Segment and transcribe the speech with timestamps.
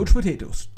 [0.00, 0.70] Coach Potatoes.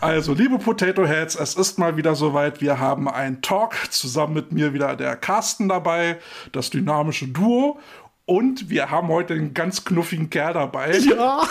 [0.00, 2.60] Also, liebe Potato Heads, es ist mal wieder soweit.
[2.60, 3.74] Wir haben einen Talk.
[3.90, 6.16] Zusammen mit mir wieder der Carsten dabei,
[6.52, 7.80] das dynamische Duo.
[8.26, 10.96] Und wir haben heute einen ganz knuffigen Kerl dabei.
[10.98, 11.42] Ja.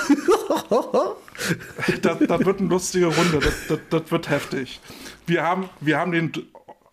[2.01, 3.39] das, das wird eine lustige Runde.
[3.39, 4.79] Das, das, das wird heftig.
[5.27, 6.31] Wir haben, wir haben den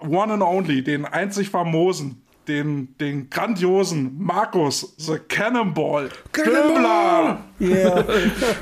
[0.01, 7.39] One and Only, den einzig famosen, den, den grandiosen Markus, The Cannonball, Döbler.
[7.61, 8.05] Yeah.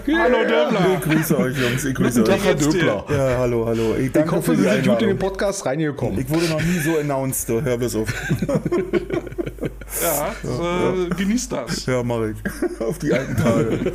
[0.07, 0.87] Hallo Döbler.
[0.95, 1.85] Ich grüße euch, Jungs.
[1.85, 2.45] Ich grüße euch.
[2.45, 3.05] Herr Döbler.
[3.11, 3.95] Ja, hallo, hallo.
[3.99, 5.19] Ich, Ich danke hoffe, für Sie sind gut in den.
[5.19, 6.19] Podcast reingekommen.
[6.19, 8.09] Ich wurde noch nie so announced, hör bis auf.
[10.03, 11.87] Ja, äh, genießt das.
[11.87, 12.81] Ja, mach ich.
[12.81, 13.93] Auf die alten Tage.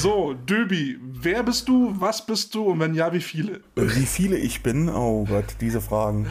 [0.00, 3.60] So, Döbi, wer bist du, was bist du und wenn ja, wie viele?
[3.76, 4.88] Wie viele ich bin?
[4.88, 6.26] Oh Gott, diese Fragen.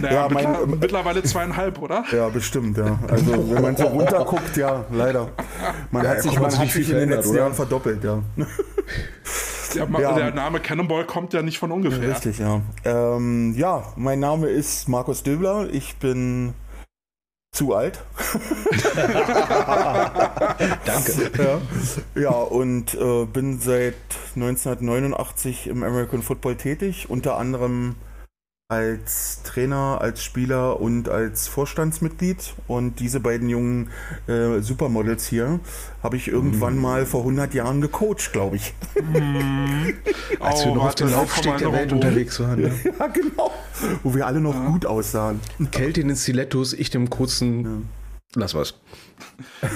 [0.00, 2.04] Naja, Ja, mein- mittler- mittlerweile zweieinhalb, oder?
[2.10, 2.98] Ja, bestimmt, ja.
[3.08, 5.28] Also, wenn man so runterguckt, ja, leider.
[5.90, 7.40] Man hat sich, man hat sich viel in den letzten oder?
[7.40, 8.22] Jahren verdoppelt, ja.
[9.74, 10.12] Der, Ja.
[10.12, 12.10] der Name Cannonball kommt ja nicht von ungefähr.
[12.10, 12.60] Richtig, ja.
[12.84, 15.68] Ähm, ja, mein Name ist Markus Döbler.
[15.72, 16.52] Ich bin
[17.52, 18.02] zu alt.
[20.86, 21.30] Danke.
[21.36, 21.60] Ja,
[22.18, 23.94] ja und äh, bin seit
[24.34, 27.96] 1989 im American Football tätig, unter anderem
[28.72, 32.54] als Trainer, als Spieler und als Vorstandsmitglied.
[32.68, 33.90] Und diese beiden jungen
[34.26, 35.60] äh, Supermodels hier
[36.02, 38.72] habe ich irgendwann mal vor 100 Jahren gecoacht, glaube ich.
[40.40, 42.62] Als wir Oh, noch auf dem wir der Welt unterwegs waren.
[42.62, 42.72] Ne?
[42.98, 43.52] ja, genau.
[44.02, 45.40] Wo wir alle noch gut aussahen.
[45.70, 47.88] Kälte in den Stilettos, ich dem kurzen.
[48.34, 48.80] Lass was.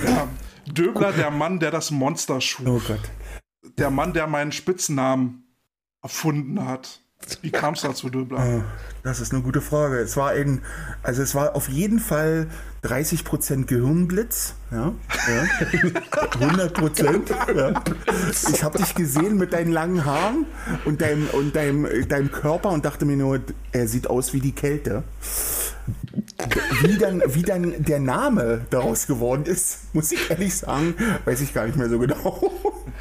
[0.07, 0.27] Ja.
[0.67, 2.67] Döbler, der Mann, der das Monster schuf.
[2.67, 3.01] Oh Gott.
[3.77, 5.45] Der Mann, der meinen Spitznamen
[6.03, 7.03] erfunden hat.
[7.43, 8.39] Wie kam es dazu, Döbler?
[8.39, 8.65] Ah,
[9.03, 9.99] Das ist eine gute Frage.
[9.99, 10.63] Es war ein,
[11.03, 12.47] also es war auf jeden Fall
[12.85, 14.93] 30% Gehirnblitz, ja,
[15.29, 15.43] ja.
[16.41, 17.55] 100%.
[17.57, 17.83] Ja.
[18.53, 20.47] Ich habe dich gesehen mit deinen langen Haaren
[20.85, 23.41] und deinem, und deinem, deinem Körper und dachte mir nur,
[23.73, 25.03] er sieht aus wie die Kälte.
[26.83, 31.55] Wie dann, wie dann der Name daraus geworden ist, muss ich ehrlich sagen, weiß ich
[31.55, 32.53] gar nicht mehr so genau.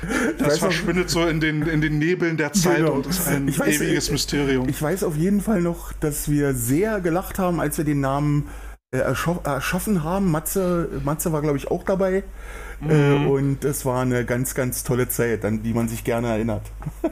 [0.01, 2.93] Ich Das weiß noch- verschwindet so in den, in den Nebeln der Zeit Genau.
[2.93, 4.69] und ist ein weiß, ewiges Mysterium.
[4.69, 8.47] Ich weiß auf jeden Fall noch, dass wir sehr gelacht haben, als wir den Namen
[8.91, 10.29] äh, erschaffen haben.
[10.31, 12.23] Matze, Matze war, glaube ich, auch dabei.
[12.87, 16.63] Äh, und es war eine ganz, ganz tolle Zeit, an die man sich gerne erinnert.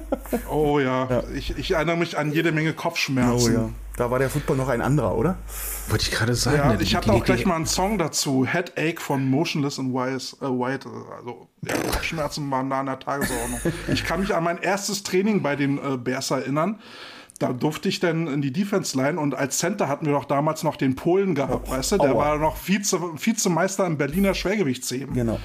[0.49, 3.51] Oh ja, Ich, ich erinnere mich an jede Menge Kopfschmerzen.
[3.51, 3.69] Oh ja.
[3.95, 5.37] Da war der Football noch ein anderer, oder?
[5.89, 6.57] Wollte ich gerade sagen.
[6.57, 8.43] Ja, ne, ich habe auch gleich mal einen Song dazu.
[8.45, 10.89] Headache von Motionless and Wise, äh, White.
[11.17, 13.59] Also, ja, Kopfschmerzen waren da an der Tagesordnung.
[13.91, 16.79] Ich kann mich an mein erstes Training bei den äh, Bears erinnern.
[17.43, 20.63] Da durfte ich dann in die Defense Line und als Center hatten wir doch damals
[20.63, 21.97] noch den Polen gehabt, weißt du?
[21.97, 22.25] Der Aua.
[22.25, 25.13] war noch Vize, Vizemeister im Berliner Schwergewichtsheben.
[25.13, 25.39] Genau.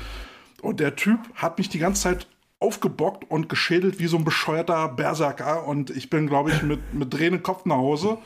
[0.63, 2.29] Und der Typ hat mich die ganze Zeit
[2.61, 5.67] aufgebockt und geschädelt wie so ein bescheuerter Berserker.
[5.67, 8.19] Und ich bin, glaube ich, mit, mit drehendem Kopf nach Hause.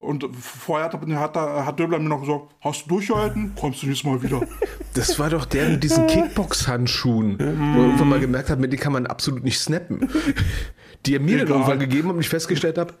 [0.00, 3.54] Und vorher hat, hat, hat Döbler mir noch gesagt, hast du durchgehalten?
[3.58, 4.42] Kommst du nächstes Mal wieder.
[4.94, 7.36] Das war doch der mit diesen Kickbox-Handschuhen,
[7.98, 10.08] wo mal gemerkt hat, mit denen kann man absolut nicht snappen.
[11.06, 11.56] Die er mir dann Egal.
[11.56, 12.94] irgendwann gegeben hat und ich festgestellt habe,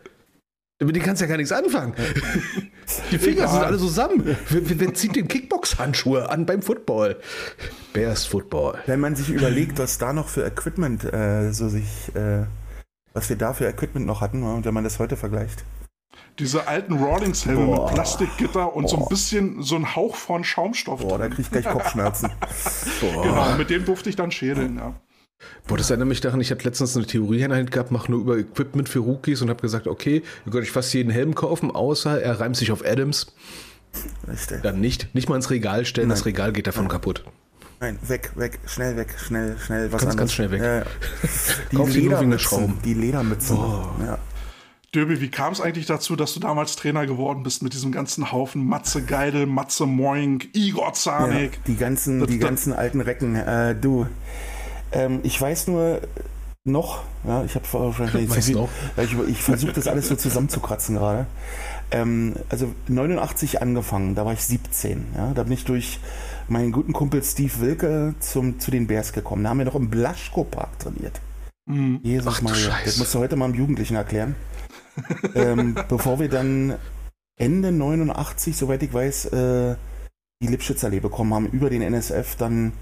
[0.80, 1.94] mit denen kannst du ja gar nichts anfangen.
[3.10, 4.36] Die Finger sind alle zusammen.
[4.48, 7.16] Wer, wer, zieht den Kickbox-Handschuhe an beim Football?
[7.92, 8.78] Bears Football.
[8.86, 12.44] Wenn man sich überlegt, was da noch für Equipment äh, so sich, äh,
[13.12, 15.64] was wir da für Equipment noch hatten, und wenn man das heute vergleicht.
[16.40, 17.84] Diese alten Rawlings-Helme Boah.
[17.86, 19.08] mit Plastikgitter und so ein Boah.
[19.08, 21.00] bisschen so ein Hauch von Schaumstoff.
[21.00, 21.34] Boah, da drin.
[21.34, 22.30] krieg ich gleich Kopfschmerzen.
[23.00, 24.94] Genau, mit dem durfte ich dann schädeln, ja.
[25.66, 28.88] Boah, das erinnert mich daran, ich hatte letztens eine Theorie gehabt, mach nur über Equipment
[28.88, 32.40] für Rookies und habe gesagt, okay, ihr könnt euch fast jeden Helm kaufen, außer er
[32.40, 33.32] reimt sich auf Adams.
[34.28, 34.62] Richtig.
[34.62, 35.14] Dann nicht.
[35.14, 36.24] Nicht mal ins Regal stellen, das Nein.
[36.34, 37.24] Regal geht davon kaputt.
[37.80, 40.16] Nein, weg, weg, schnell weg, schnell, schnell, was Ganz, anderes.
[40.16, 40.62] ganz schnell weg.
[40.62, 40.84] Ja, ja.
[41.72, 42.78] Die Kauf Ledermützen, Schrauben.
[42.84, 43.56] die Ledermützen.
[43.56, 44.18] Ja.
[44.94, 48.30] Döbi, wie kam es eigentlich dazu, dass du damals Trainer geworden bist mit diesem ganzen
[48.30, 51.64] Haufen Matze Geidel, Matze Moink, Igor Ja, Zanik?
[51.64, 53.34] die ganzen, Das- die das- ganzen alten Recken.
[53.34, 54.06] Äh, du,
[54.94, 56.00] ähm, ich weiß nur
[56.64, 61.26] noch, ja, ich habe wahrscheinlich zu viel, ich, ich versuche das alles so zusammenzukratzen gerade.
[61.90, 65.06] Ähm, also 89 angefangen, da war ich 17.
[65.14, 66.00] Ja, da bin ich durch
[66.48, 69.44] meinen guten Kumpel Steve Wilke zum, zu den Bears gekommen.
[69.44, 71.20] Da haben wir noch im Blaschko-Park trainiert.
[71.66, 72.00] Mhm.
[72.02, 74.34] Jesus Ach Maria, das musst du heute mal einem Jugendlichen erklären.
[75.34, 76.76] ähm, bevor wir dann
[77.36, 79.76] Ende 89, soweit ich weiß, äh,
[80.42, 82.72] die Lipschitz-Allee bekommen haben, über den NSF, dann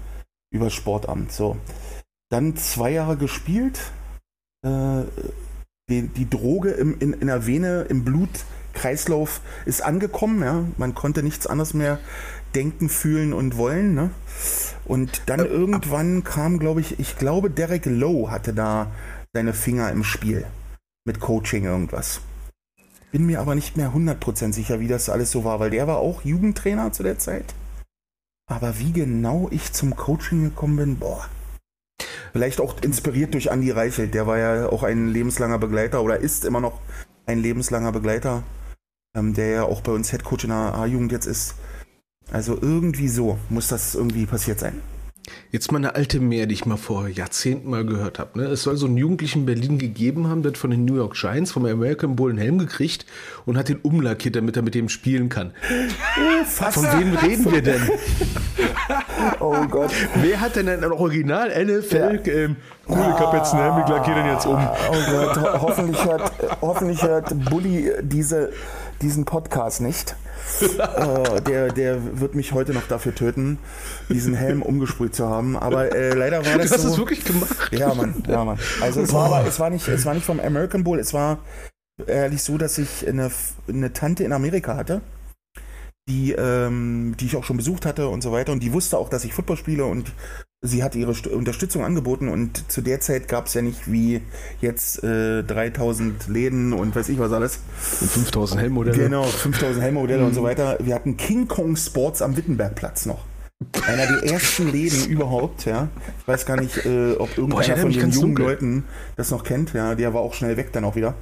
[0.51, 1.31] über das Sportamt.
[1.31, 1.57] So.
[2.33, 3.79] Dann zwei Jahre gespielt,
[4.65, 5.03] äh,
[5.87, 8.31] die, die Droge im, in, in der Vene, im Blut
[8.73, 10.65] Kreislauf ist angekommen, ja.
[10.77, 11.99] Man konnte nichts anderes mehr
[12.55, 14.09] denken, fühlen und wollen, ne?
[14.83, 18.91] Und dann Äh, irgendwann kam, glaube ich, ich glaube, Derek Lowe hatte da
[19.31, 20.47] seine Finger im Spiel.
[21.05, 22.19] Mit Coaching irgendwas.
[23.11, 25.97] Bin mir aber nicht mehr 100% sicher, wie das alles so war, weil der war
[25.97, 27.53] auch Jugendtrainer zu der Zeit.
[28.49, 31.29] Aber wie genau ich zum Coaching gekommen bin, boah.
[32.33, 36.45] Vielleicht auch inspiriert durch Andy Reichelt, der war ja auch ein lebenslanger Begleiter oder ist
[36.45, 36.79] immer noch
[37.25, 38.43] ein lebenslanger Begleiter,
[39.15, 41.55] ähm, der ja auch bei uns Headcoach in der A-Jugend jetzt ist.
[42.31, 44.81] Also irgendwie so muss das irgendwie passiert sein.
[45.51, 48.39] Jetzt mal eine alte Mehr, die ich mal vor Jahrzehnten mal gehört habe.
[48.39, 48.45] Ne?
[48.45, 51.13] Es soll so einen Jugendlichen in Berlin gegeben haben, der hat von den New York
[51.13, 53.05] Giants vom American Bowl einen Helm gekriegt
[53.45, 55.53] und hat den umlackiert, damit er mit dem spielen kann.
[56.45, 57.81] Von wem reden wir denn?
[59.39, 59.91] Oh Gott.
[60.15, 62.21] Wer hat denn ein Original NFL?
[62.25, 62.55] Ähm,
[62.89, 64.55] cool, ich hab jetzt einen Helm, ich lackiere den jetzt um.
[64.55, 66.31] Oh Gott, ho hoffentlich hört,
[66.61, 68.51] hoffentlich hört Bully diese,
[69.01, 70.15] diesen Podcast nicht.
[70.77, 73.59] äh, der, der wird mich heute noch dafür töten,
[74.09, 75.55] diesen Helm umgesprüht zu haben.
[75.57, 76.89] Aber äh, leider war das Du hast so.
[76.89, 77.55] es wirklich gemacht.
[77.71, 78.59] Ja, Mann, ja, Mann.
[78.81, 81.39] Also es war, aber, es war nicht, es war nicht vom American Bowl, es war
[82.07, 83.31] ehrlich so, dass ich eine,
[83.69, 85.01] eine Tante in Amerika hatte,
[86.07, 88.51] die, ähm, die ich auch schon besucht hatte und so weiter.
[88.51, 90.11] Und die wusste auch, dass ich Football spiele und
[90.61, 92.27] sie hat ihre St Unterstützung angeboten.
[92.27, 94.21] Und zu der Zeit gab es ja nicht wie
[94.61, 97.59] jetzt äh, 3000 Läden und weiß ich was alles.
[98.01, 98.97] Und 5000 Helmmodelle.
[98.97, 100.77] Genau, 5000 Helmmodelle und so weiter.
[100.81, 103.25] Wir hatten King Kong Sports am Wittenbergplatz noch.
[103.87, 105.87] Einer der ersten Läden überhaupt, ja.
[106.19, 108.45] Ich weiß gar nicht, äh, ob Boah, irgendeiner erinnere von den jungen dunkel.
[108.45, 108.83] Leuten
[109.15, 109.73] das noch kennt.
[109.73, 111.13] Ja, der war auch schnell weg dann auch wieder.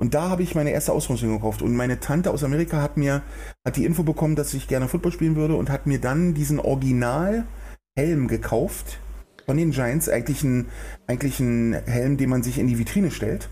[0.00, 1.60] Und da habe ich meine erste Ausrüstung gekauft.
[1.60, 3.22] Und meine Tante aus Amerika hat mir
[3.66, 6.58] hat die Info bekommen, dass ich gerne Football spielen würde und hat mir dann diesen
[6.58, 8.98] Original-Helm gekauft
[9.44, 10.08] von den Giants.
[10.08, 10.66] Eigentlich ein,
[11.06, 13.50] eigentlich ein Helm, den man sich in die Vitrine stellt.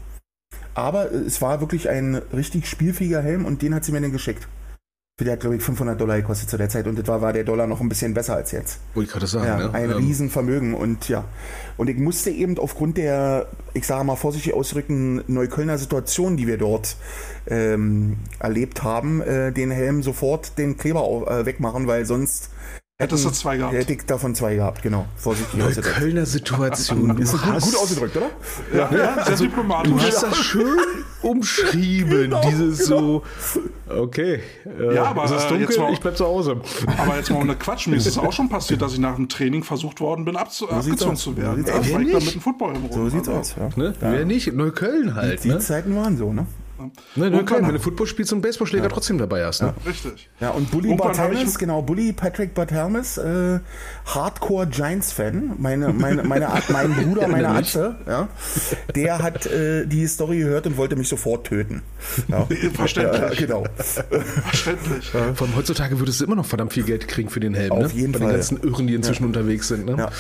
[0.72, 4.48] Aber es war wirklich ein richtig spielfähiger Helm und den hat sie mir dann geschickt.
[5.18, 7.42] Für der hat, glaube ich, 500 Dollar gekostet zu der Zeit und etwa war der
[7.42, 8.78] Dollar noch ein bisschen besser als jetzt.
[8.94, 9.46] Wollte ich gerade sagen.
[9.48, 9.74] Ja, ne?
[9.74, 11.24] ein Ähm, Riesenvermögen und ja.
[11.76, 16.56] Und ich musste eben aufgrund der, ich sage mal vorsichtig ausdrücken, Neuköllner Situation, die wir
[16.56, 16.94] dort
[17.48, 22.50] ähm, erlebt haben, äh, den Helm sofort den Kleber au- äh, wegmachen, weil sonst
[23.00, 23.74] Hättest du zwei gehabt.
[23.74, 25.06] hätte ich davon zwei gehabt, genau.
[25.16, 25.96] Vorsichtig ausgedrückt.
[25.96, 27.08] Kölner Situation.
[27.14, 28.30] Du Ist gut, hast, gut ausgedrückt, oder?
[28.72, 29.92] Ja, ja, sehr diplomatisch.
[29.92, 30.78] Du hast das schön
[31.22, 33.22] umschrieben, dieses so.
[33.88, 34.40] Okay.
[34.66, 36.60] Äh, Ja, aber, es ist äh, dunkel, jetzt mal- ich bleib zu Hause.
[36.98, 39.28] Aber jetzt mal ohne Quatsch, mir ist es auch schon passiert, dass ich nach dem
[39.28, 41.20] Training versucht worden bin, abzu sieht's abgezogen aus.
[41.22, 41.56] zu So werden.
[41.56, 41.92] sieht's Ja, aus.
[41.92, 42.24] weil ich nicht?
[42.26, 43.68] mit dem Football im So sieht's aus, ja.
[43.76, 43.94] Ne?
[44.00, 44.52] Wer nicht?
[44.52, 45.42] Neukölln halt.
[45.44, 45.58] Die Ne?
[45.58, 46.46] Zeiten waren so, ne?
[47.16, 49.62] Ne, Neukölln, wenn du Football spielst und Baseballschläger trotzdem dabei hast.
[49.62, 49.74] Ne?
[49.86, 50.28] Richtig.
[50.40, 53.58] Ja, und Bully Barthelmes, genau, Bully Patrick Barthelmes, äh,
[54.06, 57.48] Hardcore Giants-Fan, meine, meine, meine, Art- mein Bruder, meine.
[57.48, 58.28] Atze, ja,
[58.94, 61.82] der hat äh, die Story gehört und wollte mich sofort töten.
[62.28, 62.46] Ja.
[62.74, 63.40] Verständlich.
[63.40, 63.64] Ja, genau.
[63.76, 65.10] Verständlich.
[65.10, 67.72] Vor allem heutzutage würdest du immer noch verdammt viel Geld kriegen für den Helm.
[67.72, 68.00] Auf ne?
[68.00, 68.30] jeden Von Fall.
[68.32, 69.86] den ganzen Irren, die inzwischen unterwegs sind.
[69.86, 69.96] Ne?
[69.98, 70.10] Ja.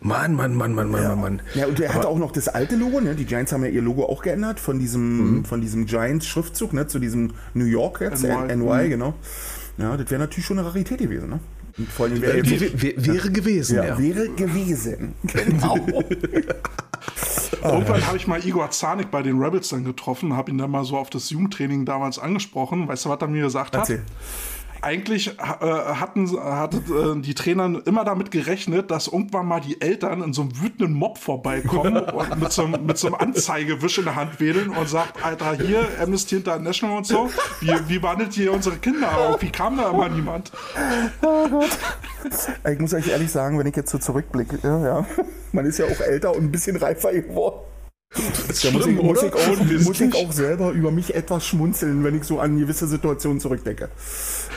[0.00, 1.42] Mann, Mann, Mann, Mann, Mann, Mann, Mann.
[1.54, 3.14] Ja, und er hat auch noch das alte Logo, ne?
[3.14, 6.86] Die Giants haben ja ihr Logo auch geändert von diesem, von diesem Giants-Schriftzug, ne?
[6.86, 8.56] Zu diesem New York jetzt, NY.
[8.56, 9.14] NY, genau.
[9.76, 11.40] Ja, das wäre natürlich schon eine Rarität gewesen, ne?
[11.76, 13.84] Und vor allem wäre Äh, jetzt wär- wär- wäre gewesen, ja.
[13.84, 15.14] ja, wäre gewesen.
[15.24, 15.76] Genau.
[17.62, 20.84] Irgendwann habe ich mal Igor Zanik bei den Rebels dann getroffen, habe ihn dann mal
[20.84, 22.86] so auf das Jugendtraining damals angesprochen.
[22.88, 23.88] Weißt du, was er mir gesagt hat?
[24.80, 30.22] Eigentlich äh, hatten hatte, äh, die Trainer immer damit gerechnet, dass irgendwann mal die Eltern
[30.22, 34.04] in so einem wütenden Mob vorbeikommen und mit so, einem- mit so einem Anzeigewisch in
[34.04, 37.28] der Hand wedeln und sagt, Alter, hier, Amnesty International und so,
[37.60, 39.08] wie, wie behandelt ihr unsere Kinder?
[39.10, 40.52] Aber wie kam da immer niemand?
[42.70, 45.06] Ich muss euch ehrlich sagen, wenn ich jetzt so zurückblicke, ja, ja,
[45.52, 47.60] man ist ja auch älter und ein bisschen reifer geworden.
[48.10, 52.16] Da muss, ich, muss, ich auch, muss ich auch selber über mich etwas schmunzeln, wenn
[52.16, 53.90] ich so an gewisse Situationen zurückdenke.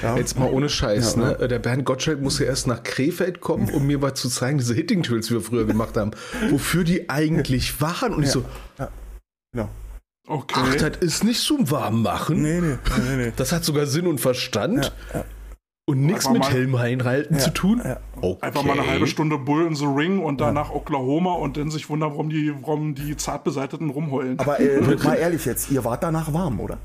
[0.02, 1.48] Ja, Jetzt mal ohne Scheiß, ne?
[1.50, 4.74] Der Bernd Gottschalk muss ja erst nach Krefeld kommen, um mir mal zu zeigen, diese
[4.74, 6.12] Hitting Tools, die wir früher gemacht haben,
[6.50, 8.14] wofür die eigentlich waren.
[8.14, 8.46] Und ich so,
[9.52, 9.70] genau.
[10.28, 10.56] Okay.
[10.58, 12.42] ach, das ist nicht zum Warmmachen.
[12.42, 13.34] Nee, nee, nee, nee.
[13.36, 14.94] Das hat sogar Sinn und Verstand.
[15.92, 17.82] Und nichts mit mal- Helm einhalten zu tun.
[17.84, 17.98] ja.
[18.22, 18.38] Okay.
[18.46, 21.72] Einfach mal eine halbe Stunde Bull in the Ring und dann nach Oklahoma und dann
[21.72, 24.38] sich wundern, warum die, warum die Zartbeseiteten rumheulen.
[24.40, 26.78] Aber äh, mal ehrlich jetzt, ihr wart danach warm, oder?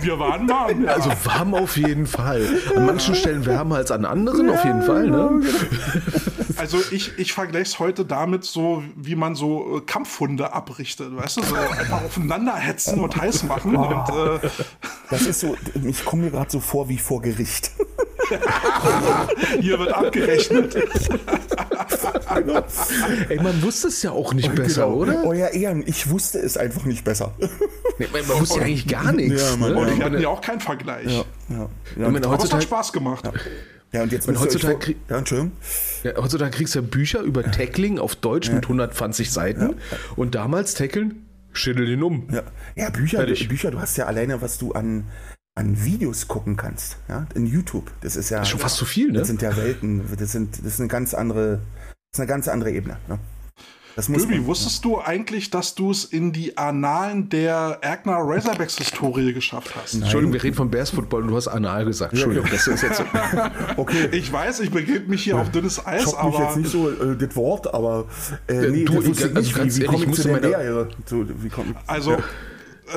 [0.00, 0.84] Wir waren warm.
[0.84, 0.92] Ja.
[0.92, 2.46] Also warm auf jeden Fall.
[2.74, 5.08] An manchen Stellen wärmer als an anderen auf jeden Fall.
[5.08, 5.42] Ne?
[6.58, 11.38] Also ich, ich vergleiche es heute damit so, wie man so äh, Kampfhunde abrichtet, weißt
[11.38, 14.48] du, so einfach aufeinander hetzen und heiß machen und äh,
[15.10, 17.72] Das ist so, ich komme mir gerade so vor wie vor Gericht.
[19.60, 20.76] hier wird abgerechnet.
[23.28, 24.96] Ey, man wusste es ja auch nicht besser, Genau.
[24.96, 25.24] oder?
[25.24, 27.32] Euer Ehren, ich wusste es einfach nicht besser.
[27.98, 29.42] Nee, man, man wusste ja eigentlich gar nichts.
[29.50, 29.80] Ja, man- ne?
[29.82, 29.94] Und Ja.
[29.96, 31.06] die hatten ja auch keinen Vergleich.
[31.06, 31.68] Ja, ja.
[31.90, 33.28] Ich Ja, meine, Aber es hat heutzutage, Spaß gemacht.
[33.92, 35.52] ja, und jetzt Und heutzutage krieg- Ja, Entschuldigung.
[36.02, 39.74] ja, heutzutage kriegst du ja Bücher über Tackling auf Deutsch mit 120 Seiten.
[40.16, 42.28] Und damals Tackeln, schüttel den um.
[42.32, 42.42] Ja,
[42.76, 43.48] ja Bücher, Fertig.
[43.48, 45.04] Bücher, du hast ja alleine, was du an,
[45.54, 47.90] an Videos gucken kannst, ja, in YouTube.
[48.00, 49.18] Das ist ja Schon fast zu viel, ne?
[49.18, 51.60] Das sind ja Welten, das sind das ist eine ganz andere,
[52.10, 52.96] das ist eine ganz andere Ebene.
[53.08, 53.18] Ne?
[53.96, 58.16] Das muss Döbi, man- wusstest du eigentlich, dass du es in die Annalen der Erkner
[58.18, 59.94] Razorbacks-Historie geschafft hast?
[59.94, 62.12] Entschuldigung, wir reden von Bears Football und du hast anal gesagt.
[62.12, 63.04] Entschuldigung, das ist jetzt so.
[63.76, 66.70] Okay, Ich weiß, ich begebe mich hier auf dünnes Eis, schockt mich aber jetzt nicht
[66.70, 68.06] so äh, das Wort, aber
[68.48, 69.54] äh, nee, du, wusste also ich nicht.
[69.56, 70.88] ganz Wie, wie ehrlich, komme ich ich zu der meine- Lehre?
[71.06, 71.24] So,
[71.86, 72.18] also äh,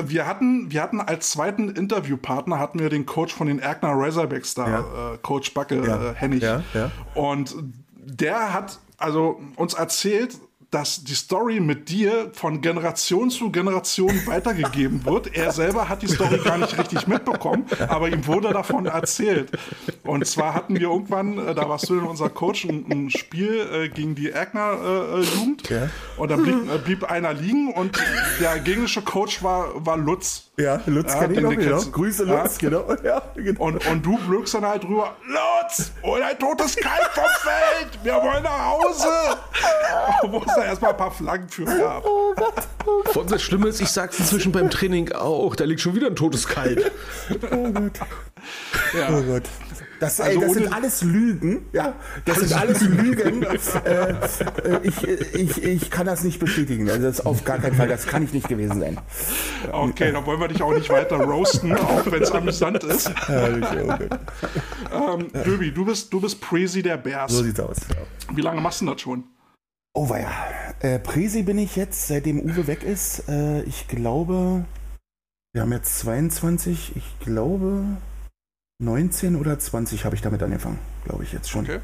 [0.06, 4.54] wir hatten, wir hatten als zweiten Interviewpartner hatten wir den Coach von den Erkner Razorbacks
[4.54, 4.80] da,
[5.14, 6.10] äh, Coach Backe Ja.
[6.10, 6.42] äh, Hennig.
[6.42, 6.90] Ja, ja.
[7.14, 7.54] Und
[8.04, 10.36] der hat also uns erzählt,
[10.70, 15.34] dass die Story mit dir von Generation zu Generation weitergegeben wird.
[15.36, 19.50] Er selber hat die Story gar nicht richtig mitbekommen, aber ihm wurde davon erzählt.
[20.02, 23.68] Und zwar hatten wir irgendwann, äh, da warst du denn unser Coach, ein, ein Spiel
[23.72, 25.68] äh, gegen die Erkner äh, äh, Jugend.
[25.70, 25.88] Ja.
[26.16, 27.98] Und da blieb, äh, blieb einer liegen und
[28.40, 30.50] der gegnerische Coach war, war Lutz.
[30.56, 31.80] ja, Lutz Ja, kenn ich noch, genau.
[31.80, 32.42] Grüße Ja.
[32.42, 32.84] Lutz, genau.
[33.04, 33.62] Ja, genau.
[33.62, 38.14] Und, und du blökst dann halt drüber, Lutz, hol ein totes Kalb vom Feld, wir
[38.14, 39.08] wollen nach Hause.
[40.56, 42.04] Da erstmal ein paar Flaggen für gab.
[43.14, 46.16] Und das Schlimme ist, ich sag's inzwischen beim Training auch, da liegt schon wieder ein
[46.16, 46.90] totes Kalb.
[48.98, 49.08] Ja.
[49.10, 49.42] Oh Gott.
[49.98, 51.94] Das, ey, Also das sind alles Lügen, ja.
[52.26, 53.42] Das sind alles Lügen.
[53.42, 56.88] äh, äh, ich, ich, ich kann das nicht bestätigen.
[56.90, 58.98] Also das ist auf gar keinen Fall, das kann ich nicht gewesen sein.
[59.72, 63.10] Okay, dann wollen wir dich auch nicht weiter roasten, auch wenn es amüsant ist.
[63.26, 65.20] Herrlich, oh Gott.
[65.20, 67.32] Ähm, Döbi, du bist, du bist Presi der Bears.
[67.32, 67.78] So sieht's aus.
[68.34, 69.24] Wie lange machst du das schon?
[69.98, 70.28] Oh weia.
[70.80, 73.30] Äh, Presi bin ich jetzt, seitdem Uwe weg ist.
[73.30, 74.66] Äh, ich glaube,
[75.54, 77.82] wir haben jetzt 22, ich glaube
[78.78, 81.62] 19 oder 20 habe ich damit angefangen, glaube ich jetzt schon.
[81.62, 81.78] Okay.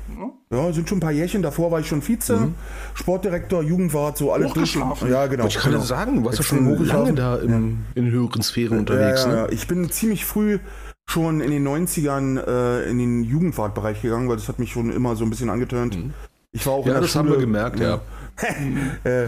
[0.50, 0.58] Ja.
[0.58, 1.40] Ja, sind schon ein paar Jährchen.
[1.40, 2.48] Davor war ich schon Vize,
[2.92, 4.76] Sportdirektor, Jugendwart, so alles durch.
[4.76, 5.10] Hochgeschlafen.
[5.10, 5.46] Ja, genau.
[5.46, 5.82] Ich kann genau.
[5.82, 9.24] sagen, du warst ja schon lange da im, in höheren Sphären Ja, unterwegs.
[9.24, 9.36] ja, Ne?
[9.36, 9.48] ja.
[9.48, 10.58] Ich bin ziemlich früh
[11.08, 15.16] schon in den 90ern äh, in den Jugendwartbereich gegangen, weil das hat mich schon immer
[15.16, 15.96] so ein bisschen angetönt.
[16.54, 18.00] Ich war auch in Ja, der das Schule, haben wir gemerkt, ja.
[19.04, 19.24] äh,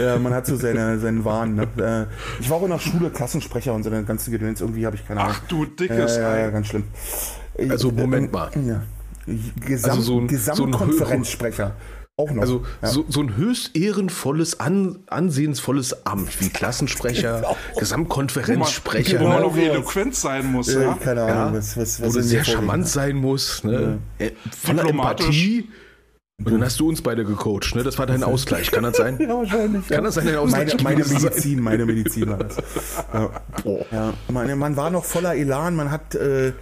[0.00, 1.54] äh, man hat so seine, seinen Wahn.
[1.56, 1.66] Ne?
[2.08, 4.60] Äh, ich war auch in der Schule Klassensprecher und so eine ganze Gedöns.
[4.60, 5.34] Irgendwie habe ich keine Ahnung.
[5.36, 6.50] Ach du ja, dickes ja, ja, Ei.
[6.50, 6.84] ganz schlimm.
[7.68, 8.50] Also, Moment äh, mal.
[8.64, 8.82] Ja.
[9.66, 11.74] Gesam Also so ein- Gesamtkonferenzsprecher.
[12.16, 12.42] auch noch.
[12.42, 12.88] Also ja.
[12.88, 19.44] so, so ein höchst ehrenvolles, an, ansehensvolles Amt wie Klassensprecher, Gesamtkonferenzsprecher, Wo man ne?
[19.46, 20.68] auch eloquent sein muss.
[20.68, 20.94] äh, Ja?
[21.02, 23.98] keine Ja, Ahnung, was, was, wo was du in mir sehr charmant sein musst, ne?
[24.18, 24.84] Äh, voller.
[24.88, 25.68] Empathie.
[26.44, 27.82] Und dann hast du uns beide gecoacht, ne?
[27.82, 29.18] Das war dein Ausgleich, kann das sein?
[29.20, 29.88] Ja, wahrscheinlich.
[29.88, 31.20] Kann das sein, dein Ausgleich meine, meine?
[31.20, 32.56] Medizin, meine Medizin war das.
[33.12, 33.30] Ja,
[33.90, 36.52] ja man, man war noch voller Elan, man hat, äh,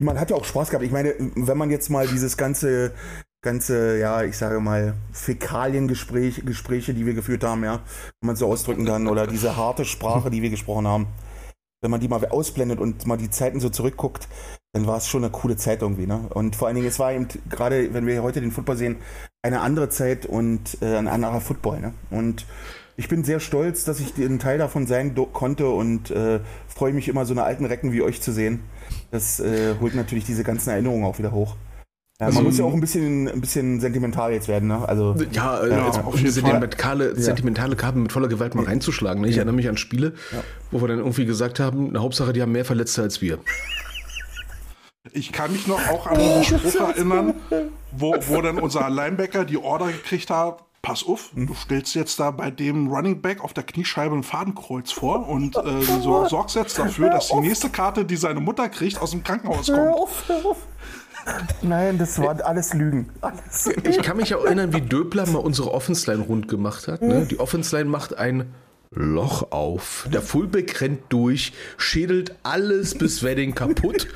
[0.00, 0.84] man hat ja auch Spaß gehabt.
[0.84, 2.92] Ich meine, wenn man jetzt mal dieses ganze,
[3.40, 7.82] ganze, ja, ich sage mal, Fäkaliengespräche, Gespräche, die wir geführt haben, ja,
[8.20, 11.06] wenn man so ausdrücken kann, oder diese harte Sprache, die wir gesprochen haben,
[11.82, 14.28] wenn man die mal ausblendet und mal die Zeiten so zurückguckt,
[14.72, 16.20] dann war es schon eine coole Zeit irgendwie, ne?
[16.30, 18.96] Und vor allen Dingen, es war eben, gerade wenn wir heute den Football sehen,
[19.42, 21.92] eine andere Zeit und äh, ein anderer Football, ne?
[22.10, 22.46] Und
[22.96, 27.08] ich bin sehr stolz, dass ich ein Teil davon sein konnte und äh, freue mich
[27.08, 28.60] immer, so eine alten Recken wie euch zu sehen.
[29.10, 31.56] Das äh, holt natürlich diese ganzen Erinnerungen auch wieder hoch.
[32.20, 34.88] Ja, Also- man muss ja auch ein bisschen, ein bisschen sentimental jetzt werden, ne?
[34.88, 36.50] Also, Ja, äh, Ja, diese Fall.
[36.52, 39.20] sentimentale, sentimentale Kabel mit voller Gewalt mal reinzuschlagen.
[39.22, 39.28] Ne?
[39.28, 40.14] Ich erinnere mich an Spiele,
[40.70, 43.38] wo wir dann irgendwie gesagt haben, eine Hauptsache, die haben mehr Verletzte als wir.
[45.10, 47.34] Ich kann mich noch auch an den Spruch erinnern,
[47.90, 52.30] wo, wo dann unser Linebacker die Order gekriegt hat, pass auf, du stellst jetzt da
[52.30, 56.78] bei dem Running Back auf der Kniescheibe ein Fadenkreuz vor und äh, so, sorgst jetzt
[56.78, 59.88] dafür, dass die nächste Karte, die seine Mutter kriegt, aus dem Krankenhaus kommt.
[59.88, 60.56] auf, hör auf.
[61.62, 63.08] Nein, das waren alles Lügen.
[63.20, 63.70] Alles.
[63.84, 67.02] Ich kann mich auch erinnern, wie Döbler mal unsere Offense-Line rund gemacht hat.
[67.02, 67.26] Ne?
[67.26, 68.52] Die Offense-Line macht ein
[68.90, 70.08] Loch auf.
[70.12, 74.08] Der Fullback rennt durch, schädelt alles bis Wedding kaputt.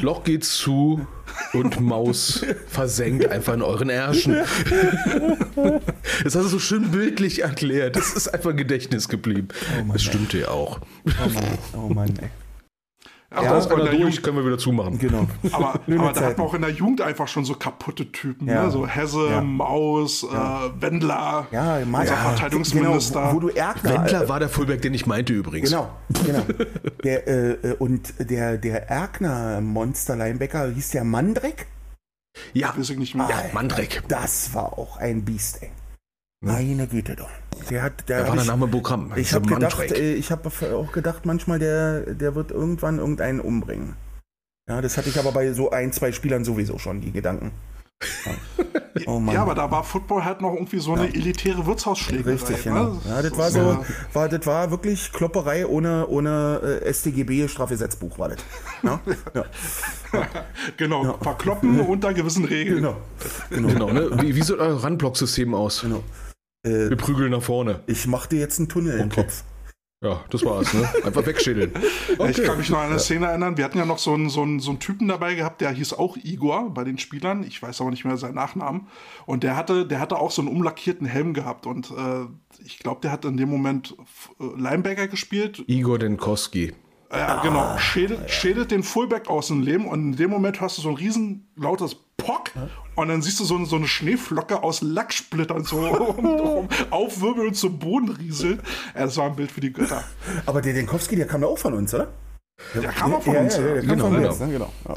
[0.00, 1.06] Loch geht zu
[1.52, 4.36] und Maus versenkt einfach in euren Ärschen.
[6.24, 7.96] Das hast du so schön bildlich erklärt.
[7.96, 9.48] Das ist einfach Gedächtnis geblieben.
[9.92, 10.80] das stimmte ja auch.
[11.04, 12.28] Oh Mann, oh Mann, ey.
[13.34, 14.22] Ach, Ja, das Einer der durch, Jugend.
[14.22, 14.98] können wir wieder zumachen.
[14.98, 15.26] Genau.
[15.52, 18.64] Aber, aber da hat man auch in der Jugend einfach schon so kaputte Typen, Ja.
[18.64, 18.70] ne?
[18.70, 19.40] so Hesse, Ja.
[19.40, 20.26] Maus, äh,
[20.80, 23.20] Wendler, Ja, unser Verteidigungsminister.
[23.20, 25.70] Genau, wo du Ärger, Wendler war der Fullback, den ich meinte übrigens.
[25.70, 25.88] Genau,
[26.24, 26.42] genau.
[27.04, 31.66] Der, äh, äh, und der, der Erkner Monster Linebacker hieß der Mandrek.
[32.54, 33.28] Ja, Weiß ich nicht mehr.
[33.28, 34.02] ja Mandrek.
[34.08, 35.70] Das war auch ein Biest, ey.
[36.42, 37.30] Meine Güte doch.
[37.70, 39.12] Der hat, der Da hab war ich, Name Programm.
[39.16, 43.40] ich So habe gedacht, äh, ich habe auch gedacht, manchmal der, der wird irgendwann irgendeinen
[43.40, 43.94] umbringen.
[44.68, 47.52] Ja, das hatte ich aber bei so ein, zwei Spielern sowieso schon, die Gedanken.
[48.26, 48.32] Ja.
[49.06, 49.34] Oh Mann.
[49.34, 52.32] Ja, aber da war Football halt noch irgendwie so eine elitäre Wirtshausschlägerei.
[52.32, 52.72] Richtig, ne?
[52.72, 53.00] genau.
[53.08, 58.18] Ja, das war so, ja- war, das war wirklich Klopperei ohne, ohne äh, StGB Strafgesetzbuch
[58.18, 58.38] war das.
[58.82, 59.00] Ja?
[60.12, 60.26] Ja,
[60.76, 62.76] Genau, verkloppen unter gewissen Regeln.
[62.82, 62.96] genau.
[63.48, 63.68] genau.
[63.68, 64.22] Genau, ne?
[64.22, 65.80] Wie, wie sieht euer Randblock-System aus?
[65.80, 66.02] genau.
[66.64, 67.80] Äh, Wir prügeln nach vorne.
[67.86, 69.22] ich mach dir jetzt einen Tunnel im Okay.
[69.22, 69.44] Kopf.
[70.04, 70.88] Ja, das war's, ne?
[71.04, 71.72] Einfach wegschädeln.
[72.28, 73.56] Ich kann mich noch an eine Szene erinnern.
[73.56, 75.92] Wir hatten ja noch so einen, so, einen, so einen Typen dabei gehabt, der hieß
[75.92, 77.44] auch Igor bei den Spielern.
[77.44, 78.88] Ich weiß aber nicht mehr seinen Nachnamen.
[79.26, 81.66] Und der hatte, der hatte auch so einen umlackierten Helm gehabt.
[81.66, 82.24] Und äh,
[82.64, 83.96] ich glaube, der hat in dem Moment
[84.40, 85.62] äh, Linebacker gespielt.
[85.68, 86.72] Igor Denkowski.
[87.12, 87.76] Ja, Ah, genau.
[87.78, 89.86] Schädelt, schädelt den Fullback aus dem Leben.
[89.86, 92.50] Und in dem Moment hörst du so ein riesen lautes Pock.
[92.94, 97.78] Und dann siehst du so, so eine Schneeflocke aus Lacksplittern so um, aufwirbeln und zum
[97.78, 98.60] Boden rieseln.
[98.94, 100.02] Ja, das war ein Bild für die Götter.
[100.46, 102.08] Aber der Denkowski, der kam ja auch von uns, oder?
[102.74, 103.56] Der kam auch von ja, uns.
[103.56, 103.68] Ja, ja.
[103.68, 104.28] ja, der kam Genau, von genau.
[104.28, 104.48] uns, ne?
[104.50, 104.72] genau.
[104.88, 104.94] Ja.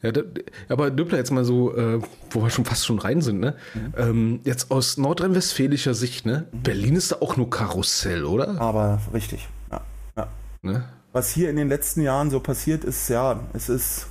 [0.00, 0.20] Ja, da,
[0.68, 3.56] aber Döppler jetzt mal so, äh, wo wir schon fast schon rein sind, ne?
[3.96, 6.46] Ähm, jetzt aus nordrhein-westfälischer Sicht, ne?
[6.52, 8.60] Berlin ist da auch nur Karussell, oder?
[8.60, 9.48] Aber richtig.
[9.72, 9.80] Ja.
[10.16, 10.28] Ja.
[10.62, 10.84] Ne?
[11.12, 14.08] Was hier in den letzten Jahren so passiert ist, ja, es ist,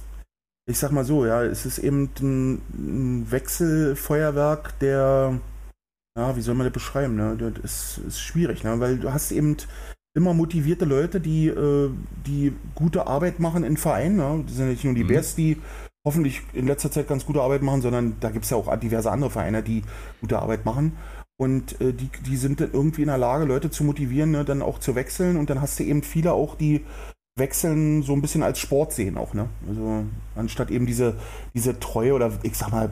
[0.69, 5.39] ich sag mal so, ja, es ist eben ein, ein Wechselfeuerwerk der,
[6.17, 7.37] ja, wie soll man das beschreiben, ne?
[7.37, 8.79] Das ist, ist schwierig, ne?
[8.79, 9.57] Weil du hast eben
[10.15, 11.91] immer motivierte Leute, die, äh,
[12.25, 14.43] die gute Arbeit machen in Vereinen, ne?
[14.45, 15.07] Das sind nicht nur die Mhm.
[15.07, 15.57] Bears, die
[16.05, 19.11] hoffentlich in letzter Zeit ganz gute Arbeit machen, sondern da gibt es ja auch diverse
[19.11, 19.83] andere Vereine, die
[20.21, 20.97] gute Arbeit machen.
[21.39, 24.61] Und äh, die, die sind dann irgendwie in der Lage, Leute zu motivieren, ne, dann
[24.61, 25.37] auch zu wechseln.
[25.37, 26.83] Und dann hast du eben viele auch, die
[27.37, 29.47] wechseln so ein bisschen als Sport sehen auch, ne?
[29.67, 31.17] Also anstatt eben diese,
[31.53, 32.89] diese Treue oder ich sag mal,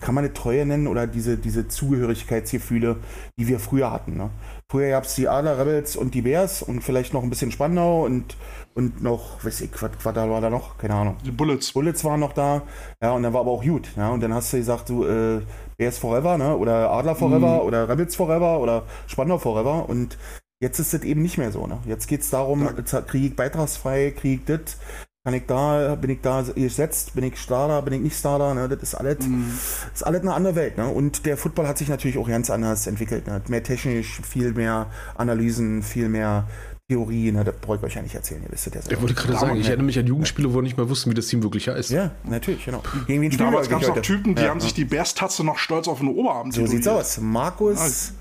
[0.00, 2.96] kann man eine Treue nennen oder diese, diese Zugehörigkeitsgefühle,
[3.38, 4.16] die wir früher hatten.
[4.16, 4.30] Ne?
[4.70, 8.04] Früher gab es die Adler Rebels und die Bears und vielleicht noch ein bisschen Spandau
[8.04, 8.36] und,
[8.74, 10.78] und noch, weiß ich, was, was da war da noch?
[10.78, 11.16] Keine Ahnung.
[11.24, 11.72] Die Bullets.
[11.72, 12.62] Bullets waren noch da,
[13.02, 15.40] ja, und dann war aber auch gut, ja, und dann hast du gesagt, du, äh,
[15.78, 20.18] Bears Forever, ne, oder Adler Forever, oder Rebels Forever, oder Spandau Forever, und
[20.60, 23.00] jetzt ist das eben nicht mehr so, ne, jetzt geht's darum, Ja.
[23.02, 24.76] kriege ich beitragsfrei, kriege ich das,
[25.24, 28.68] kann ich da, bin ich da gesetzt, bin ich Starter, bin ich nicht Starter, ne,
[28.68, 29.18] das ist alles,
[29.94, 32.88] ist alles eine andere Welt, ne, und der Football hat sich natürlich auch ganz anders
[32.88, 34.86] entwickelt, ne, mehr technisch, viel mehr
[35.16, 36.48] Analysen, viel mehr
[36.92, 39.02] Theorien, ne, das brauche ich euch ja nicht erzählen, ihr wisst das ja Ich selber.
[39.02, 41.26] wollte gerade sagen, ich erinnere mich an Jugendspiele, wo wir nicht mehr wussten, wie das
[41.26, 41.90] Team wirklich heißt.
[41.90, 42.82] Ja, natürlich, genau.
[43.06, 45.58] Gegen wen Damals gab es noch eigentlich Typen, die Ja, haben sich die Bears-Tatze noch
[45.58, 47.18] stolz auf den Oberarm So sieht's aus.
[47.20, 48.14] Markus,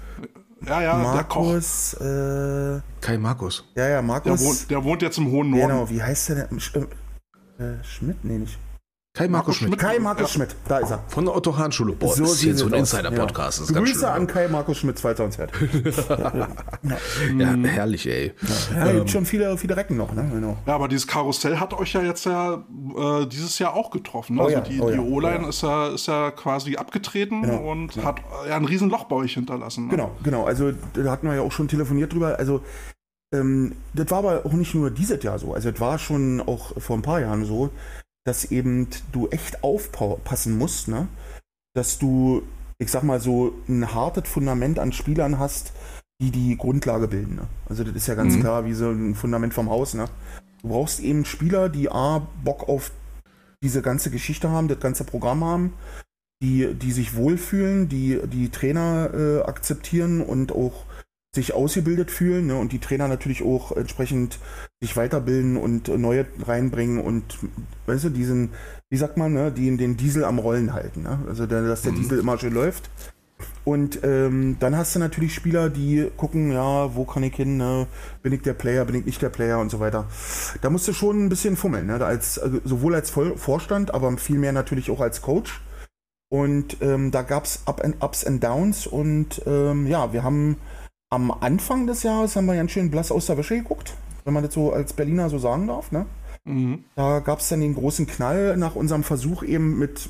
[0.66, 1.46] Ja, ja, der Koch.
[1.46, 3.64] Markus, äh, Kai Markus.
[3.76, 4.44] ja, ja, Der Markus.
[4.44, 5.68] wohnt, der wohnt jetzt im hohen Norden.
[5.70, 6.60] genau, wie heißt der denn?
[6.60, 8.18] Sch äh, äh, Schmidt?
[8.26, 8.60] Nee, nicht.
[9.18, 9.80] Kai Markus Schmidt.
[9.80, 10.28] Kai Markus Ja.
[10.28, 11.04] Schmidt, da ist er.
[11.08, 11.94] Von der Otto Hahn Schule.
[11.94, 12.74] Boah, so das ist sieht so ein.
[12.74, 13.68] Insider-Podcast.
[13.72, 13.80] Ja.
[13.80, 14.06] Grüße schön.
[14.06, 15.52] an Kai Markus Schmidt, falls er uns hört.
[17.36, 18.34] Ja, herrlich, ey.
[18.76, 20.30] Ja, gibt schon viele, viele Recken noch, ne?
[20.32, 20.58] Genau.
[20.68, 22.64] Ja, aber dieses Karussell hat euch ja jetzt ja
[22.96, 24.36] äh, dieses Jahr auch getroffen.
[24.36, 24.44] Ne?
[24.44, 25.50] Oh also ja, die, oh die ja, O-Line oh ja.
[25.50, 29.34] ist, ja, ist ja quasi abgetreten Genau, und hat ja ein riesen Loch bei euch
[29.34, 29.86] hinterlassen.
[29.86, 29.92] Ne?
[29.92, 30.46] Genau, genau.
[30.46, 32.38] Also da hatten wir ja auch schon telefoniert drüber.
[32.38, 32.62] Also
[33.34, 35.56] ähm, das war aber auch nicht nur dieses Jahr so.
[35.56, 37.72] Also das war schon auch vor ein paar Jahren so,
[38.28, 41.08] dass eben du echt aufpassen musst, ne?
[41.74, 42.44] Dass du,
[42.78, 45.72] ich sag mal so, ein hartes Fundament an Spielern hast,
[46.22, 47.36] die die Grundlage bilden.
[47.36, 47.48] Ne?
[47.70, 48.42] Also das ist ja ganz Mhm.
[48.42, 49.94] klar wie so ein Fundament vom Haus.
[49.94, 50.06] Ne?
[50.62, 52.92] Du brauchst eben Spieler, die A, Bock auf
[53.64, 55.74] diese ganze Geschichte haben, das ganze Programm haben,
[56.44, 60.86] die, die sich wohlfühlen, die die Trainer äh, akzeptieren und auch
[61.38, 62.58] sich ausgebildet fühlen ne?
[62.58, 64.40] und die Trainer natürlich auch entsprechend
[64.82, 67.38] sich weiterbilden und äh, neue reinbringen und
[67.86, 68.50] weißt du, diesen,
[68.90, 71.04] wie sagt man, ne, die den Diesel am Rollen halten.
[71.04, 71.20] Ne?
[71.28, 72.90] Also der, dass der Diesel immer schön läuft.
[73.64, 77.86] Und ähm, dann hast du natürlich Spieler, die gucken, ja, wo kann ich hin, ne?
[78.24, 80.08] bin ich der Player, bin ich nicht der Player und so weiter.
[80.62, 82.04] Da musst du schon ein bisschen fummeln, ne?
[82.04, 85.62] als, also sowohl als Vorstand, aber viel mehr natürlich auch als Coach.
[86.30, 90.58] Und ähm, da gab es Up and Ups and Downs und ähm, ja, wir haben
[91.10, 94.44] am Anfang des Jahres haben wir ganz schön blass aus der Wäsche geguckt, wenn man
[94.44, 95.92] das so als Berliner so sagen darf.
[95.92, 96.06] Ne?
[96.44, 96.84] Mhm.
[96.96, 100.10] Da gab es dann den großen Knall nach unserem Versuch eben mit,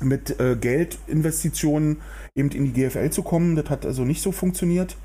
[0.00, 2.00] mit äh, Geldinvestitionen
[2.34, 3.56] eben in die GFL zu kommen.
[3.56, 4.96] Das hat also nicht so funktioniert.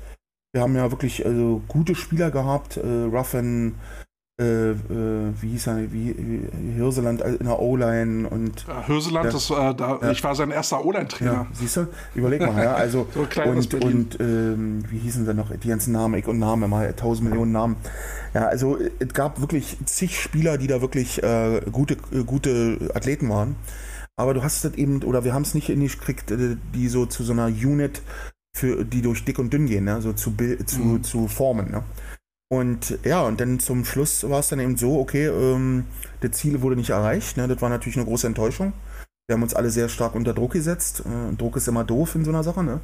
[0.52, 3.74] Wir haben ja wirklich also, gute Spieler gehabt, äh, Ruffin,
[4.40, 4.74] äh, äh,
[5.40, 9.30] wie hieß er, wie, wie Hirseland in der O-Line und Ja, Höseland, Ja.
[9.30, 10.10] das, äh, da, Ja.
[10.10, 11.32] ich war sein erster O-Line-Trainer.
[11.32, 11.86] ja, siehst du?
[12.16, 16.14] Überleg mal, ja, also So und, und ähm, wie hießen sie noch, die ganzen Namen,
[16.18, 17.76] ich und Namen, mal tausend Millionen Namen.
[18.34, 22.90] Ja, also äh, es gab wirklich zig Spieler, die da wirklich äh, gute, äh, gute
[22.94, 23.54] Athleten waren.
[24.16, 27.22] Aber du hast das eben, oder wir haben es nicht hingekriegt, äh, die so zu
[27.22, 28.02] so einer Unit
[28.56, 30.00] für die durch dick und dünn gehen, ne?
[30.02, 30.34] so zu,
[30.66, 31.04] zu, mhm.
[31.04, 31.70] zu formen.
[31.70, 31.84] Ne?
[32.50, 35.86] Und ja, und dann zum Schluss war es dann eben so, okay, ähm,
[36.20, 37.36] das Ziel wurde nicht erreicht.
[37.36, 37.48] Ne?
[37.48, 38.72] Das war natürlich eine große Enttäuschung.
[39.26, 41.02] Wir haben uns alle sehr stark unter Druck gesetzt.
[41.06, 42.62] Äh, Druck ist immer doof in so einer Sache.
[42.62, 42.80] Ne?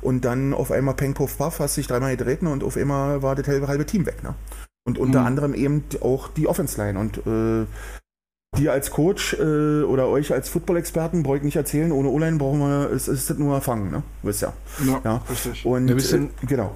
[0.00, 2.50] Und dann auf einmal Peng, Puff, Puff, hast dich dreimal gedreht ne?
[2.50, 4.22] und auf einmal war das halbe, halbe Team weg.
[4.22, 4.34] Ne?
[4.86, 5.26] Und unter mhm.
[5.26, 6.98] anderem eben auch die Offense-Line.
[6.98, 7.66] Und äh,
[8.56, 12.60] dir als Coach äh, oder euch als Football-Experten brauche ich nicht erzählen, ohne O-Line brauchen
[12.60, 14.02] wir, ist, ist das nur erfangen, ne?
[14.22, 14.52] Wisst ja.
[14.86, 15.22] Ja, ja.
[15.28, 15.66] richtig.
[15.66, 16.74] Und, ja, äh, genau.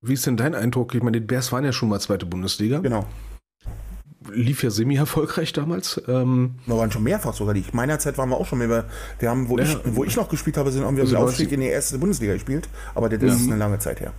[0.00, 0.94] Wie ist denn dein Eindruck?
[0.94, 2.78] Ich meine, die Bears waren ja schon mal zweite Bundesliga.
[2.78, 3.04] Genau.
[4.32, 6.00] Lief ja semi-erfolgreich damals.
[6.06, 7.54] Ähm, wir waren schon mehrfach sogar.
[7.54, 7.64] Die.
[7.72, 8.84] Meiner Zeit waren wir auch schon mehr.
[9.18, 11.24] Wir haben, wo, ja, ich, wo ich noch gespielt habe, sind, haben wir also den
[11.24, 12.68] Aufstieg in die erste Bundesliga gespielt.
[12.94, 13.28] Aber das ja.
[13.28, 14.12] ist eine lange Zeit her.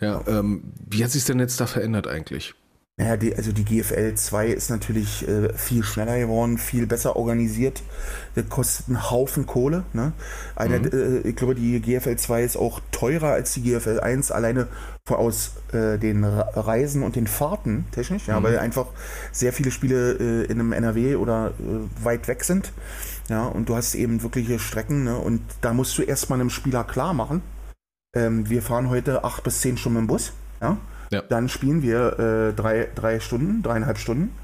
[0.00, 2.54] Ja, ja ähm, wie hat sich denn jetzt da verändert eigentlich?
[2.98, 7.82] Naja, die, also die GFL 2 ist natürlich äh, viel schneller geworden, viel besser organisiert.
[8.34, 9.84] Das kostet einen Haufen Kohle.
[9.94, 10.12] Ne?
[10.56, 10.90] Eine, mhm.
[10.92, 14.68] äh, ich glaube, die GFL 2 ist auch teurer als die GFL 1, alleine
[15.08, 18.44] aus äh, den Reisen und den Fahrten technisch, ja, mhm.
[18.44, 18.86] weil einfach
[19.32, 22.72] sehr viele Spiele äh, in einem NRW oder äh, weit weg sind.
[23.28, 25.16] Ja, und du hast eben wirkliche Strecken, ne?
[25.16, 27.42] Und da musst du erstmal einem Spieler klar machen.
[28.14, 30.32] Ähm, wir fahren heute acht bis zehn Stunden im Bus.
[30.60, 30.76] Ja.
[31.12, 31.22] Ja.
[31.22, 34.34] Dann spielen wir äh, drei, drei Stunden, dreieinhalb Stunden.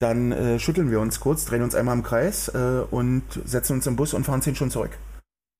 [0.00, 3.86] Dann äh, schütteln wir uns kurz, drehen uns einmal im Kreis äh, und setzen uns
[3.86, 4.90] im Bus und fahren zehn Stunden zurück.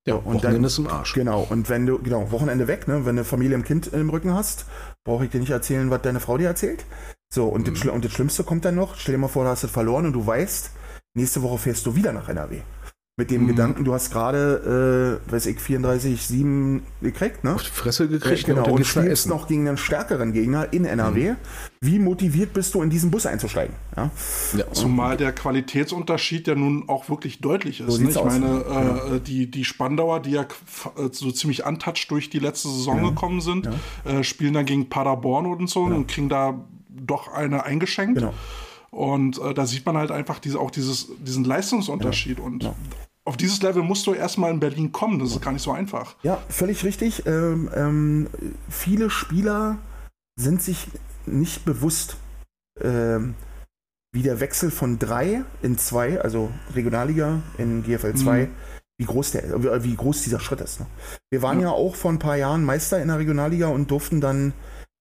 [0.07, 1.13] Ja, und Wochenende dann, ist im Arsch.
[1.13, 4.33] Genau, und wenn du, genau, Wochenende weg, ne, wenn du Familie im Kind im Rücken
[4.35, 4.65] hast,
[5.05, 6.87] brauche ich dir nicht erzählen, was deine Frau dir erzählt.
[7.33, 7.75] So, und, mhm.
[7.75, 10.07] das, und das Schlimmste kommt dann noch, stell dir mal vor, du hast es verloren
[10.07, 10.71] und du weißt,
[11.15, 12.63] nächste Woche fährst du wieder nach NRW
[13.20, 13.48] mit dem mhm.
[13.48, 17.54] Gedanken, du hast gerade, äh, weiß ich, 34-7 gekriegt, ne?
[17.54, 21.33] Auf die Fresse gekriegt, genau, und, und spielst noch gegen einen stärkeren Gegner in NRW.
[21.33, 21.37] Mhm.
[21.83, 23.74] Wie motiviert bist du, in diesen Bus einzusteigen?
[23.94, 24.11] Ja?
[24.56, 24.72] ja.
[24.72, 27.92] Zumal der Qualitätsunterschied ja nun auch wirklich deutlich ist.
[27.92, 28.09] So ne?
[28.09, 28.24] Ich aus.
[28.24, 29.18] meine, äh, ja.
[29.18, 33.11] die, die Spandauer, die ja äh, so ziemlich untouched durch die letzte Saison ja.
[33.11, 33.68] gekommen sind,
[34.06, 38.18] äh, spielen dann gegen Paderborn und so und kriegen da doch eine eingeschenkt.
[38.18, 38.33] Genau.
[38.90, 42.38] Und äh, da sieht man halt einfach diese, auch dieses, diesen Leistungsunterschied.
[42.38, 42.44] Ja.
[42.44, 42.74] Und ja
[43.24, 45.18] auf dieses Level musst du erstmal in Berlin kommen.
[45.18, 46.16] Das ist gar nicht so einfach.
[46.22, 47.26] Ja, völlig richtig.
[47.26, 48.28] Ähm, ähm,
[48.68, 49.78] viele Spieler
[50.37, 50.88] sind sich
[51.26, 52.16] nicht bewusst,
[52.80, 53.35] ähm,
[54.12, 58.48] wie der Wechsel von drei in zwei, also Regionalliga in GFL 2, mhm.
[58.98, 60.80] wie, groß der, wie groß dieser Schritt ist.
[60.80, 60.87] Ne?
[61.30, 61.68] Wir waren ja.
[61.68, 61.72] ja.
[61.72, 64.52] auch vor ein paar Jahren Meister in der Regionalliga und durften dann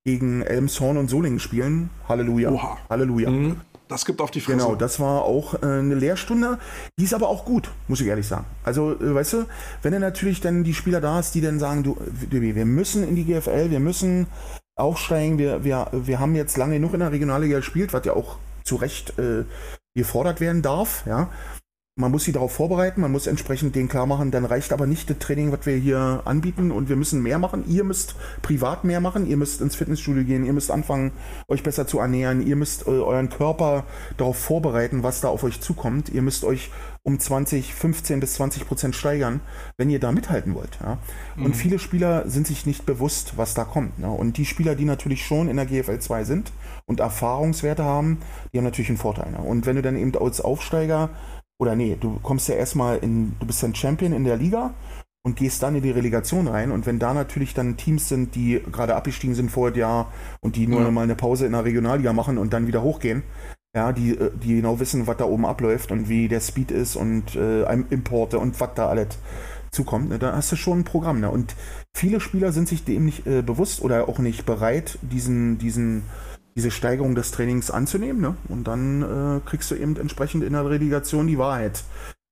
[0.05, 1.89] gegen Elmshorn und Solingen spielen.
[2.07, 2.51] Halleluja.
[2.51, 2.77] Oha.
[2.89, 3.29] Halleluja.
[3.29, 3.61] Mhm.
[3.89, 4.59] Das gibt auf die Fresse.
[4.59, 6.59] Genau, das war auch äh, eine Lehrstunde.
[6.99, 8.45] Die ist aber auch gut, muss ich ehrlich sagen.
[8.63, 9.45] Also, äh, weißt du,
[9.81, 11.97] wenn du natürlich dann die Spieler da hast, die dann sagen, du,
[12.29, 14.27] wir müssen in die GFL, wir müssen
[14.75, 18.37] aufsteigen, wir, wir, wir haben jetzt lange genug in der Regionalliga gespielt, was ja auch
[18.63, 19.43] zu Recht äh,
[19.95, 21.29] gefordert werden darf, ja.
[21.99, 25.09] Man muss sie darauf vorbereiten, man muss entsprechend denen klar machen, dann reicht aber nicht
[25.09, 27.65] das Training, was wir hier anbieten und wir müssen mehr machen.
[27.67, 31.11] Ihr müsst privat mehr machen, ihr müsst ins Fitnessstudio gehen, ihr müsst anfangen,
[31.49, 33.83] euch besser zu ernähren, ihr müsst äh, euren Körper
[34.15, 36.07] darauf vorbereiten, was da auf euch zukommt.
[36.07, 36.71] Ihr müsst euch
[37.03, 39.41] um 20, 15 bis 20 Prozent steigern,
[39.77, 40.79] wenn ihr da mithalten wollt.
[40.81, 40.99] Ja?
[41.35, 41.45] Mhm.
[41.45, 43.99] Und viele Spieler sind sich nicht bewusst, was da kommt.
[43.99, 44.09] Ne?
[44.09, 46.51] Und die Spieler, die natürlich schon in der GFL 2 sind
[46.85, 48.19] und Erfahrungswerte haben,
[48.53, 49.31] die haben natürlich einen Vorteil.
[49.31, 49.39] Ne?
[49.39, 51.09] Und wenn du dann eben als Aufsteiger
[51.59, 54.73] oder nee, du kommst ja erstmal in, du bist dann Champion in der Liga
[55.25, 56.71] und gehst dann in die Relegation rein.
[56.71, 60.55] Und wenn da natürlich dann Teams sind, die gerade abgestiegen sind vor dem Jahr und
[60.55, 60.91] die nur ja.
[60.91, 63.23] mal eine Pause in der Regionalliga machen und dann wieder hochgehen,
[63.75, 66.95] ja, die, äh, die genau wissen, was da oben abläuft und wie der Speed ist
[66.95, 69.19] und äh, Importe und was da alles
[69.71, 71.19] zukommt, ne, da hast du schon ein Programm.
[71.19, 71.29] Ne?
[71.29, 71.55] Und
[71.93, 76.03] viele Spieler sind sich dem nicht äh, bewusst oder auch nicht bereit, diesen, diesen
[76.59, 78.21] diese Steigerung des Trainings anzunehmen.
[78.21, 78.35] Ne?
[78.49, 81.83] Und dann äh, kriegst du eben entsprechend in der Relegation die Wahrheit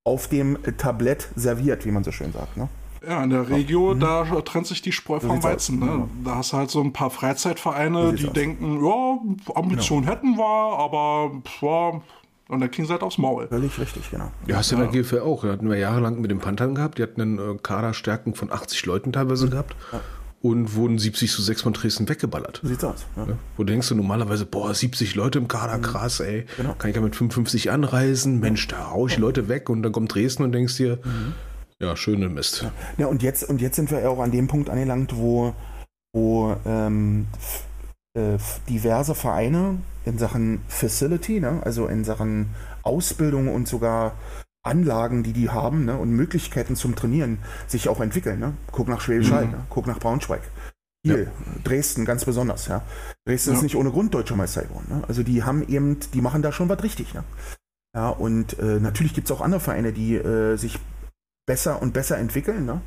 [0.03, 2.57] auf dem Tablett serviert, wie man so schön sagt.
[2.57, 2.67] Ne?
[3.07, 4.01] Ja, in der Regio, mhm.
[4.01, 5.79] da trennt sich die Spreu vom Weizen.
[5.79, 5.85] Ne?
[5.85, 6.09] Genau.
[6.25, 8.33] Da hast du halt so ein paar Freizeitvereine, die aus.
[8.33, 10.13] denken, ja, Ambition genau.
[10.13, 12.01] hätten wir, aber ja,
[12.49, 13.47] und dann kriegen sie halt aufs Maul.
[13.47, 14.31] Völlig richtig, genau.
[14.45, 14.83] Ja, hast du ja.
[14.83, 15.43] in der GFL auch.
[15.43, 16.97] Da hatten wir jahrelang mit den Panthern gehabt.
[16.97, 19.51] Die hatten einen äh, Kaderstärken von 80 Leuten teilweise mhm.
[19.51, 19.75] gehabt.
[19.93, 19.99] Ja
[20.47, 22.61] und wurden 70 zu 6 von Dresden weggeballert.
[22.63, 23.05] Sieht's aus.
[23.15, 23.25] Ja.
[23.25, 25.81] Ja, wo denkst du normalerweise, boah, 70 Leute im Kader, mhm.
[25.81, 26.45] krass, ey.
[26.55, 26.73] Genau.
[26.73, 28.39] Kann ich ja mit 55 anreisen?
[28.39, 31.33] Mensch, da hau ich die Leute weg und dann kommt Dresden und denkst dir, mhm.
[31.79, 32.63] ja, schöne Mist.
[32.63, 32.71] Ja.
[32.97, 35.53] ja, und jetzt, und jetzt sind wir auch an dem Punkt angelangt, wo,
[36.13, 37.27] wo ähm,
[38.13, 38.37] äh,
[38.69, 42.51] diverse Vereine in Sachen Facility, ne, also in Sachen
[42.83, 44.13] Ausbildung und sogar
[44.63, 48.39] Anlagen, die die haben ne, und Möglichkeiten zum Trainieren sich auch entwickeln.
[48.39, 48.53] Ne?
[48.71, 49.51] Guck nach Schwäbisch Hall, mhm.
[49.51, 49.65] ne?
[49.69, 50.41] guck nach Braunschweig.
[51.05, 51.31] Hier, ja.
[51.63, 52.67] Dresden ganz besonders.
[52.67, 52.81] Ja?
[53.25, 53.57] Dresden ja.
[53.57, 54.87] ist nicht ohne Grund deutscher Meister geworden.
[54.89, 55.03] Ne?
[55.07, 57.13] Also die haben eben, die machen da schon was richtig.
[57.13, 57.23] Ne?
[57.95, 60.79] Ja, und äh, natürlich gibt es auch andere Vereine, die äh, sich
[61.45, 62.65] besser und besser entwickeln.
[62.65, 62.81] Ne?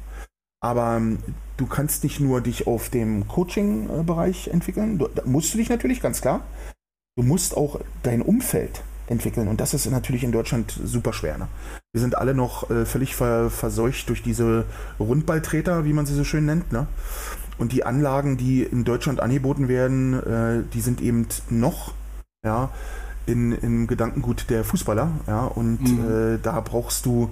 [0.62, 1.18] Aber ähm,
[1.56, 6.02] du kannst nicht nur dich auf dem Coaching-Bereich entwickeln, du, da musst du dich natürlich,
[6.02, 6.44] ganz klar.
[7.16, 9.48] Du musst auch dein Umfeld entwickeln.
[9.48, 11.36] Und das ist natürlich in Deutschland super schwer.
[11.36, 11.48] Ne?
[11.92, 14.64] Wir sind alle noch äh, völlig ver verseucht durch diese
[14.98, 16.72] Rundballtreter, wie man sie so schön nennt.
[16.72, 16.86] Ne?
[17.58, 21.92] Und die Anlagen, die in Deutschland angeboten werden, äh, die sind eben noch
[22.44, 22.70] ja,
[23.26, 25.10] in, im Gedankengut der Fußballer.
[25.26, 25.44] Ja?
[25.44, 26.34] Und mhm.
[26.34, 27.30] äh, da brauchst du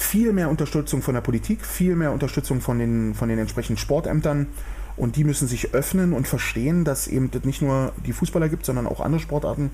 [0.00, 4.46] viel mehr Unterstützung von der Politik, viel mehr Unterstützung von den, von den entsprechenden Sportämtern.
[4.96, 8.86] Und die müssen sich öffnen und verstehen, dass eben nicht nur die Fußballer gibt, sondern
[8.86, 9.70] auch andere Sportarten,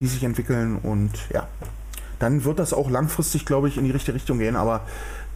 [0.00, 0.76] die sich entwickeln.
[0.76, 1.46] Und ja,
[2.18, 4.56] dann wird das auch langfristig, glaube ich, in die richtige Richtung gehen.
[4.56, 4.82] Aber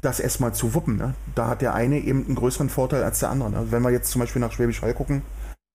[0.01, 1.15] das erstmal zu wuppen, ne?
[1.35, 3.51] da hat der eine eben einen größeren Vorteil als der andere.
[3.51, 3.67] Ne?
[3.71, 5.23] Wenn wir jetzt zum Beispiel nach Schwäbisch Hall gucken,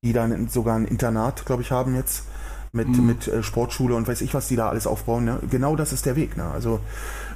[0.03, 2.23] die dann sogar ein Internat, glaube ich, haben jetzt
[2.71, 3.07] mit, mhm.
[3.07, 5.25] mit äh, Sportschule und weiß ich, was die da alles aufbauen.
[5.25, 5.39] Ne?
[5.49, 6.37] Genau das ist der Weg.
[6.37, 6.45] Ne?
[6.45, 6.79] Also,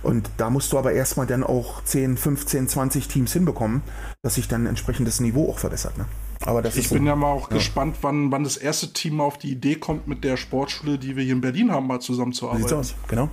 [0.03, 3.81] und da musst du aber erstmal dann auch 10, 15, 20 Teams hinbekommen,
[4.21, 5.97] dass sich dann entsprechend das Niveau auch verbessert.
[5.97, 6.05] Ne?
[6.45, 7.58] Aber das ich bin so, ja mal auch ja.
[7.58, 11.23] gespannt, wann, wann das erste Team auf die Idee kommt, mit der Sportschule, die wir
[11.23, 12.67] hier in Berlin haben, mal zusammenzuarbeiten.
[12.67, 13.29] Sieht's aus, genau.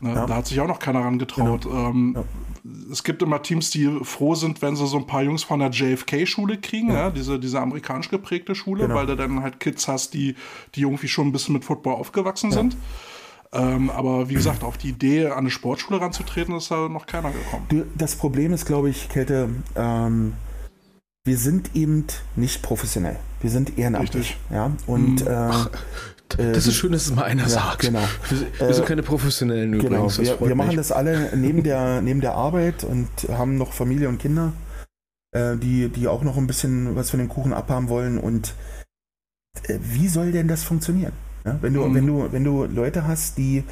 [0.00, 0.26] Ne, ja.
[0.26, 1.62] Da hat sich auch noch keiner rangetraut.
[1.62, 1.88] Genau.
[1.90, 2.24] Ähm, ja.
[2.90, 5.70] Es gibt immer Teams, die froh sind, wenn sie so ein paar Jungs von der
[5.70, 7.10] JFK-Schule kriegen, ja.
[7.10, 8.94] diese, diese amerikanisch geprägte Schule, genau.
[8.94, 10.34] weil du dann halt Kids hast, die,
[10.74, 12.76] die irgendwie schon ein bisschen mit Football aufgewachsen sind.
[13.54, 17.30] Ähm, aber wie gesagt, auf die Idee, an eine Sportschule ranzutreten, ist da noch keiner
[17.30, 17.84] gekommen.
[17.94, 20.32] Das Problem ist, glaube ich, Kälte, ähm,
[21.24, 22.04] wir sind eben
[22.36, 23.16] nicht professionell.
[23.40, 24.36] Wir sind ehrenamtlich.
[24.50, 24.72] Ja?
[24.86, 25.26] Und mhm.
[25.26, 27.80] äh, das ist schön, dass es mal einer ja, sagt.
[27.80, 28.02] Genau.
[28.28, 30.06] Wir, wir sind keine Professionellen genau.
[30.06, 30.18] übrigens.
[30.18, 34.18] Wir, wir machen das alle neben der, neben der Arbeit und haben noch Familie und
[34.18, 34.52] Kinder,
[35.32, 38.18] äh, die, die auch noch ein bisschen was von dem Kuchen abhaben wollen.
[38.18, 38.54] Und
[39.68, 41.12] äh, wie soll denn das funktionieren?
[41.46, 41.94] Ja, wenn, du, mhm.
[41.94, 43.64] wenn, du, wenn du Leute hast, die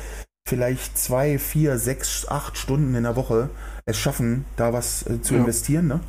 [0.47, 3.51] vielleicht zwei, vier, sechs, acht Stunden in der Woche
[3.85, 5.41] es schaffen, da was äh, zu ja.
[5.41, 6.01] investieren, ne?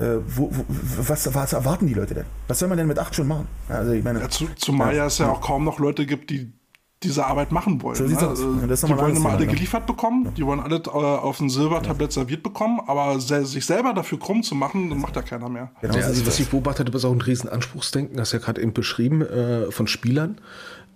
[0.00, 0.64] Äh, wo, wo,
[1.08, 2.24] was, was, erwarten die Leute denn?
[2.46, 3.48] Was soll man denn mit acht Stunden machen?
[3.68, 6.52] Also ich meine, ja, zu, zumal ja, es ja auch kaum noch Leute gibt, die
[7.02, 7.96] diese Arbeit machen wollen.
[7.96, 8.16] So ne?
[8.16, 8.22] aus.
[8.22, 10.30] Also, die wollen immer alle geliefert bekommen, ja.
[10.32, 12.22] die wollen alle äh, auf ein Silbertablett ja.
[12.22, 15.70] serviert bekommen, aber se sich selber dafür krumm zu machen, macht ja keiner mehr.
[15.80, 18.38] Genau, ja, also was ich beobachtet habe, ist auch ein riesen Anspruchsdenken, das ist ja
[18.38, 20.38] gerade eben beschrieben äh, von Spielern.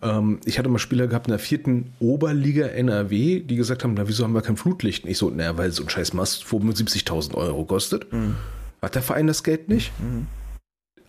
[0.01, 4.07] Ähm, ich hatte mal Spieler gehabt in der vierten Oberliga NRW, die gesagt haben, na
[4.09, 5.05] wieso haben wir kein Flutlicht?
[5.05, 8.12] Und ich so, naja, weil so ein scheiß Mast 75.000 Euro kostet.
[8.12, 8.37] Mhm.
[8.83, 9.92] Hat der Verein das Geld nicht?
[10.01, 10.27] Mhm.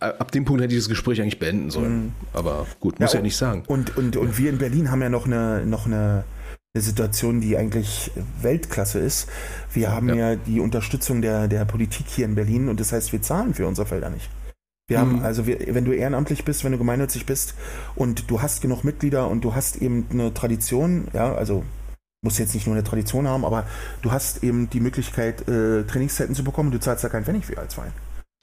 [0.00, 1.96] Ab dem Punkt hätte ich das Gespräch eigentlich beenden sollen.
[1.96, 2.12] Mhm.
[2.32, 3.64] Aber gut, muss ja, ja, nicht sagen.
[3.66, 6.24] Und, und, und wir in Berlin haben ja noch eine, noch eine,
[6.74, 8.10] eine Situation, die eigentlich
[8.42, 9.28] Weltklasse ist.
[9.72, 13.12] Wir haben ja, ja die Unterstützung der, der Politik hier in Berlin und das heißt,
[13.12, 14.28] wir zahlen für unsere Felder nicht.
[14.86, 15.24] Wir haben, mhm.
[15.24, 17.54] also wir, wenn du ehrenamtlich bist, wenn du gemeinnützig bist
[17.94, 21.64] und du hast genug Mitglieder und du hast eben eine Tradition, ja, also
[22.24, 23.66] musst jetzt nicht nur eine Tradition haben, aber
[24.02, 26.72] du hast eben die Möglichkeit, äh, Trainingszeiten zu bekommen.
[26.72, 27.92] Du zahlst da keinen Pfennig für als Verein.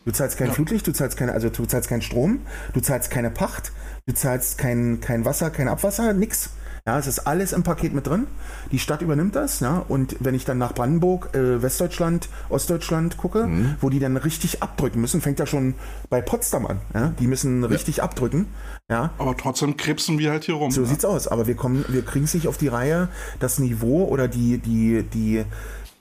[0.06, 0.54] Du zahlst kein ja.
[0.54, 2.42] Flutlicht, du zahlst keine, also du zahlst keinen Strom,
[2.74, 3.72] du zahlst keine Pacht,
[4.08, 6.52] du zahlst kein, kein Wasser, kein Abwasser, nix.
[6.86, 8.26] Ja, es ist alles im Paket mit drin.
[8.72, 9.60] Die Stadt übernimmt das.
[9.60, 13.76] Ja, und wenn ich dann nach Brandenburg, äh, Westdeutschland, Ostdeutschland gucke, mhm.
[13.82, 15.76] wo die dann richtig abdrücken müssen, fängt ja schon
[16.10, 16.80] bei Potsdam an.
[16.94, 18.04] Ja, die müssen richtig ja.
[18.04, 18.48] abdrücken.
[18.90, 19.12] Ja.
[19.20, 20.72] Aber trotzdem krebsen wir halt hier rum.
[20.72, 20.88] So ja.
[20.88, 21.28] sieht's aus.
[21.28, 25.04] Aber wir kommen, wir kriegen es nicht auf die Reihe, das Niveau oder die, die,
[25.04, 25.46] die,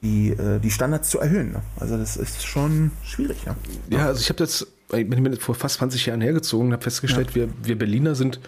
[0.03, 1.53] die, äh, die Standards zu erhöhen.
[1.53, 1.63] Ne?
[1.79, 3.45] Also das ist schon schwierig.
[3.45, 3.55] Ja,
[3.91, 7.35] ja also ich habe jetzt, ich bin vor fast 20 Jahren hergezogen und habe festgestellt,
[7.35, 8.41] wir, wir Berliner sind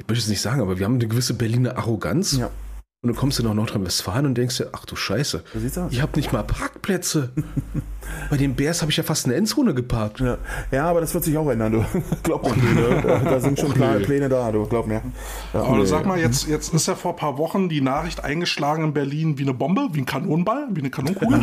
[0.00, 2.36] ich möchte es nicht sagen, aber wir haben eine gewisse Berliner Arroganz.
[2.36, 2.50] Ja.
[3.02, 5.42] Und dann kommst du nach Nordrhein-Westfalen und denkst dir, ach du Scheiße,
[5.90, 7.32] ich habe nicht mal Parkplätze.
[8.30, 10.20] Bei den Bears habe ich ja fast eine Endzone geparkt.
[10.20, 10.36] Ja.
[10.70, 11.84] ja, aber das wird sich auch ändern, du.
[12.22, 15.00] glaub mir, da, da, sind schon Pläne, Pläne da, du, glaub mir.
[15.54, 15.86] Ja, aber nee.
[15.86, 19.38] sag mal, jetzt, jetzt ist ja vor ein paar Wochen die Nachricht eingeschlagen in Berlin
[19.38, 21.40] wie eine Bombe, wie ein Kanonenball, wie eine Kanonkugel,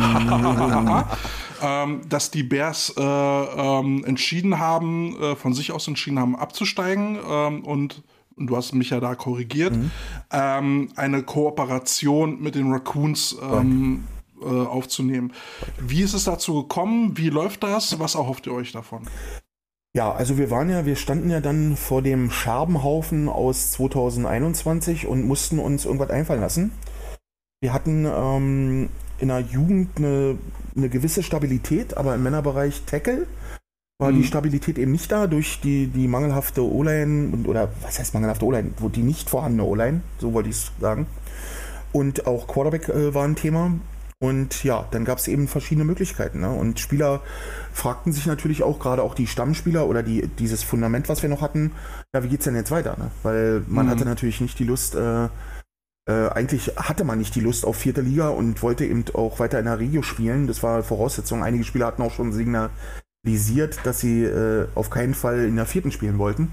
[1.60, 7.18] ähm, dass die Bears äh, ähm, entschieden haben, äh, von sich aus entschieden haben, abzusteigen
[7.28, 8.02] ähm, und
[8.38, 9.90] und du hast mich ja da korrigiert, mhm.
[10.32, 14.04] ähm, eine Kooperation mit den Raccoons ähm,
[14.40, 15.32] äh, aufzunehmen.
[15.80, 17.16] Wie ist es dazu gekommen?
[17.16, 17.98] Wie läuft das?
[17.98, 19.02] Was erhofft ihr euch davon?
[19.94, 25.26] Ja, also wir waren ja, wir standen ja dann vor dem Scherbenhaufen aus 2021 und
[25.26, 26.72] mussten uns irgendwas einfallen lassen.
[27.60, 30.38] Wir hatten ähm, in der Jugend eine,
[30.76, 33.26] eine gewisse Stabilität, aber im Männerbereich Tackle
[33.98, 34.16] war mhm.
[34.16, 38.70] die Stabilität eben nicht da durch die, die mangelhafte O-Line oder was heißt mangelhafte O-Line,
[38.78, 41.06] wo die nicht vorhandene O-Line, so wollte ich es sagen.
[41.92, 43.72] Und auch Quarterback äh, war ein Thema.
[44.20, 46.40] Und ja, dann gab es eben verschiedene Möglichkeiten.
[46.40, 46.50] Ne?
[46.50, 47.22] Und Spieler
[47.72, 51.40] fragten sich natürlich auch, gerade auch die Stammspieler oder die, dieses Fundament, was wir noch
[51.40, 51.72] hatten,
[52.12, 52.96] ja, wie geht's denn jetzt weiter?
[52.98, 53.10] Ne?
[53.22, 53.90] Weil man mhm.
[53.90, 55.28] hatte natürlich nicht die Lust, äh,
[56.08, 59.60] äh, eigentlich hatte man nicht die Lust auf vierte Liga und wollte eben auch weiter
[59.60, 60.48] in der Regio spielen.
[60.48, 61.44] Das war Voraussetzung.
[61.44, 62.32] Einige Spieler hatten auch schon
[63.24, 66.50] signalisiert, dass sie äh, auf keinen Fall in der vierten spielen wollten.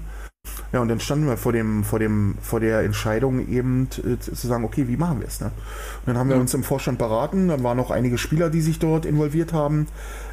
[0.72, 4.34] Ja, und dann standen wir vor dem, vor dem, vor der Entscheidung eben äh, zu
[4.34, 5.40] sagen, okay, wie machen wir es?
[5.40, 5.46] Ne?
[5.46, 8.78] Und dann haben wir uns im Vorstand beraten, dann waren noch einige Spieler, die sich
[8.78, 9.88] dort involviert haben.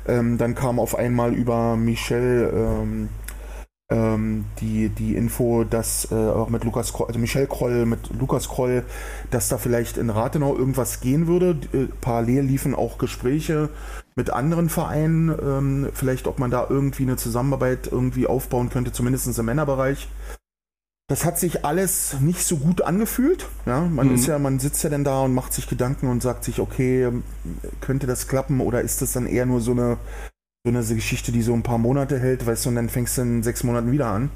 [0.08, 3.10] Ähm, dann kam auf einmal über Michel ähm,
[3.92, 8.50] ähm, die, die Info, dass äh, auch mit Lukas Kroll, also Michel Kroll, mit Lukas
[8.50, 8.84] Kroll,
[9.30, 11.58] dass da vielleicht in Rathenau irgendwas gehen würde.
[11.74, 13.70] Äh, parallel liefen auch Gespräche
[14.16, 19.38] mit anderen Vereinen, ähm, vielleicht ob man da irgendwie eine Zusammenarbeit irgendwie aufbauen könnte, zumindest
[19.38, 20.08] im Männerbereich.
[21.10, 23.48] Das hat sich alles nicht so gut angefühlt.
[23.66, 24.16] Ja, man mhm.
[24.16, 27.10] ist ja, man sitzt ja dann da und macht sich Gedanken und sagt sich, okay,
[27.82, 29.98] könnte das klappen oder ist das dann eher nur so eine
[30.66, 33.22] so eine Geschichte, die so ein paar Monate hält, weißt du, und dann fängst du
[33.22, 34.30] in sechs Monaten wieder an.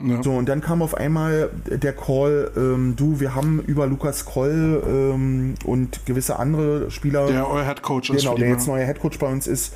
[0.00, 0.22] Ja.
[0.22, 4.82] So, und dann kam auf einmal der Call, ähm, du, wir haben über Lukas Kroll
[4.86, 7.26] ähm, und gewisse andere Spieler.
[7.26, 8.22] Der euer Headcoach ist.
[8.22, 9.74] Genau, der jetzt neuer Headcoach bei uns ist,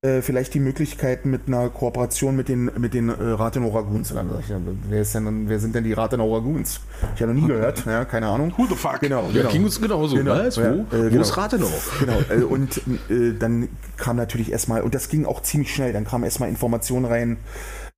[0.00, 5.00] äh, vielleicht die Möglichkeit mit einer Kooperation mit den, mit den äh, ich, ja, wer,
[5.00, 6.80] ist denn, wer sind denn die Rathenow Raguns?
[7.16, 8.52] Ich habe noch nie gehört, ja, keine Ahnung.
[8.56, 9.00] Who the fuck?
[9.00, 9.46] Genau, genau.
[9.46, 10.14] Ja, ging uns genauso.
[10.14, 10.56] Genau, was?
[10.56, 11.22] Wo, ja, äh, wo genau.
[11.22, 11.96] ist Rathenow?
[11.98, 12.80] Genau, äh, und
[13.10, 17.04] äh, dann kam natürlich erstmal, und das ging auch ziemlich schnell, dann kam erstmal Informationen
[17.04, 17.36] rein,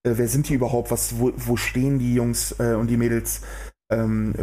[0.02, 3.42] äh, wer sind die überhaupt, was, wo, wo stehen die Jungs und die Mädels,
[3.90, 4.34] ähm,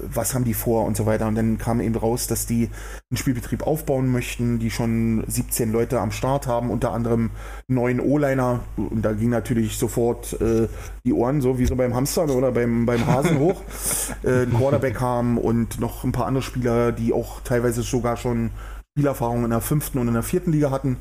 [0.00, 1.26] was haben die vor und so weiter.
[1.26, 2.70] Und dann kam eben raus, dass die
[3.10, 7.30] einen Spielbetrieb aufbauen möchten, die schon 17 Leute am Start haben, unter anderem
[7.66, 8.60] neun O-Liner.
[8.76, 10.68] Und da ging natürlich sofort äh,
[11.04, 13.62] die Ohren, so wie so beim Hamster oder beim, beim Hasen hoch.
[14.22, 18.50] äh, ein Quarterback haben und noch ein paar andere Spieler, die auch teilweise sogar schon
[18.96, 20.96] Spielerfahrung in der fünften und in der vierten Liga hatten.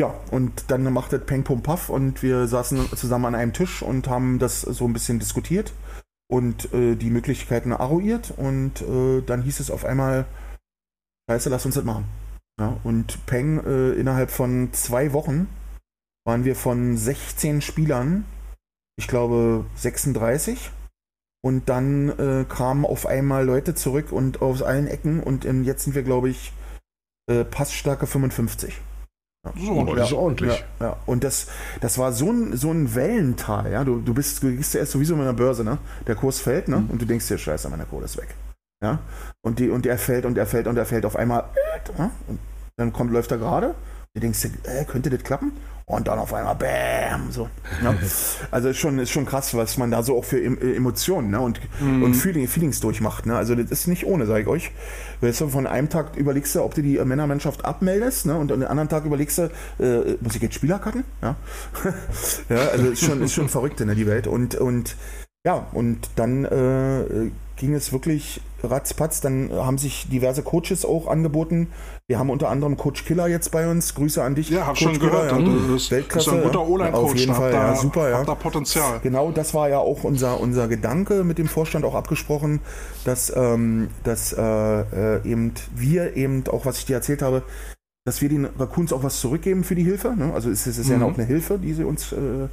[0.00, 3.80] Ja, und dann macht das Peng Pum Puff und wir saßen zusammen an einem Tisch
[3.80, 5.72] und haben das so ein bisschen diskutiert
[6.34, 10.26] und äh, die Möglichkeiten arruiert und äh, dann hieß es auf einmal,
[11.30, 12.06] scheiße, lass uns das machen.
[12.58, 15.46] Ja, und Peng, äh, innerhalb von zwei Wochen
[16.24, 18.24] waren wir von 16 Spielern,
[18.96, 20.72] ich glaube 36.
[21.40, 25.84] Und dann äh, kamen auf einmal Leute zurück und aus allen Ecken und in, jetzt
[25.84, 26.52] sind wir, glaube ich,
[27.30, 28.80] äh, Passstärke 55.
[29.56, 30.64] So, ja, ist ordentlich.
[30.80, 30.96] Ja, ja.
[31.06, 31.48] Und das,
[31.80, 33.70] das war so ein, so ein Wellental.
[33.70, 33.84] Ja?
[33.84, 35.78] Du, du, bist, du gehst ja erst sowieso mit einer Börse, ne?
[36.06, 36.78] Der Kurs fällt, ne?
[36.78, 36.90] Mhm.
[36.90, 38.34] Und du denkst dir, scheiße, meine Kohle ist weg.
[38.82, 39.00] Ja?
[39.42, 41.44] Und, die, und er fällt und er fällt und er fällt auf einmal.
[41.98, 42.10] Ne?
[42.26, 42.38] Und
[42.76, 43.74] dann kommt, läuft er gerade.
[44.14, 45.52] Du denkst dir, äh, könnte das klappen?
[45.86, 47.48] Und dann auf einmal Bäm, so.
[47.82, 47.94] Ja.
[48.50, 51.40] Also ist schon, ist schon krass, was man da so auch für äh, Emotionen ne?
[51.40, 52.02] und, mhm.
[52.02, 53.26] und Feeling, Feelings durchmacht.
[53.26, 53.36] Ne?
[53.36, 54.70] Also das ist nicht ohne, sage ich euch.
[55.20, 58.36] Weißt du, von einem Tag überlegst du, ob du die Männermannschaft abmeldest ne?
[58.36, 61.04] und an den anderen Tag überlegst du, äh, muss ich jetzt Spieler cutten?
[61.20, 61.36] Ja,
[62.48, 64.26] ja also ist schon, ist schon verrückt in ne, die Welt.
[64.26, 64.96] Und, und
[65.44, 69.20] ja, und dann äh, ging es wirklich ratzpatz.
[69.20, 71.68] Dann haben sich diverse Coaches auch angeboten.
[72.06, 73.94] Wir haben unter anderem Coach Killer jetzt bei uns.
[73.94, 74.50] Grüße an dich.
[74.50, 75.32] Ja, hab schon gehört.
[75.32, 76.30] Ja, das ist, Weltklasse.
[76.30, 77.12] Ist ein guter O-Line-Coach.
[77.12, 78.10] Auf jeden Fall, da, ja, super.
[78.10, 78.24] Ja.
[78.24, 79.00] da Potenzial.
[79.02, 82.60] Genau, das war ja auch unser, unser Gedanke mit dem Vorstand auch abgesprochen,
[83.04, 87.42] dass, ähm, dass äh, äh, eben wir eben auch, was ich dir erzählt habe,
[88.04, 90.14] dass wir den Raccoons auch was zurückgeben für die Hilfe.
[90.14, 90.32] Ne?
[90.34, 91.00] Also es ist, mhm.
[91.00, 92.48] ja auch eine Hilfe, die sie uns äh,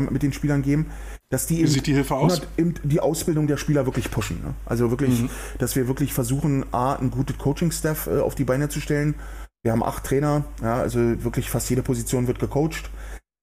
[0.00, 0.86] mit den Spielern geben,
[1.30, 2.42] dass die, sieht die aus?
[2.56, 4.40] Eben die Ausbildung der Spieler wirklich pushen.
[4.42, 4.54] Ne?
[4.66, 5.30] Also wirklich, mhm.
[5.58, 9.14] dass wir wirklich versuchen, A, ein gutes Coaching-Staff äh, auf die Beine zu stellen.
[9.62, 12.90] Wir haben acht Trainer, ja, also wirklich fast jede Position wird gecoacht.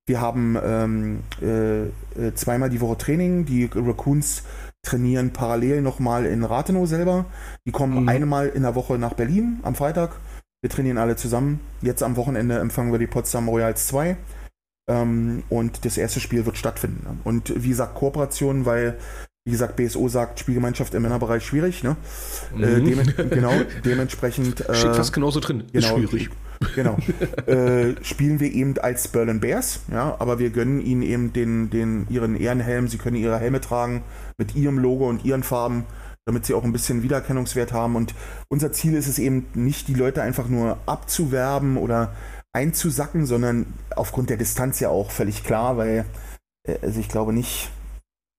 [0.07, 3.45] Wir haben ähm, äh, äh zweimal die Woche Training.
[3.45, 4.43] Die Raccoons
[4.83, 7.25] trainieren parallel nochmal in Rathenow selber.
[7.65, 8.09] Die kommen mhm.
[8.09, 10.11] einmal in der Woche nach Berlin am Freitag.
[10.61, 11.59] Wir trainieren alle zusammen.
[11.81, 14.17] Jetzt am Wochenende empfangen wir die Potsdam Royals 2.
[14.91, 17.03] Ähm, und das erste Spiel wird stattfinden.
[17.03, 17.17] Ne?
[17.23, 18.97] Und wie gesagt, Kooperation, weil,
[19.45, 21.83] wie gesagt, BSO sagt, Spielgemeinschaft im Männerbereich schwierig.
[21.83, 21.95] Ne?
[22.53, 22.87] Äh, mhm.
[22.87, 23.53] Äh, dem, genau,
[23.85, 24.67] dementsprechend.
[24.67, 25.63] Äh, Steht fast genauso drin.
[25.71, 26.29] Genau, Ist schwierig.
[26.75, 26.97] Genau.
[27.47, 32.05] äh, spielen wir eben als Berlin Bears, ja, aber wir gönnen ihnen eben den, den,
[32.09, 32.87] ihren Ehrenhelm.
[32.87, 34.03] Sie können ihre Helme tragen
[34.37, 35.85] mit ihrem Logo und ihren Farben
[36.25, 37.95] damit sie auch ein bisschen Wiedererkennungswert haben.
[37.95, 38.13] Und
[38.47, 42.13] unser Ziel ist es eben nicht, die Leute einfach nur abzuwerben oder
[42.53, 46.05] einzusacken, sondern aufgrund der Distanz ja auch völlig klar, weil
[46.67, 47.69] äh, also ich glaube nicht,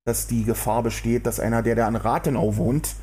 [0.04, 2.96] dass die Gefahr besteht, dass einer, der da an Rathenau wohnt,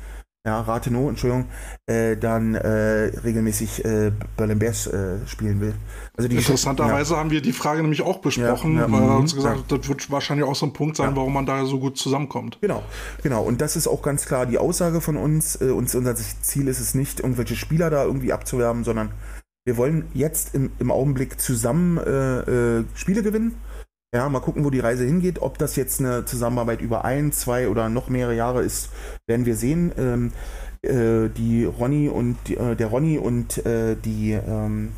[0.46, 1.46] ja, Rathenow, Entschuldigung,
[1.86, 5.74] äh, dann äh, regelmäßig äh, Berlin Bears äh, spielen will.
[6.16, 7.20] Also die Interessanterweise ja.
[7.20, 9.86] haben wir die Frage nämlich auch besprochen, ja, ja, weil er uns gesagt hat, das
[9.86, 12.56] wird wahrscheinlich auch so ein Punkt sein, warum man da so gut zusammenkommt.
[12.62, 12.82] Genau,
[13.22, 13.42] genau.
[13.42, 15.60] Und das ist auch ganz klar die Aussage von uns.
[15.60, 19.10] Äh, uns unser Ziel ist es nicht, irgendwelche Spieler da irgendwie abzuwerben, sondern
[19.70, 23.54] wir wollen jetzt im, im Augenblick zusammen äh, äh, Spiele gewinnen.
[24.12, 25.40] Ja, mal gucken, wo die Reise hingeht.
[25.40, 28.88] Ob das jetzt eine Zusammenarbeit über ein, zwei oder noch mehrere Jahre ist,
[29.28, 29.92] werden wir sehen.
[29.96, 30.32] Ähm,
[30.82, 34.90] äh, die Ronny und die, äh, der Ronny und äh, die ähm,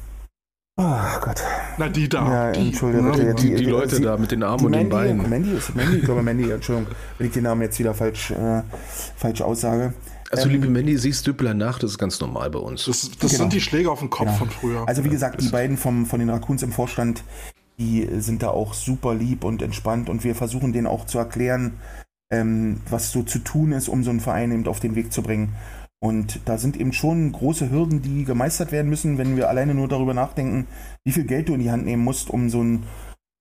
[0.78, 1.42] Oh Gott.
[1.76, 2.46] Na, die da.
[2.46, 3.12] Ja, die, Entschuldigung, ne?
[3.18, 3.34] bitte.
[3.34, 5.28] Die, die Leute da mit den Armen Die und den Mandy, Beinen.
[5.28, 8.62] Mandy ist Mandy, ich glaube Mandy, Entschuldigung, wenn ich den Namen jetzt wieder falsch, äh,
[9.16, 9.92] falsch aussage.
[10.32, 12.86] Also, Ähm, liebe Mandy, siehst Düppler nach, das ist ganz normal bei uns.
[12.86, 13.42] Das, das Genau.
[13.42, 14.38] sind die Schläge auf den Kopf Genau.
[14.38, 14.88] von früher.
[14.88, 17.22] Also wie gesagt, die beiden vom, von den Raccoons im Vorstand,
[17.78, 21.74] die sind da auch super lieb und entspannt und wir versuchen denen auch zu erklären,
[22.32, 25.22] ähm, was so zu tun ist, um so einen Verein eben auf den Weg zu
[25.22, 25.54] bringen.
[26.02, 29.86] Und da sind eben schon große Hürden, die gemeistert werden müssen, wenn wir alleine nur
[29.86, 30.66] darüber nachdenken,
[31.04, 32.84] wie viel Geld du in die Hand nehmen musst, um so ein,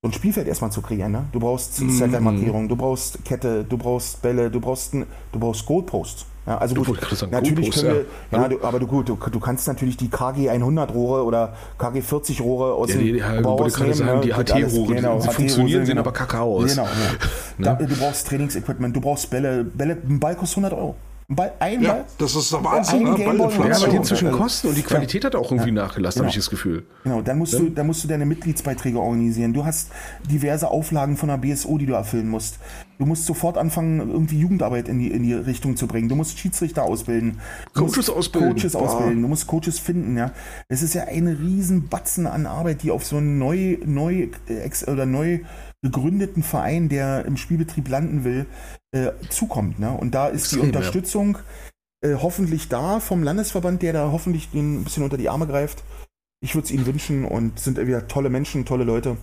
[0.03, 1.11] so ein Spielfeld erstmal zu kreieren.
[1.13, 1.25] Ne?
[1.31, 1.89] Du brauchst Mhm.
[1.89, 6.25] Center-Markierung, du brauchst Kette, du brauchst Bälle, du brauchst, du brauchst Goalposts.
[6.47, 8.41] Ja, also Du gut, sagen, natürlich Goalposts, können wir, ja.
[8.43, 12.01] ja, du, aber du, gut, du, du kannst natürlich die KG 100 Rohre oder KG
[12.01, 14.25] 40 Rohre aus Ja, dem die, ja, ich Bauhaus wollte gerade nehmen, sagen, ne?
[14.25, 16.71] die alles- HT-Rohre, genau, die HT-Rohre, funktionieren, sehen aber kacke aus.
[16.71, 16.87] Genau,
[17.59, 17.75] ja.
[17.75, 20.95] da, du brauchst Trainingsequipment, du brauchst Bälle, Bälle, ein Ball kostet 100 Euro.
[21.36, 22.05] Ball, ein ja, Ball.
[22.17, 23.09] das ist der Wahnsinn, Ein ne?
[23.11, 23.73] Gameboy- Ja, Ballinflation.
[23.84, 26.84] aber die inzwischen kosten und die Qualität hat auch irgendwie nachgelassen, habe ich das Gefühl.
[27.03, 29.53] Genau, dann musst, du, dann musst du deine Mitgliedsbeiträge organisieren.
[29.53, 29.89] Du hast
[30.29, 32.59] diverse Auflagen von der BSO, die du erfüllen musst.
[32.99, 36.07] Du musst sofort anfangen, irgendwie Jugendarbeit in die, in die Richtung zu bringen.
[36.09, 37.39] Du musst Schiedsrichter ausbilden.
[37.73, 38.53] Du Coaches musst ausbilden.
[38.55, 39.21] Coaches ausbilden.
[39.21, 40.32] Du musst Coaches finden, ja.
[40.67, 44.59] Es ist ja ein riesen Batzen an Arbeit, die auf so einen neu, neu, äh,
[44.59, 45.39] ex, oder neu
[45.82, 48.45] gegründeten Verein, der im Spielbetrieb landen will,
[48.91, 49.79] äh, zukommt.
[49.79, 49.91] Ne?
[49.91, 50.77] Und da ist Extrem, die ja.
[50.77, 51.38] Unterstützung
[52.03, 55.84] äh, hoffentlich da vom Landesverband, der da hoffentlich den ein bisschen unter die Arme greift.
[56.43, 59.17] Ich würde es ihnen wünschen und sind wieder tolle Menschen, tolle Leute.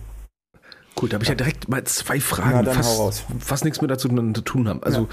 [0.99, 3.87] Cool, da habe ich ja direkt mal zwei Na, Fragen, dann fast, fast nichts mehr
[3.87, 4.83] dazu zu tun haben.
[4.83, 5.07] Also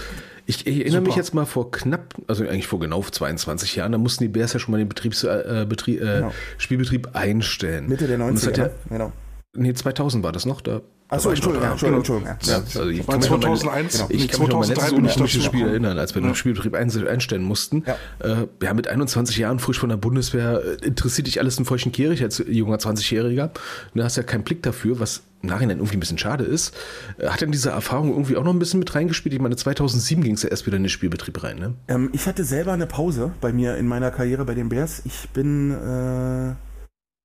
[0.47, 1.17] ich, ich erinnere mich Super.
[1.21, 4.59] jetzt mal vor knapp, also eigentlich vor genau 22 Jahren, da mussten die Bears ja
[4.59, 6.33] schon mal den Betriebs, äh, Betrie äh, Genau.
[6.59, 7.89] Spielbetrieb einstellen.
[7.89, 8.49] Mitte der Und das 90er.
[8.49, 8.73] hat ja, ne?
[8.91, 9.13] genau.
[9.57, 10.61] nee, 2000 war das noch.
[10.61, 11.67] Da Achso, Entschuldigung, da.
[11.67, 12.37] ja, Entschuldigung, Entschuldigung.
[12.43, 12.57] Ja, Ja.
[12.59, 14.09] also ich kann mich noch an meine- 2001, Genau.
[14.11, 15.71] Ich kann mich noch an mein 2003 letztes Spiel gekommen.
[15.71, 17.85] erinnern, als wir den Spielbetrieb ein, einstellen mussten.
[17.87, 17.97] Ja.
[18.43, 22.23] Äh, ja, mit 21 Jahren frisch von der Bundeswehr äh, interessiert dich alles in Feuchenkirch
[22.23, 23.51] als junger 20-Jähriger.
[23.95, 26.75] Du hast ja keinen Blick dafür, was im Nachhinein irgendwie ein bisschen schade ist.
[27.19, 29.33] Äh, Hat denn diese Erfahrung irgendwie auch noch ein bisschen mit reingespielt?
[29.33, 31.75] Ich meine, 2007 ging es ja erst wieder in den Spielbetrieb rein, ne?
[31.87, 35.03] Ähm, ich hatte selber eine Pause bei mir in meiner Karriere bei den Bears.
[35.05, 36.55] Ich bin, äh,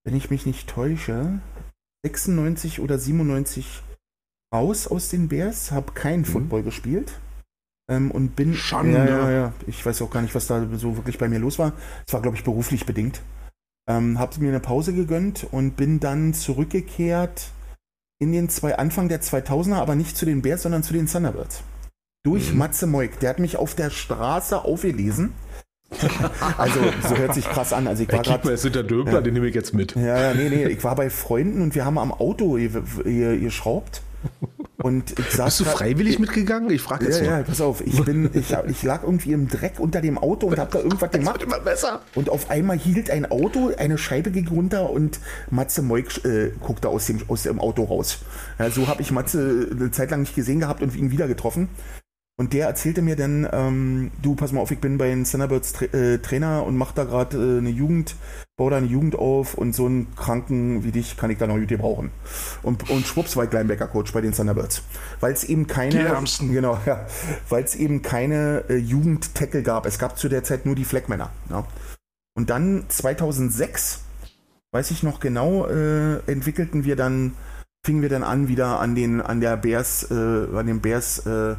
[0.03, 1.39] wenn ich mich nicht täusche,
[2.05, 3.83] 96 oder 97
[4.53, 7.19] raus aus den Bears, habe keinen Football gespielt.
[7.89, 8.53] Ähm, und bin.
[8.53, 8.97] Schande.
[8.97, 9.53] Ja, ja, ja.
[9.67, 11.73] Ich weiß auch gar nicht, was da so wirklich bei mir los war.
[12.07, 13.21] Es war, glaube ich, beruflich bedingt.
[13.89, 17.49] Ähm, habe mir eine Pause gegönnt und bin dann zurückgekehrt
[18.19, 21.63] in den zwei, Anfang der 2000er, aber nicht zu den Bears, sondern zu den Thunderbirds.
[22.23, 23.19] Durch Matze Moik.
[23.19, 25.33] Der hat mich auf der Straße aufgelesen.
[26.57, 27.87] also, so hört sich krass an.
[27.87, 28.57] Also, ich war mal, gerade.
[28.57, 29.95] sind der Döbler, den nehme ich jetzt mit.
[29.95, 30.65] Ja, ja, nee, nee.
[30.67, 32.69] Ich war bei Freunden und wir haben am Auto ge-
[33.03, 34.01] ge- geschraubt.
[34.77, 36.69] Und ich saß Bist du grad- freiwillig mitgegangen?
[36.71, 37.37] Ich frage jetzt Ja, nur.
[37.39, 37.81] ja, pass auf.
[37.85, 41.11] Ich, bin, ich, ich lag irgendwie im Dreck unter dem Auto und habe da irgendwas
[41.11, 41.39] gemacht.
[41.39, 42.01] wird immer besser.
[42.15, 45.19] Und auf einmal hielt ein Auto, eine Scheibe ging runter und
[45.49, 48.19] Matze Moik äh, guckte aus dem, aus dem Auto raus.
[48.59, 51.69] Ja, so habe ich Matze eine Zeit lang nicht gesehen gehabt und ihn wieder getroffen.
[52.37, 55.73] Und der erzählte mir dann, ähm, du, pass mal auf, ich bin bei den Thunderbirds
[55.73, 58.15] Tra äh, Trainer und mach da gerade äh, eine Jugend,
[58.57, 61.57] baue da eine Jugend auf und so einen Kranken wie dich kann ich da noch
[61.57, 62.09] gut gebrauchen.
[62.63, 64.81] Und, und schwupps war ich Linebacker-Coach bei den Thunderbirds.
[65.19, 67.05] Weil es eben keine, Die genau, ja,
[67.49, 69.85] weil es eben keine äh, Jugend-Tackle gab.
[69.85, 71.29] Es gab zu der Zeit nur die Fleckmänner.
[71.49, 71.67] Ja.
[72.33, 73.99] Und dann 2006,
[74.71, 77.33] weiß ich noch genau, äh, entwickelten wir dann,
[77.85, 80.15] fingen wir dann an, wieder an den, an der Bears, äh,
[80.55, 81.55] an dem Bears äh,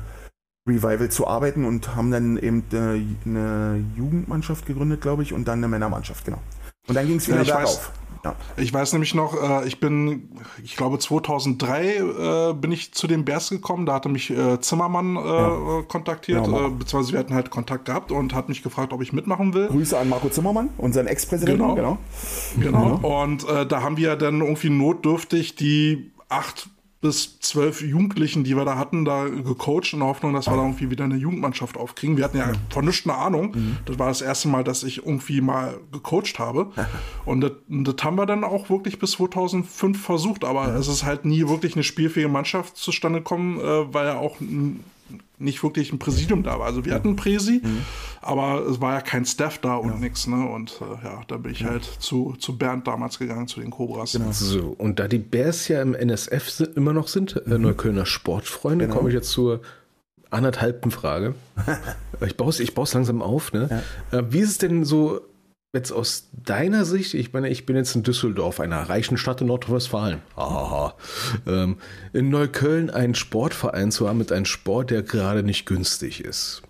[0.67, 2.65] Revival zu arbeiten und haben dann eben
[3.25, 6.39] eine Jugendmannschaft gegründet, glaube ich, und dann eine Männermannschaft, genau.
[6.89, 7.93] Und dann ging es wieder Ja, ich bergauf.
[8.25, 8.37] Ja.
[8.57, 10.31] Ich weiß nämlich noch, äh, ich bin,
[10.63, 15.17] ich glaube 2003 äh, bin ich zu den Bears gekommen, da hatte mich äh, Zimmermann
[15.17, 15.83] Ja.
[15.89, 19.55] kontaktiert, äh, beziehungsweise wir hatten halt Kontakt gehabt und hat mich gefragt, ob ich mitmachen
[19.55, 19.67] will.
[19.67, 21.99] Grüße an Marco Zimmermann, unseren Ex-Präsidenten, Genau.
[22.61, 22.99] genau.
[23.01, 23.23] Genau.
[23.23, 26.69] Und äh, da haben wir dann irgendwie notdürftig die acht
[27.03, 30.63] bis zwölf Jugendlichen, die wir da hatten, da gecoacht in der Hoffnung, dass wir da
[30.63, 32.17] irgendwie wieder eine Jugendmannschaft aufkriegen.
[32.17, 33.55] Wir hatten ja von nichts eine Ahnung.
[33.85, 36.69] Das war das erste Mal, dass ich irgendwie mal gecoacht habe.
[37.25, 40.45] Und das, das haben wir dann auch wirklich bis 2005 versucht.
[40.45, 44.37] Aber es ist halt nie wirklich eine spielfähige Mannschaft zustande gekommen, äh, weil ja auch
[45.43, 46.67] nicht wirklich ein Präsidium da war.
[46.67, 47.61] Also wir hatten ein Präsi,
[48.21, 50.27] aber es war ja kein Staff da und nix.
[50.27, 50.47] Ne?
[50.49, 54.13] Und äh, ja, da bin ich halt zu, zu Bernd damals gegangen, zu den Cobras.
[54.33, 58.97] So, und da die Bears ja im NSF immer noch sind, äh, Neuköllner Sportfreunde, Genau.
[58.97, 59.61] komme ich jetzt zur
[60.31, 61.35] anderthalbten Frage.
[62.27, 63.53] ich baue es ich bau's langsam auf.
[63.53, 63.83] Ne?
[64.11, 65.21] Äh, wie ist es denn so
[65.73, 67.15] jetzt aus deiner Sicht?
[67.15, 70.21] Ich meine, ich bin jetzt in Düsseldorf, einer reichen Stadt in Nordrhein-Westfalen.
[70.37, 70.95] Aha.
[71.47, 71.79] Ähm,
[72.13, 76.63] in Neukölln einen Sportverein zu haben mit einem Sport, der gerade nicht günstig ist.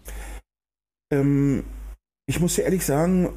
[1.12, 1.64] Ähm,
[2.28, 3.30] ich muss dir ehrlich sagen,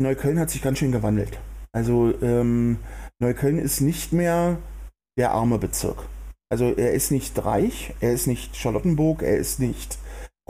[0.00, 1.38] Neukölln hat sich ganz schön gewandelt.
[1.72, 2.78] Also ähm,
[3.18, 4.58] Neukölln ist nicht mehr
[5.18, 6.04] der arme Bezirk.
[6.50, 9.98] Also er ist nicht reich, er ist nicht Charlottenburg, er ist nicht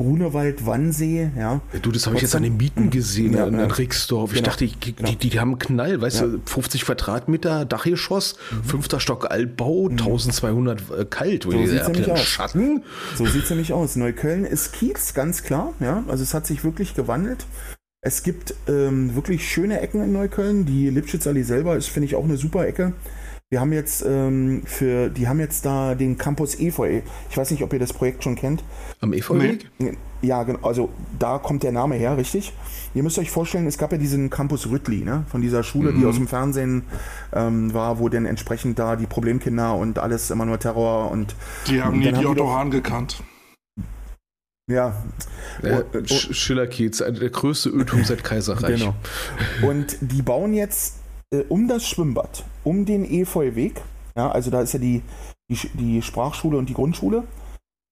[0.02, 1.60] Grunewald, Wannsee, ja.
[1.80, 4.30] Du, das habe ich jetzt an den Mieten gesehen Ja, in, in Rixdorf.
[4.32, 5.08] Ich Genau, dachte, die, genau.
[5.10, 6.26] die, die haben einen Knall, weißt Ja.
[6.26, 8.34] du, 50 Quadratmeter Dachgeschoss,
[8.66, 11.46] fünfter Stock Altbau, 1200 äh, kalt.
[11.46, 11.52] Mhm.
[11.52, 12.20] So gesagt hab, nämlich aus.
[12.20, 12.82] Schatten?
[13.16, 13.96] So sieht es nämlich aus.
[13.96, 15.72] Neukölln ist Kiez, ganz klar.
[15.80, 17.46] Ja, also es hat sich wirklich gewandelt.
[18.04, 20.66] Es gibt ähm, wirklich schöne Ecken in Neukölln.
[20.66, 22.92] Die Lipschitzallee selber ist, finde ich, auch eine super Ecke.
[23.52, 27.02] Wir haben jetzt ähm, für, die haben jetzt da den Campus Efeu.
[27.28, 28.64] Ich weiß nicht, ob ihr das Projekt schon kennt.
[29.02, 29.70] Am Efeuweg?
[30.22, 30.60] Ja, genau.
[30.66, 30.88] Also
[31.18, 32.54] da kommt der Name her, richtig.
[32.94, 35.26] Ihr müsst euch vorstellen, es gab ja diesen Campus Rüttli, ne?
[35.28, 36.84] Von dieser Schule, die aus dem Fernsehen
[37.34, 41.36] ähm, war, wo dann entsprechend da die Problemkinder und alles immer nur Terror und
[41.66, 43.22] Die haben nie die Otto Hahn gekannt.
[44.70, 44.94] ja,
[45.62, 45.98] Äh, Oh, oh.
[45.98, 48.80] Sch- Schillerkiez, äh, der größte Ölturm seit Kaiserreich.
[48.80, 48.94] Genau.
[49.60, 50.94] Und die bauen jetzt
[51.34, 53.80] äh, um das Schwimmbad, um den Efeuweg,
[54.16, 55.02] ja, also da ist ja die,
[55.50, 57.24] die, die Sprachschule und die Grundschule,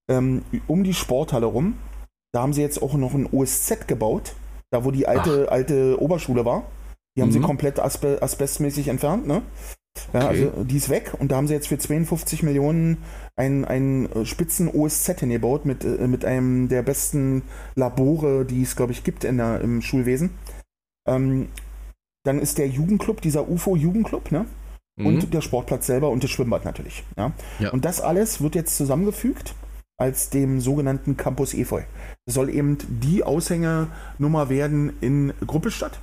[0.09, 1.75] ähm, um die Sporthalle rum.
[2.33, 4.35] Da haben sie jetzt auch noch ein OSZ gebaut,
[4.71, 6.63] da wo die alte, alte Oberschule war.
[7.17, 7.43] Die haben sie Mhm.
[7.43, 9.41] komplett asbe asbestmäßig entfernt, ne?
[10.13, 10.45] Ja, Okay.
[10.45, 12.99] also die ist weg und da haben sie jetzt für 52 Millionen
[13.35, 17.41] ein, ein äh, spitzen OSZ hingebaut mit, äh, mit einem der besten
[17.75, 20.29] Labore, die es, glaube ich, gibt in der, im Schulwesen.
[21.05, 21.49] Ähm,
[22.23, 24.45] dann ist der Jugendclub, dieser UFO-Jugendclub, ne?
[24.97, 25.05] Mhm.
[25.05, 27.03] Und der Sportplatz selber und das Schwimmbad natürlich.
[27.17, 27.31] Ja?
[27.59, 27.71] Ja.
[27.71, 29.55] Und das alles wird jetzt zusammengefügt
[29.97, 31.83] als dem sogenannten Campus Efeu.
[32.25, 35.99] Das soll eben die Aushängernummer werden in Gruppelstadt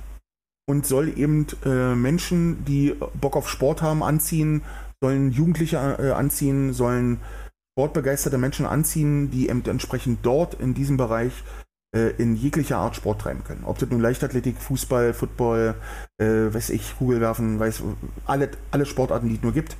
[0.69, 4.61] und soll eben äh, Menschen, die Bock auf Sport haben, anziehen,
[5.01, 7.19] sollen Jugendliche äh, anziehen, sollen
[7.73, 11.31] sportbegeisterte Menschen anziehen, die eben entsprechend dort in diesem Bereich
[11.91, 13.63] in jeglicher Art Sport treiben können.
[13.63, 15.73] Ob das nun Leichtathletik, Fußball, Football,
[16.19, 17.81] äh, weiß ich, Kugelwerfen, weiß,
[18.25, 19.75] alle, alle Sportarten, die es nur gibt,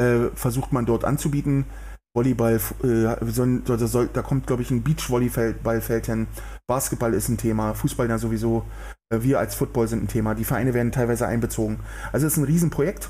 [0.00, 1.66] äh, versucht man dort anzubieten.
[2.14, 6.26] Volleyball, äh, soll, da, soll, da kommt, glaube ich, ein Beachvolleyballfeld hin.
[6.66, 8.64] Basketball ist ein Thema, Fußball ja sowieso.
[9.10, 10.34] Äh, wir als Football sind ein Thema.
[10.34, 11.80] Die Vereine werden teilweise einbezogen.
[12.12, 13.08] Also es ist ein Riesenprojekt.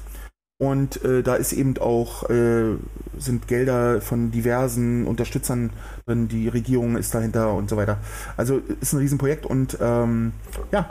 [0.60, 2.76] Und äh, da ist eben auch, äh,
[3.16, 5.70] sind Gelder von diversen Unterstützern
[6.04, 7.98] drin, die Regierung ist dahinter und so weiter.
[8.36, 10.32] Also ist ein Riesenprojekt und ähm,
[10.72, 10.90] ja,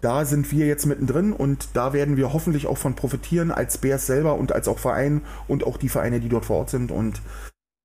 [0.00, 4.06] da sind wir jetzt mittendrin und da werden wir hoffentlich auch von profitieren als Bears
[4.06, 6.92] selber und als auch Verein und auch die Vereine, die dort vor Ort sind.
[6.92, 7.20] Und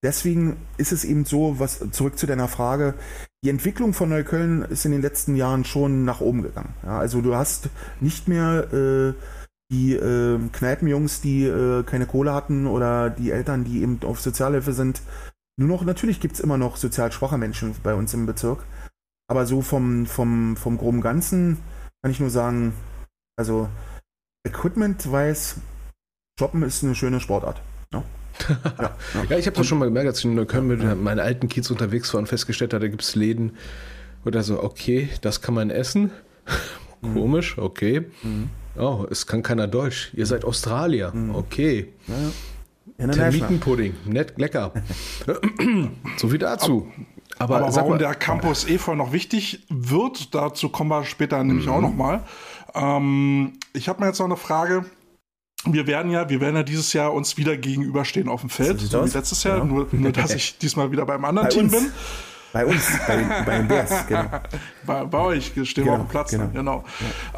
[0.03, 2.93] deswegen ist es eben so, was zurück zu deiner Frage,
[3.43, 6.74] die Entwicklung von Neukölln ist in den letzten Jahren schon nach oben gegangen.
[6.84, 7.70] Ja, also du hast
[8.01, 9.14] nicht mehr äh,
[9.72, 14.74] die äh, Kneipenjungs, die äh, keine Kohle hatten oder die Eltern, die eben auf Sozialhilfe
[14.74, 15.01] sind.
[15.57, 18.63] Nur noch, natürlich gibt es immer noch sozial schwache Menschen bei uns im Bezirk.
[19.30, 21.57] Aber so vom, vom, vom groben Ganzen
[22.01, 22.74] kann ich nur sagen,
[23.38, 23.70] also
[24.47, 25.57] Equipment weiß,
[26.39, 27.61] Shoppen ist eine schöne Sportart.
[27.93, 28.03] Ja,
[28.49, 29.24] ja, ja.
[29.30, 31.70] Ja, ich habe das schon mal gemerkt, als ich in Neukölln mit meinen alten Kids
[31.70, 33.57] unterwegs war und festgestellt habe, da gibt es Läden,
[34.24, 36.11] wo da so, okay, das kann man essen.
[37.01, 37.13] Mhm.
[37.13, 38.07] Komisch, okay.
[38.80, 40.12] Oh, es kann keiner Deutsch.
[40.14, 41.12] Ihr seid Australier.
[41.14, 41.36] Mhm.
[41.36, 41.90] Okay.
[42.98, 43.32] International.
[43.32, 43.94] Termitenpudding.
[44.06, 44.74] Nett, lecker.
[46.18, 46.88] so viel dazu.
[47.38, 51.68] Aber, Aber warum mal, der Campus Efeu noch wichtig wird, dazu kommen wir später nämlich
[51.68, 51.72] Mhm.
[51.72, 52.24] auch noch mal.
[52.74, 54.86] Ähm, ich habe mir jetzt noch eine Frage.
[55.66, 59.06] Wir werden ja, wir werden ja dieses Jahr uns wieder gegenüberstehen auf dem Feld, So
[59.06, 59.64] wie letztes Jahr, Ja.
[59.66, 61.74] nur, nur dass ich diesmal wieder beim anderen Bei Team uns.
[61.74, 61.92] bin.
[62.52, 64.26] Bei uns, bei, bei den Bears, genau.
[64.86, 66.32] Bei, bei euch stehen wir Genau, auf dem Platz.
[66.32, 66.47] genau.
[66.54, 66.84] Genau.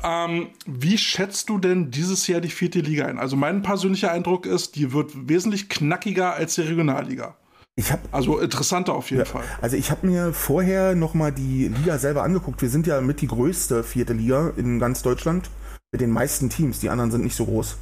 [0.04, 3.20] Ähm, wie schätzt du denn dieses Jahr die vierte Liga ein?
[3.20, 7.36] Also mein persönlicher Eindruck ist, die wird wesentlich knackiger als die Regionalliga.
[7.76, 9.44] Ich habe Also interessanter auf jeden Ja, Fall.
[9.62, 12.62] Also ich habe mir vorher nochmal die Liga selber angeguckt.
[12.62, 15.50] Wir sind ja mit die größte vierte Liga in ganz Deutschland
[15.92, 16.80] mit den meisten Teams.
[16.80, 17.78] Die anderen sind nicht so groß.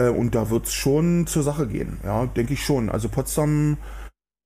[0.00, 1.98] Äh, und da wird es schon zur Sache gehen.
[2.04, 2.90] Ja, denke ich schon.
[2.90, 3.76] Also Potsdam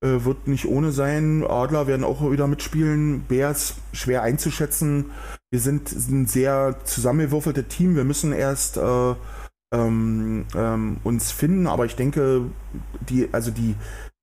[0.00, 1.44] äh, wird nicht ohne sein.
[1.44, 3.24] Adler werden auch wieder mitspielen.
[3.28, 5.06] Bears schwer einzuschätzen.
[5.50, 7.96] Wir sind ein sehr zusammengewürfeltes Team.
[7.96, 9.14] Wir müssen erst äh,
[9.74, 12.50] ähm, ähm, uns finden, aber ich denke,
[13.08, 13.74] die, also die,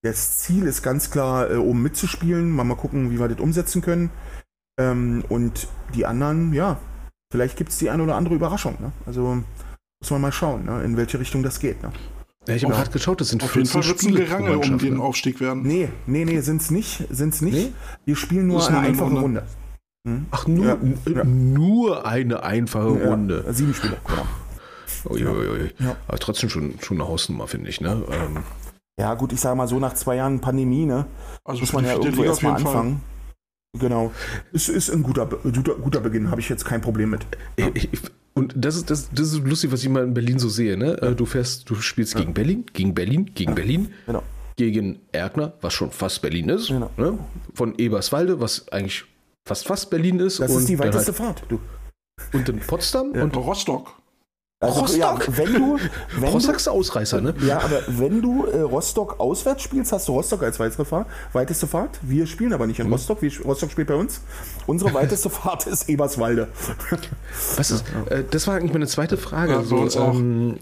[0.04, 2.52] das Ziel ist ganz klar, äh, oben mitzuspielen.
[2.52, 4.12] Mal, mal gucken, wie wir das umsetzen können.
[4.80, 6.80] Ähm, und die anderen, ja,
[7.32, 8.78] vielleicht gibt es die eine oder andere Überraschung.
[8.80, 8.92] Ne?
[9.06, 9.44] Also
[10.02, 10.84] muss man mal schauen, ne?
[10.84, 11.82] in welche Richtung das geht.
[11.82, 11.92] Ne?
[12.48, 14.56] Ja, ich habe gerade geschaut, das sind Auf jeden 14 Fall wird es ein Gerangel
[14.58, 15.00] um den ne?
[15.04, 15.64] Aufstieg werden.
[15.64, 17.04] Nee, nee, nee, sind's nicht.
[17.10, 17.54] Sind's nicht.
[17.56, 17.72] Nee?
[18.06, 19.22] Wir spielen nur eine einfache Runde.
[19.22, 19.44] Runde.
[20.08, 20.26] Hm?
[20.32, 20.78] Ach, nur, Ja,
[21.16, 21.24] ja.
[21.24, 23.46] nur eine einfache Ja, Runde.
[23.52, 24.26] sieben Spiele, genau.
[25.10, 25.72] Uiuiui.
[25.80, 25.96] Ja.
[26.08, 27.82] Aber trotzdem schon, schon eine Hausnummer, finde ich.
[27.82, 28.04] Ne?
[28.12, 28.44] Ähm,
[29.00, 31.06] Ja, gut, ich sage mal so, nach zwei Jahren Pandemie, ne,
[31.44, 32.76] Also muss man die ja auf erstmal jeden Fall.
[32.76, 33.02] anfangen.
[33.78, 34.12] Genau.
[34.54, 37.26] Es ist ein guter, guter, guter Beginn, habe ich jetzt kein Problem mit.
[37.60, 37.68] Ja.
[37.74, 38.00] Ich, ich,
[38.38, 40.76] und das ist, das, das ist lustig, was ich mal in Berlin so sehe.
[40.78, 40.98] Ne?
[41.02, 41.12] Ja.
[41.12, 42.20] Du fährst, du spielst ja.
[42.20, 43.56] gegen Berlin, gegen Berlin, gegen ja.
[43.56, 44.24] Berlin, genau.
[44.58, 46.68] gegen Erkner, was schon fast Berlin ist.
[46.68, 46.90] Genau.
[46.98, 47.18] Ne?
[47.54, 49.06] Von Eberswalde, was eigentlich
[49.48, 50.42] fast fast Berlin ist.
[50.42, 51.60] Das ist die weiteste halt, Fahrt, du.
[52.34, 53.96] Und in Potsdam und Rostock.
[54.62, 55.28] Also, Rostock?
[55.28, 55.78] Ja, wenn du,
[56.18, 57.34] wenn Rostock ist Ausreißer, ne?
[57.46, 61.68] Ja, aber wenn du äh, Rostock auswärts spielst, hast du Rostock als weitere Fahrt, weiteste
[61.68, 62.00] Fahrt.
[62.02, 62.94] Wir spielen aber nicht in mhm.
[62.94, 63.22] Rostock.
[63.22, 64.22] Wir, Rostock spielt bei uns.
[64.66, 66.48] Unsere weiteste Fahrt ist Eberswalde.
[67.58, 69.52] Was ist, äh, das war eigentlich meine zweite Frage.
[69.52, 70.58] Ja, so, ähm,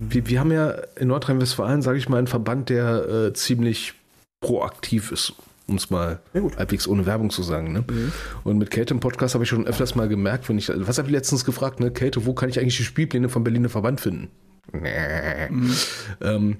[0.00, 3.94] wir, wir, haben ja in Nordrhein-Westfalen, sage ich mal, einen Verband, der äh, ziemlich
[4.40, 5.34] proaktiv ist
[5.68, 6.20] um es mal
[6.56, 7.72] halbwegs ohne Werbung zu sagen.
[7.72, 7.84] Ne?
[7.88, 8.12] Mhm.
[8.42, 11.08] Und mit Kate im Podcast habe ich schon öfters mal gemerkt, wenn ich, was habe
[11.08, 11.90] ich letztens gefragt, ne?
[11.90, 14.28] Kate, wo kann ich eigentlich die Spielpläne vom Berliner Verband finden?
[14.72, 15.74] Mhm.
[16.20, 16.56] Ähm,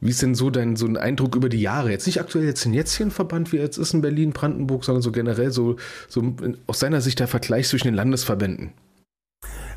[0.00, 1.90] wie ist denn so dein so ein Eindruck über die Jahre?
[1.90, 5.50] Jetzt nicht aktuell jetzt ein Jätzchenverband, wie jetzt ist in Berlin, Brandenburg, sondern so generell
[5.50, 5.76] so,
[6.08, 6.34] so
[6.66, 8.72] aus seiner Sicht der Vergleich zwischen den Landesverbänden.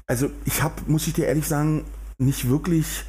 [0.08, 1.86] Also ich habe, muss ich dir ehrlich sagen,
[2.18, 3.04] nicht wirklich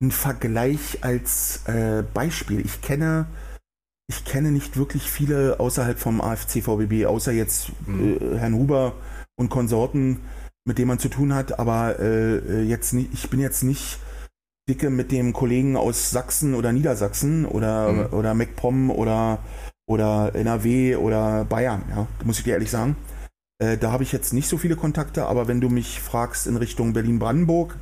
[0.00, 2.60] einen Vergleich als äh, Beispiel.
[2.60, 3.26] Ich kenne
[4.08, 8.18] ich kenne nicht wirklich viele außerhalb vom AFC VBB, außer jetzt mhm.
[8.20, 8.94] äh, Herrn Huber
[9.36, 10.20] und Konsorten,
[10.66, 13.98] mit denen man zu tun hat, aber äh, äh jetzt nicht, ich bin jetzt nicht
[14.68, 18.14] dicke mit dem Kollegen aus Sachsen oder Niedersachsen oder, mhm.
[18.14, 19.38] oder MacPom oder,
[19.86, 22.96] oder NRW oder Bayern, ja, muss ich dir ehrlich sagen.
[23.58, 26.56] Äh, da habe ich jetzt nicht so viele Kontakte, aber wenn du mich fragst in
[26.56, 27.76] Richtung Berlin-Brandenburg,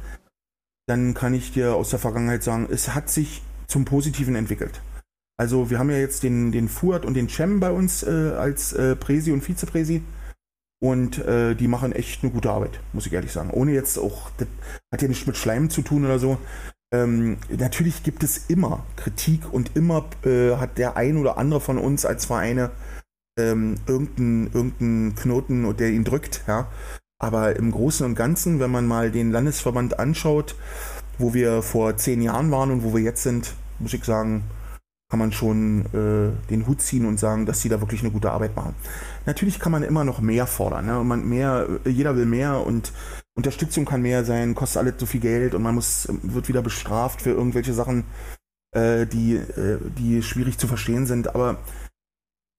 [0.86, 4.82] dann kann ich dir aus der Vergangenheit sagen, es hat sich zum Positiven entwickelt.
[5.38, 8.72] Also wir haben ja jetzt den, den Fuad und den Cem bei uns äh, als
[8.72, 10.02] äh, Präsi und Vizepräsi.
[10.82, 13.50] Und äh, die machen echt eine gute Arbeit, muss ich ehrlich sagen.
[13.50, 14.48] Ohne jetzt auch, das
[14.92, 16.38] hat ja nichts mit Schleim zu tun oder so.
[16.92, 21.78] Ähm, natürlich gibt es immer Kritik und immer äh, hat der ein oder andere von
[21.78, 22.70] uns als Vereine
[23.38, 26.42] ähm, irgendeinen irgendein Knoten, der ihn drückt.
[26.46, 26.68] Ja?
[27.18, 30.56] Aber im Großen und Ganzen, wenn man mal den Landesverband anschaut,
[31.18, 34.42] wo wir vor zehn Jahren waren und wo wir jetzt sind, muss ich sagen,
[35.12, 38.30] kann man schon äh, den Hut ziehen und sagen, dass sie da wirklich eine gute
[38.30, 38.74] Arbeit machen.
[39.26, 40.86] Natürlich kann man immer noch mehr fordern.
[40.86, 41.04] Ne?
[41.04, 42.94] Man mehr, jeder will mehr und
[43.34, 47.20] Unterstützung kann mehr sein, kostet alles so viel Geld und man muss, wird wieder bestraft
[47.20, 48.04] für irgendwelche Sachen,
[48.74, 51.34] äh, die, äh, die schwierig zu verstehen sind.
[51.34, 51.58] Aber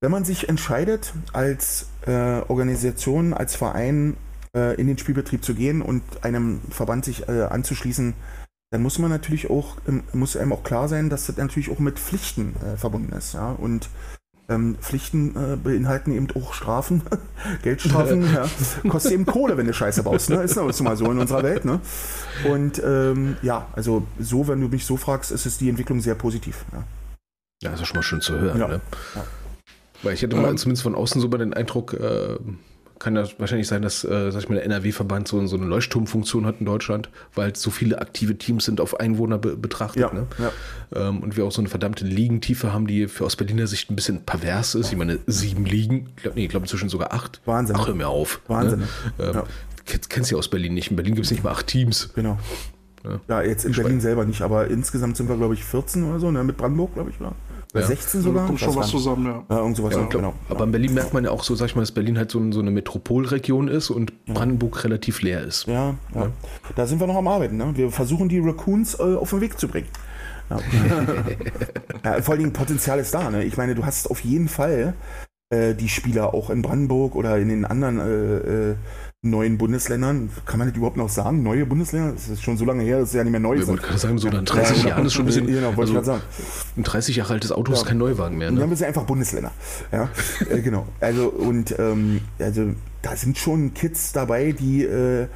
[0.00, 4.16] wenn man sich entscheidet, als äh, Organisation, als Verein
[4.54, 8.14] äh, in den Spielbetrieb zu gehen und einem Verband sich äh, anzuschließen,
[8.74, 11.78] dann muss man natürlich auch, ähm, muss einem auch klar sein, dass das natürlich auch
[11.78, 13.32] mit Pflichten äh, verbunden ist.
[13.32, 13.52] Ja?
[13.52, 13.88] Und
[14.48, 17.02] ähm, Pflichten äh, beinhalten eben auch Strafen,
[17.62, 18.48] Geldstrafen, ja.
[18.90, 20.28] kostet eben Kohle, wenn du Scheiße baust.
[20.28, 20.42] Ne?
[20.42, 21.64] Ist das mal so in unserer Welt.
[21.64, 21.78] Ne?
[22.50, 26.16] Und ähm, ja, also so, wenn du mich so fragst, ist es die Entwicklung sehr
[26.16, 26.64] positiv.
[26.72, 26.82] Ja,
[27.62, 28.58] ja das ist schon mal schön zu hören.
[28.58, 28.66] Ja.
[28.66, 28.80] Ne?
[29.14, 29.24] Ja.
[30.02, 32.38] Weil ich hätte mal zumindest von außen so mal den Eindruck, äh,
[33.04, 36.46] kann das wahrscheinlich sein, dass äh, sag ich mal, der NRW-Verband so, so eine Leuchtturmfunktion
[36.46, 40.02] hat in Deutschland, weil so viele aktive Teams sind auf Einwohner be betrachtet.
[40.02, 40.26] Ja, ne?
[40.38, 41.08] ja.
[41.08, 43.96] Ähm, und wir auch so eine verdammte Ligentiefe haben, die für aus Berliner Sicht ein
[43.96, 44.90] bisschen pervers ist.
[44.90, 47.42] Ich meine, sieben Ligen, glaub, nee, ich glaube inzwischen sogar acht.
[47.44, 47.76] Wahnsinn.
[47.78, 48.40] Ach, hör mir auf.
[48.48, 48.54] Ne?
[48.54, 48.80] Wahnsinn.
[48.80, 48.86] Ne?
[49.18, 49.44] Ähm, ja.
[49.84, 50.90] Kennst du ja aus Berlin nicht.
[50.90, 52.10] In Berlin gibt es nicht mal acht Teams.
[52.14, 52.38] Genau.
[53.04, 56.18] Ja, ja jetzt in Berlin selber nicht, aber insgesamt sind wir, glaube ich, 14 oder
[56.18, 56.42] so, ne?
[56.42, 57.34] mit Brandenburg, glaube ich, oder?
[57.74, 57.82] Ja.
[57.82, 58.46] 16 sogar?
[58.46, 59.44] Kommt schon was zusammen, ja.
[59.50, 60.34] Ja, irgend sowas, ja, genau.
[60.48, 62.52] Aber in Berlin merkt man ja auch so, sag ich mal, dass Berlin halt so,
[62.52, 65.66] so eine Metropolregion ist und Brandenburg relativ leer ist.
[65.66, 66.30] Ja, ja,
[66.76, 67.56] Da sind wir noch am Arbeiten.
[67.56, 67.72] Ne?
[67.74, 69.88] Wir versuchen die Raccoons äh, auf den Weg zu bringen.
[70.50, 70.58] Ja.
[72.04, 73.28] ja, vor allen Dingen Potenzial ist da.
[73.30, 73.44] Ne?
[73.44, 74.94] Ich meine, du hast auf jeden Fall
[75.50, 78.76] äh, die Spieler auch in Brandenburg oder in den anderen äh, äh
[79.24, 81.42] neuen Bundesländern, kann man das überhaupt noch sagen?
[81.42, 82.12] Neue Bundesländer?
[82.12, 83.56] Das ist schon so lange her, das ist ja nicht mehr neu.
[83.56, 85.46] Ich wollte gerade sagen, so nach 30 ja, Jahren ist schon ein bisschen.
[85.46, 86.22] Genau, wollte also, ich sagen.
[86.76, 87.78] Ein 30 Jahre altes Auto ja.
[87.78, 88.50] ist kein Neuwagen mehr.
[88.50, 88.60] Ne?
[88.60, 89.52] Dann sind einfach Bundesländer.
[89.92, 90.10] Ja,
[90.50, 90.86] äh, genau.
[91.00, 95.28] Also, und ähm, also, da sind schon Kids dabei, die, äh,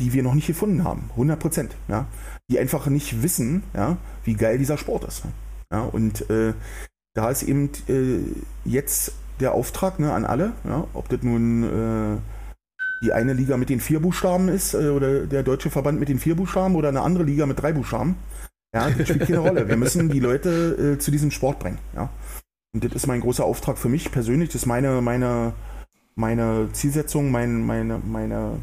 [0.00, 1.10] die wir noch nicht gefunden haben.
[1.10, 1.76] 100 Prozent.
[1.88, 2.06] Ja?
[2.50, 5.22] Die einfach nicht wissen, ja, wie geil dieser Sport ist.
[5.72, 5.82] Ja?
[5.82, 6.54] Und äh,
[7.14, 8.20] da ist eben äh,
[8.64, 12.18] jetzt der Auftrag ne, an alle, ja, ob das nun äh,
[13.02, 16.18] die eine Liga mit den vier Buchstaben ist äh, oder der deutsche Verband mit den
[16.18, 18.16] vier Buchstaben oder eine andere Liga mit drei Buchstaben.
[18.74, 19.68] Ja, das spielt keine Rolle.
[19.68, 21.78] Wir müssen die Leute äh, zu diesem Sport bringen.
[21.94, 22.10] Ja.
[22.74, 24.50] Und das ist mein großer Auftrag für mich persönlich.
[24.50, 25.54] Das ist meine, meine,
[26.14, 28.58] meine Zielsetzung, mein, meine, meine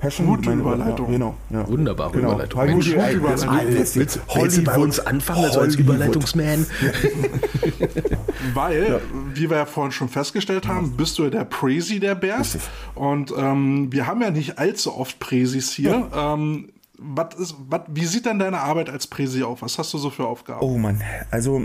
[0.00, 0.26] Passion.
[0.26, 1.06] Gute meine, Überleitung.
[1.06, 1.68] Ja, genau, ja.
[1.68, 2.32] Wunderbare genau.
[2.32, 2.64] Überleitung.
[2.64, 3.60] Mensch, gute Überleitung.
[3.66, 6.66] Willst, willst, willst du bei uns anfangen also als Überleitungsman?
[8.54, 9.00] Weil, ja.
[9.34, 12.58] wie wir ja vorhin schon festgestellt haben, bist du der Presi der Bears.
[12.94, 16.08] Und ähm, wir haben ja nicht allzu oft Präsis hier.
[16.14, 19.62] Ähm, wat ist, wat, wie sieht denn deine Arbeit als Präsi auf?
[19.62, 20.60] Was hast du so für Aufgaben?
[20.60, 21.64] Oh Mann, also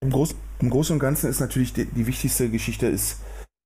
[0.00, 3.18] im, Groß, im Großen und Ganzen ist natürlich die, die wichtigste Geschichte ist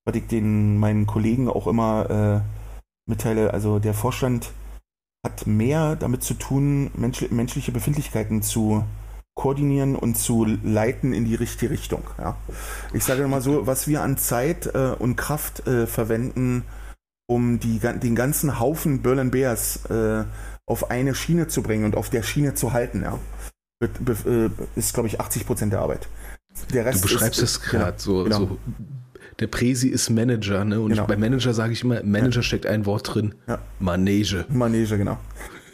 [0.07, 2.65] was ich den meinen Kollegen auch immer äh,
[3.07, 3.52] mitteile.
[3.52, 4.52] Also der Vorstand
[5.24, 8.84] hat mehr damit zu tun, mensch, menschliche Befindlichkeiten zu
[9.34, 12.02] koordinieren und zu leiten in die richtige Richtung.
[12.18, 12.36] Ja.
[12.92, 16.64] Ich sage mal so, was wir an Zeit äh, und Kraft äh, verwenden,
[17.28, 20.24] um die, den ganzen Haufen Berlin Bears äh,
[20.64, 23.18] auf eine Schiene zu bringen und auf der Schiene zu halten, ja,
[23.82, 26.09] äh, ist, glaube ich, 80 Prozent der Arbeit.
[26.72, 28.38] Der Rest du beschreibst es gerade genau, so, genau.
[28.38, 28.59] so,
[29.39, 30.80] Der Presi ist Manager, ne?
[30.80, 31.07] Und genau.
[31.07, 32.43] bei Manager sage ich immer, Manager ja.
[32.43, 33.34] steckt ein Wort drin.
[33.47, 33.59] Ja.
[33.78, 34.47] Manege.
[34.49, 35.18] Manege, genau.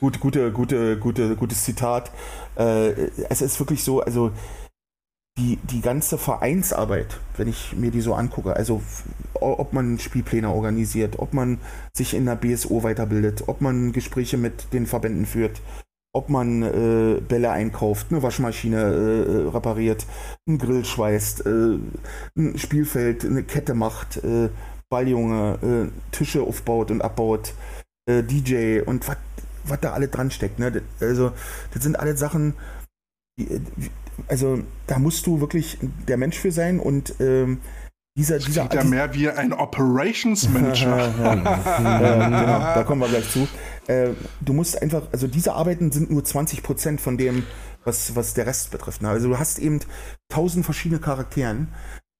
[0.00, 2.10] Gut, gute, gute, gute, gutes Zitat.
[2.56, 2.90] Äh,
[3.28, 4.32] es ist wirklich so, also
[5.38, 8.82] die, die ganze Vereinsarbeit, wenn ich mir die so angucke, also
[9.34, 11.58] ob man Spielpläne organisiert, ob man
[11.94, 15.62] sich in der BSO weiterbildet, ob man Gespräche mit den Verbänden führt,
[16.14, 20.06] ob man äh, Bälle einkauft, eine Waschmaschine äh, repariert,
[20.46, 21.78] einen Grill schweißt, äh,
[22.36, 24.50] ein Spielfeld, eine Kette macht, äh,
[24.90, 27.54] Balljunge, äh, Tische aufbaut und abbaut,
[28.06, 30.58] äh, DJ und was da alle dran steckt.
[30.58, 30.82] Ne?
[31.00, 31.32] Also,
[31.72, 32.54] das sind alle Sachen,
[33.38, 33.62] die,
[34.28, 37.60] also da musst du wirklich der Mensch für sein und ähm,
[38.18, 40.98] dieser, das dieser ja mehr wie ein Operations Manager.
[41.22, 41.34] ja,
[42.28, 43.48] genau, da kommen wir gleich zu.
[43.86, 44.10] Äh,
[44.40, 47.44] du musst einfach, also diese Arbeiten sind nur 20 Prozent von dem,
[47.84, 49.02] was, was der Rest betrifft.
[49.02, 49.08] Ne?
[49.08, 49.80] Also du hast eben
[50.28, 51.68] tausend verschiedene Charakteren.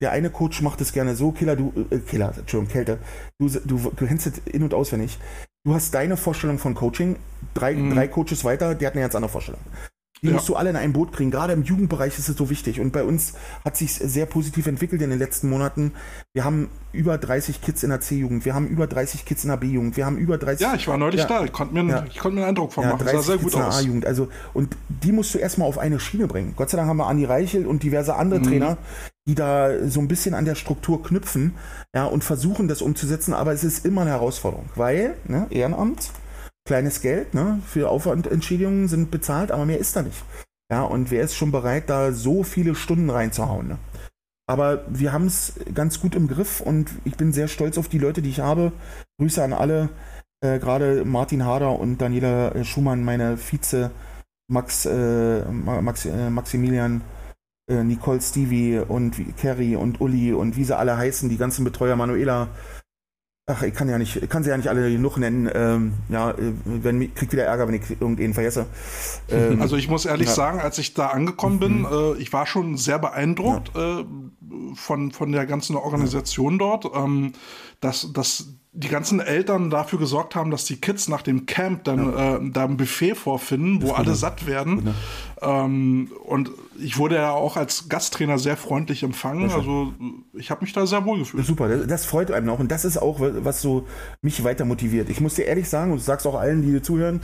[0.01, 2.99] Der eine Coach macht es gerne so, Killer, du, äh, Killer, Entschuldigung, Kälte,
[3.39, 5.17] du, du, du kennst es in- und auswendig
[5.65, 7.17] du hast deine Vorstellung von Coaching,
[7.53, 7.93] drei, mhm.
[7.93, 9.61] drei Coaches weiter, der hat eine ganz andere Vorstellung.
[10.23, 10.33] Die ja.
[10.33, 11.31] musst du alle in ein Boot kriegen.
[11.31, 12.79] Gerade im Jugendbereich ist es so wichtig.
[12.79, 13.33] Und bei uns
[13.65, 15.91] hat sich sehr positiv entwickelt in den letzten Monaten.
[16.33, 19.57] Wir haben über 30 Kids in der C-Jugend, wir haben über 30 Kids in der
[19.57, 20.65] B-Jugend, wir haben über 30.
[20.65, 21.43] Ja, ich war neulich ja, da.
[21.43, 22.05] Ich konnte mir, ja.
[22.09, 22.99] ich konnte mir einen Eindruck von machen.
[23.03, 23.79] Das sah sehr Kids gut aus.
[23.79, 24.05] A-Jugend.
[24.05, 26.53] Also, und die musst du erstmal auf eine Schiene bringen.
[26.55, 28.43] Gott sei Dank haben wir Andi Reichel und diverse andere mhm.
[28.43, 28.77] Trainer,
[29.27, 31.55] die da so ein bisschen an der Struktur knüpfen
[31.93, 33.33] ja, und versuchen, das umzusetzen.
[33.33, 36.11] Aber es ist immer eine Herausforderung, weil ne, Ehrenamt
[36.65, 37.61] kleines Geld, ne?
[37.65, 40.23] Für Aufwandentschädigungen sind bezahlt, aber mehr ist da nicht.
[40.71, 43.67] Ja, und wer ist schon bereit, da so viele Stunden reinzuhauen?
[43.67, 43.77] Ne?
[44.47, 47.99] Aber wir haben es ganz gut im Griff und ich bin sehr stolz auf die
[47.99, 48.71] Leute, die ich habe.
[49.19, 49.89] Grüße an alle,
[50.41, 53.91] äh, gerade Martin Hader und Daniela äh, Schumann, meine Vize,
[54.47, 57.01] Max, äh, Max äh, Maximilian,
[57.69, 61.95] äh, Nicole Stevie und Kerry und Uli und wie sie alle heißen, die ganzen Betreuer,
[61.95, 62.49] Manuela,
[63.45, 65.49] Ach, ich kann ja nicht, ich kann sie ja nicht alle genug nennen.
[65.53, 66.33] Ähm, ja,
[66.63, 68.67] wenn krieg wieder Ärger, wenn ich irgendwen vergesse.
[69.29, 70.33] Ähm, also ich muss ehrlich ja.
[70.33, 71.87] sagen, als ich da angekommen bin, mhm.
[71.91, 73.99] äh, ich war schon sehr beeindruckt ja.
[73.99, 74.05] äh,
[74.75, 76.85] von von der ganzen Organisation dort.
[76.95, 77.33] Ähm,
[77.81, 82.11] dass, dass die ganzen Eltern dafür gesorgt haben, dass die Kids nach dem Camp dann
[82.11, 82.35] ja.
[82.37, 84.95] äh, da ein Buffet vorfinden, wo alle satt werden.
[85.41, 86.49] Ähm, und
[86.79, 89.51] ich wurde ja auch als Gasttrainer sehr freundlich empfangen.
[89.51, 89.93] Also
[90.33, 91.45] ich habe mich da sehr wohl gefühlt.
[91.45, 92.59] Super, das, das, freut einem auch.
[92.59, 93.85] Und das ist auch, was so
[94.23, 95.09] mich weiter motiviert.
[95.09, 97.21] Ich muss dir ehrlich sagen, und du sagst auch allen, die dir zuhören,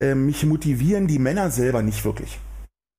[0.00, 2.38] äh, mich motivieren die Männer selber nicht wirklich.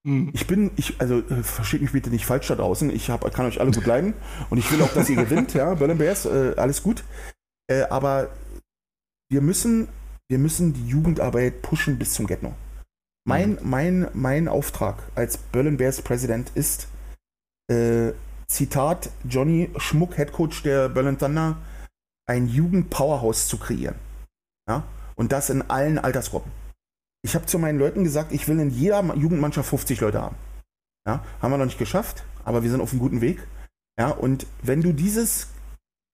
[0.04, 0.32] Mhm.
[0.34, 2.90] Ich bin, ich, also äh, versteht mich bitte nicht falsch da draußen.
[2.90, 4.16] Ich hab, kann euch alle gut leiden
[4.50, 7.04] und ich will auch, dass ihr gewinnt, ja, Berlin Bears, äh, alles gut.
[7.70, 8.30] Äh, aber
[9.30, 9.88] wir müssen,
[10.28, 12.54] wir müssen die Jugendarbeit pushen bis zum Getno.
[13.26, 13.58] Mein, mhm.
[13.62, 16.88] mein, mein Auftrag als Berlin Bears Präsident ist,
[17.70, 18.12] äh,
[18.48, 21.58] Zitat Johnny Schmuck, Headcoach der Berlin Thunder,
[22.26, 23.96] ein Jugend-Powerhouse zu kreieren.
[24.68, 24.84] Ja?
[25.16, 26.52] Und das in allen Altersgruppen.
[27.22, 30.36] Ich habe zu meinen Leuten gesagt, ich will in jeder Jugendmannschaft 50 Leute haben.
[31.06, 31.24] Ja?
[31.42, 33.46] Haben wir noch nicht geschafft, aber wir sind auf einem guten Weg.
[34.00, 34.10] Ja?
[34.10, 35.50] Und wenn du dieses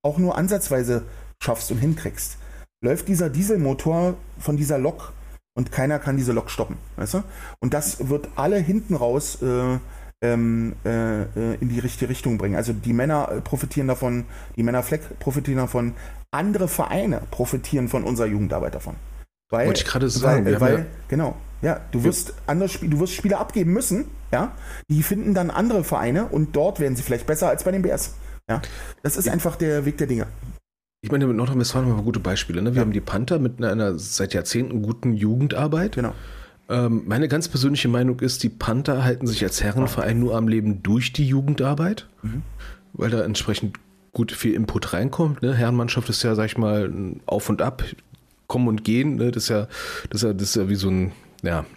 [0.03, 1.06] auch nur ansatzweise
[1.40, 2.38] schaffst und hinkriegst,
[2.82, 5.14] läuft dieser Dieselmotor von dieser Lok
[5.56, 6.78] und keiner kann diese Lok stoppen.
[6.98, 7.24] Weißt du?
[7.60, 9.80] Und das wird alle hinten raus äh,
[10.22, 12.56] ähm, äh, äh in die richtige Richtung bringen.
[12.56, 14.26] Also die Männer äh, profitieren davon,
[14.56, 15.94] die Männerfleck profitieren davon,
[16.32, 18.96] andere Vereine profitieren von unserer Jugendarbeit davon.
[19.50, 20.46] Weil, Wollte ich gerade sagen.
[20.46, 24.54] Weil, weil ja genau, ja, du wirst andere Spiel, du wirst Spieler abgeben müssen, ja.
[24.90, 28.16] Die finden dann andere Vereine und dort werden sie vielleicht besser als bei den BS.
[28.50, 28.62] Ja,
[29.02, 30.28] das ist einfach der Weg der Dinge.
[31.06, 32.64] Ich meine, mit Nordrhein-Westfalen haben wir gute Beispiele.
[32.64, 32.72] Ne?
[32.72, 32.82] Wir ja.
[32.82, 35.91] haben die Panther mit einer seit Jahrzehnten guten Jugendarbeit.
[35.91, 36.16] Genau.
[36.68, 40.82] Ähm, meine ganz persönliche Meinung ist, die Panther halten sich als Herrenverein nur am Leben
[40.82, 42.41] durch die Jugendarbeit, mhm.
[42.93, 43.78] weil da entsprechend
[44.14, 45.43] gut viel Input reinkommt.
[45.43, 45.53] Ne?
[45.53, 46.91] Herrenmannschaft ist ja, sag ich mal,
[47.28, 47.84] auf und ab,
[48.47, 49.18] kommen und gehen.
[49.18, 49.30] Ne?
[49.30, 49.68] Das, ist ja,
[50.10, 51.12] das, ist ja, das ist ja wie so ein,
[51.43, 51.68] ja,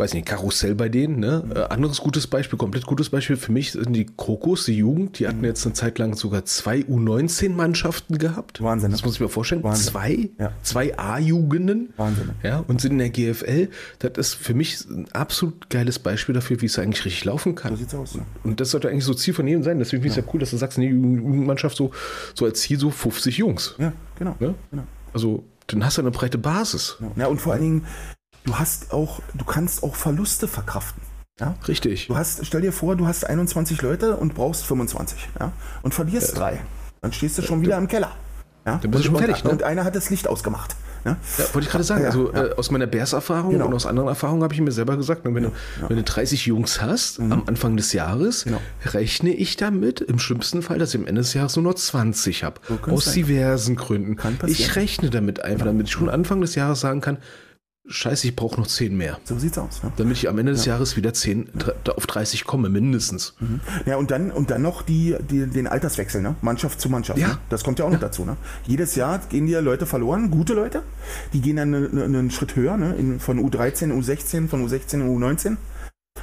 [0.00, 1.44] weiß nicht, Karussell bei denen, ne?
[1.54, 5.28] Äh, anderes gutes Beispiel, komplett gutes Beispiel für mich sind die Krokos, die Jugend, die
[5.28, 8.62] hatten jetzt eine Zeit lang sogar zwei U19-Mannschaften gehabt.
[8.62, 8.90] Wahnsinn?
[8.90, 9.62] Das muss ich mir vorstellen.
[9.62, 9.92] Wahnsinn.
[9.92, 10.52] Zwei, Ja.
[10.62, 11.92] zwei A-Jugenden.
[11.96, 12.30] Wahnsinn.
[12.42, 13.68] Ja, und sind in der GFL.
[14.00, 17.72] Das ist für mich ein absolut geiles Beispiel dafür, wie es eigentlich richtig laufen kann.
[17.72, 18.14] So sieht's aus.
[18.14, 18.22] Ne?
[18.42, 19.78] Und das sollte eigentlich so Ziel von jedem sein.
[19.78, 21.90] Deswegen finde ich es ja cool, dass du sagst, nee, Jugendmannschaft so,
[22.34, 23.74] so als Ziel so 50 Jungs.
[23.78, 24.34] Ja, genau.
[24.40, 24.54] Ne?
[24.70, 24.84] genau.
[25.12, 26.96] Also, dann hast du eine breite Basis.
[27.16, 27.86] Ja, und vor allen Dingen,
[28.50, 31.02] du hast auch, du kannst auch Verluste verkraften.
[31.38, 31.54] Ja?
[31.68, 32.08] Richtig.
[32.08, 35.52] Du hast, stell dir vor, du hast 21 Leute und brauchst 25, ja?
[35.82, 36.60] Und verlierst drei.
[37.00, 38.10] Dann stehst du schon wieder im Keller.
[38.66, 38.78] Ja?
[38.82, 39.50] Dann bist du schon fertig, und, ne?
[39.52, 40.76] und einer hat das Licht ausgemacht.
[41.06, 41.16] Ja?
[41.38, 42.02] Ja, wollte ich gerade sagen.
[42.02, 42.44] Ja, also ja.
[42.48, 43.66] Äh, aus meiner Bears-Erfahrung Genau.
[43.68, 45.52] und aus anderen Erfahrungen habe ich mir selber gesagt, ne, wenn, du,
[45.88, 48.50] wenn du 30 Jungs hast am Anfang des Jahres, Mhm.
[48.50, 48.62] Genau.
[48.92, 52.44] rechne ich damit im schlimmsten Fall, dass ich am Ende des Jahres nur noch 20
[52.44, 52.60] habe.
[52.66, 53.14] kann's aus sein.
[53.14, 54.16] diversen Gründen.
[54.46, 57.16] Ich rechne damit einfach, damit ich schon Anfang des Jahres sagen kann,
[57.90, 59.18] scheiße, ich brauche noch 10 mehr.
[59.24, 59.80] So sieht's aus.
[59.82, 59.92] Ja?
[59.96, 63.34] Damit ich am Ende des Jahres wieder 10, dr- auf 30 komme, mindestens.
[63.84, 66.36] Ja, und dann, und dann noch die, die, den Alterswechsel, ne?
[66.40, 67.18] Mannschaft zu Mannschaft.
[67.18, 67.28] Ja.
[67.28, 67.38] Ne?
[67.48, 68.24] Das kommt ja auch noch dazu.
[68.24, 68.36] Ne?
[68.66, 70.82] Jedes Jahr gehen dir Leute verloren, gute Leute.
[71.32, 72.94] Die gehen dann einen, einen Schritt höher, ne?
[72.96, 75.56] In, von U13, U16, von U16 in U19.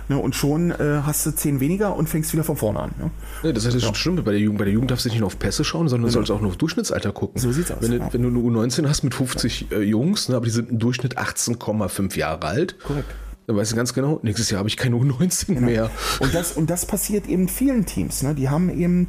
[0.09, 0.17] Ne?
[0.17, 2.91] Und schon äh, hast du zehn weniger und fängst wieder von vorne an.
[2.99, 3.11] Ne?
[3.43, 3.79] Ja, das ist ja.
[3.81, 4.23] schon stimmt.
[4.25, 6.31] Bei der Jugend, bei der Jugend darfst du nicht nur auf Pässe schauen, sondern sollst
[6.31, 7.39] auch nur auf Durchschnittsalter gucken.
[7.41, 8.09] So sieht's aus, Wenn, du, ja.
[8.13, 11.17] wenn du eine U19 hast mit 50 äh, Jungs, ne, aber die sind im Durchschnitt
[11.17, 13.07] 18,5 Jahre alt, Korrekt.
[13.47, 15.61] dann weißt du ganz genau, nächstes Jahr habe ich keine U19 Genau.
[15.61, 15.89] mehr.
[16.19, 18.23] Und das, und das passiert eben vielen Teams.
[18.23, 18.33] Ne?
[18.35, 19.07] Die haben eben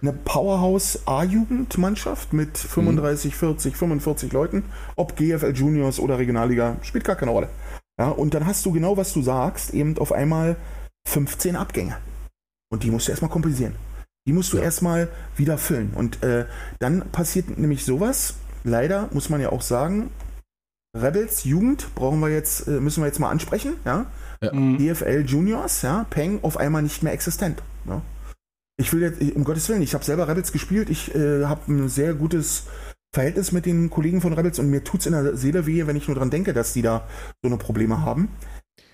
[0.00, 4.64] eine Powerhouse A-Jugendmannschaft mit 35, 40, 45 Leuten,
[4.96, 7.48] ob GFL Juniors oder Regionalliga, spielt gar keine Rolle.
[7.98, 10.56] Ja, und dann hast du genau, was du sagst, eben auf einmal
[11.08, 11.96] 15 Abgänge.
[12.70, 13.74] Und die musst du erstmal kompensieren.
[14.26, 14.64] Die musst du Ja.
[14.64, 15.92] erstmal wieder füllen.
[15.94, 16.46] Und äh,
[16.78, 20.10] dann passiert nämlich sowas, leider muss man ja auch sagen,
[20.96, 24.06] Rebels Jugend brauchen wir jetzt, äh, müssen wir jetzt mal ansprechen, ja.
[24.40, 24.78] Mhm.
[24.78, 27.62] DFL Juniors, ja, Peng auf einmal nicht mehr existent.
[27.86, 28.02] Ja.
[28.80, 31.88] Ich will jetzt, um Gottes Willen, ich habe selber Rebels gespielt, ich äh, habe ein
[31.88, 32.64] sehr gutes
[33.12, 36.08] Verhältnis mit den Kollegen von Rebels und mir tut's in der Seele weh, wenn ich
[36.08, 37.06] nur dran denke, dass die da
[37.42, 38.28] so eine Probleme haben.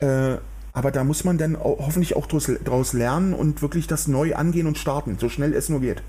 [0.00, 0.36] Äh,
[0.72, 4.34] aber da muss man dann au- hoffentlich auch draus, draus lernen und wirklich das neu
[4.34, 6.02] angehen und starten, so schnell es nur geht.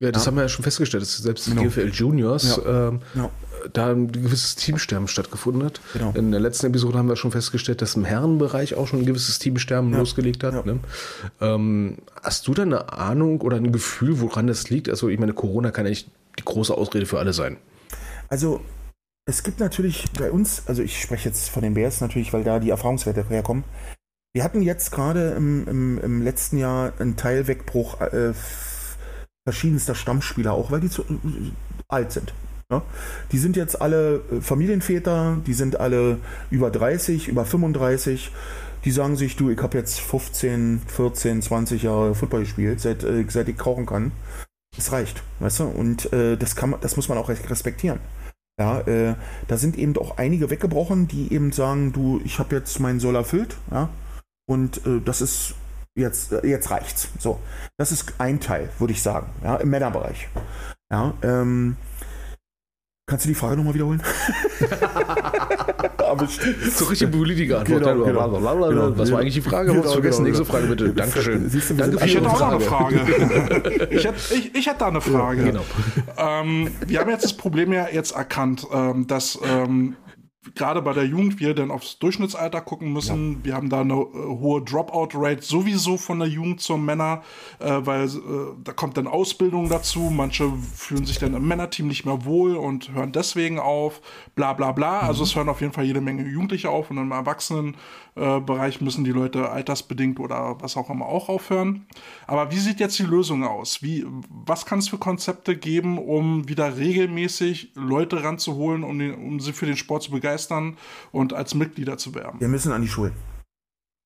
[0.00, 0.28] Ja, das Ja.
[0.28, 1.62] haben wir ja schon festgestellt, dass selbst die Genau.
[1.64, 3.30] GFL Juniors ähm, Ja.
[3.72, 5.80] da ein gewisses Teamsterben stattgefunden hat.
[5.92, 6.12] Genau.
[6.14, 9.40] In der letzten Episode haben wir schon festgestellt, dass im Herrenbereich auch schon ein gewisses
[9.40, 9.98] Teamsterben Ja.
[9.98, 10.54] losgelegt hat.
[10.54, 10.62] Ja.
[10.64, 10.78] Ne?
[11.40, 14.88] Ähm, hast du da eine Ahnung oder ein Gefühl, woran das liegt?
[14.88, 16.08] Also ich meine, Corona kann ja nicht
[16.38, 17.56] die große Ausrede für alle sein.
[18.28, 18.60] Also,
[19.26, 22.58] es gibt natürlich bei uns, also ich spreche jetzt von den Bears natürlich, weil da
[22.60, 23.64] die Erfahrungswerte herkommen.
[24.34, 28.32] Wir hatten jetzt gerade im, im, im letzten Jahr einen Teilwegbruch äh,
[29.46, 31.06] verschiedenster Stammspieler, auch weil die zu, äh,
[31.88, 32.32] alt sind.
[32.70, 32.82] Ja?
[33.32, 36.18] Die sind jetzt alle äh, Familienväter, die sind alle
[36.50, 38.30] über 30, über 35.
[38.84, 43.24] Die sagen sich, du, ich habe jetzt 15, 14, 20 Jahre Football gespielt, seit, äh,
[43.28, 44.12] seit ich rauchen kann.
[44.78, 45.64] Es reicht, weißt du?
[45.64, 47.98] Und äh, das, kann man, das muss man auch respektieren.
[48.60, 49.14] Ja, äh,
[49.46, 53.14] da sind eben auch einige weggebrochen, die eben sagen, du, ich habe jetzt meinen Soll
[53.14, 53.88] erfüllt, ja,
[54.48, 55.54] und äh, das ist
[55.96, 57.08] jetzt, äh, jetzt reicht's.
[57.18, 57.38] So,
[57.76, 60.28] das ist ein Teil, würde ich sagen, ja, im Männerbereich.
[60.90, 61.76] Ja, ähm,
[63.08, 64.00] kannst du die Frage nochmal wiederholen?
[66.74, 67.82] So richtig politische Antwort.
[67.82, 68.28] Genau, genau.
[68.28, 68.68] Blablabla.
[68.68, 68.98] Genau.
[68.98, 69.68] Was war eigentlich die Frage?
[69.70, 70.24] Genau, Hab's vergessen.
[70.24, 70.58] genau, Nächste genau.
[70.58, 70.94] Frage bitte.
[70.94, 71.48] Dankeschön.
[71.50, 72.96] Siehst du, Danke für Ich hätte auch eine Frage.
[72.98, 73.88] Frage.
[73.90, 75.44] ich, hätte, ich, ich hätte da eine Frage.
[75.44, 75.64] Genau.
[76.16, 79.96] Ähm, wir haben jetzt das Problem ja jetzt erkannt, ähm, dass ähm,
[80.54, 83.44] gerade bei der Jugend wir dann aufs Durchschnittsalter gucken müssen.
[83.44, 87.22] Wir haben da eine äh, hohe Dropout-Rate sowieso von der Jugend zur Männer,
[87.58, 88.10] äh, weil äh,
[88.62, 90.10] da kommt dann Ausbildung dazu.
[90.10, 94.00] Manche fühlen sich dann im Männerteam nicht mehr wohl und hören deswegen auf.
[94.34, 95.00] Bla bla bla.
[95.00, 97.12] Also es hören auf jeden Fall jede Menge Jugendliche auf und im
[98.18, 101.86] Erwachsenenbereich müssen die Leute altersbedingt oder was auch immer auch aufhören.
[102.26, 103.82] Aber wie sieht jetzt die Lösung aus?
[103.82, 109.40] Wie, was kann es für Konzepte geben, um wieder regelmäßig Leute ranzuholen, um, den, um
[109.40, 110.76] sie für den Sport zu begeistern
[111.12, 112.40] und als Mitglieder zu werben?
[112.40, 113.12] Wir müssen an die Schulen.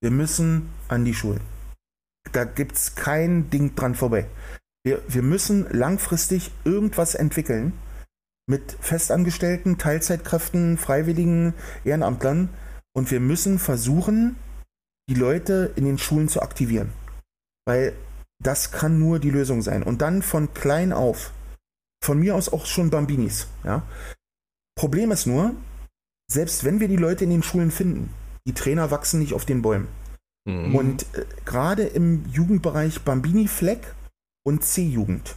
[0.00, 1.40] Wir müssen an die Schulen.
[2.32, 4.28] Da gibt es kein Ding dran vorbei.
[4.84, 7.72] Wir, wir müssen langfristig irgendwas entwickeln
[8.48, 11.54] mit Festangestellten, Teilzeitkräften, Freiwilligen,
[11.84, 12.48] Ehrenamtlern.
[12.94, 14.36] Und wir müssen versuchen,
[15.08, 16.92] die Leute in den Schulen zu aktivieren.
[17.66, 17.94] Weil
[18.42, 19.82] das kann nur die Lösung sein.
[19.82, 21.32] Und dann von klein auf,
[22.02, 23.46] von mir aus auch schon Bambinis.
[23.64, 23.82] Ja?
[24.76, 25.54] Problem ist nur,
[26.30, 28.12] selbst wenn wir die Leute in den Schulen finden,
[28.46, 29.88] die Trainer wachsen nicht auf den Bäumen.
[30.44, 30.74] Mhm.
[30.74, 33.94] Und äh, gerade im Jugendbereich Bambini Fleck
[34.44, 35.36] und C-Jugend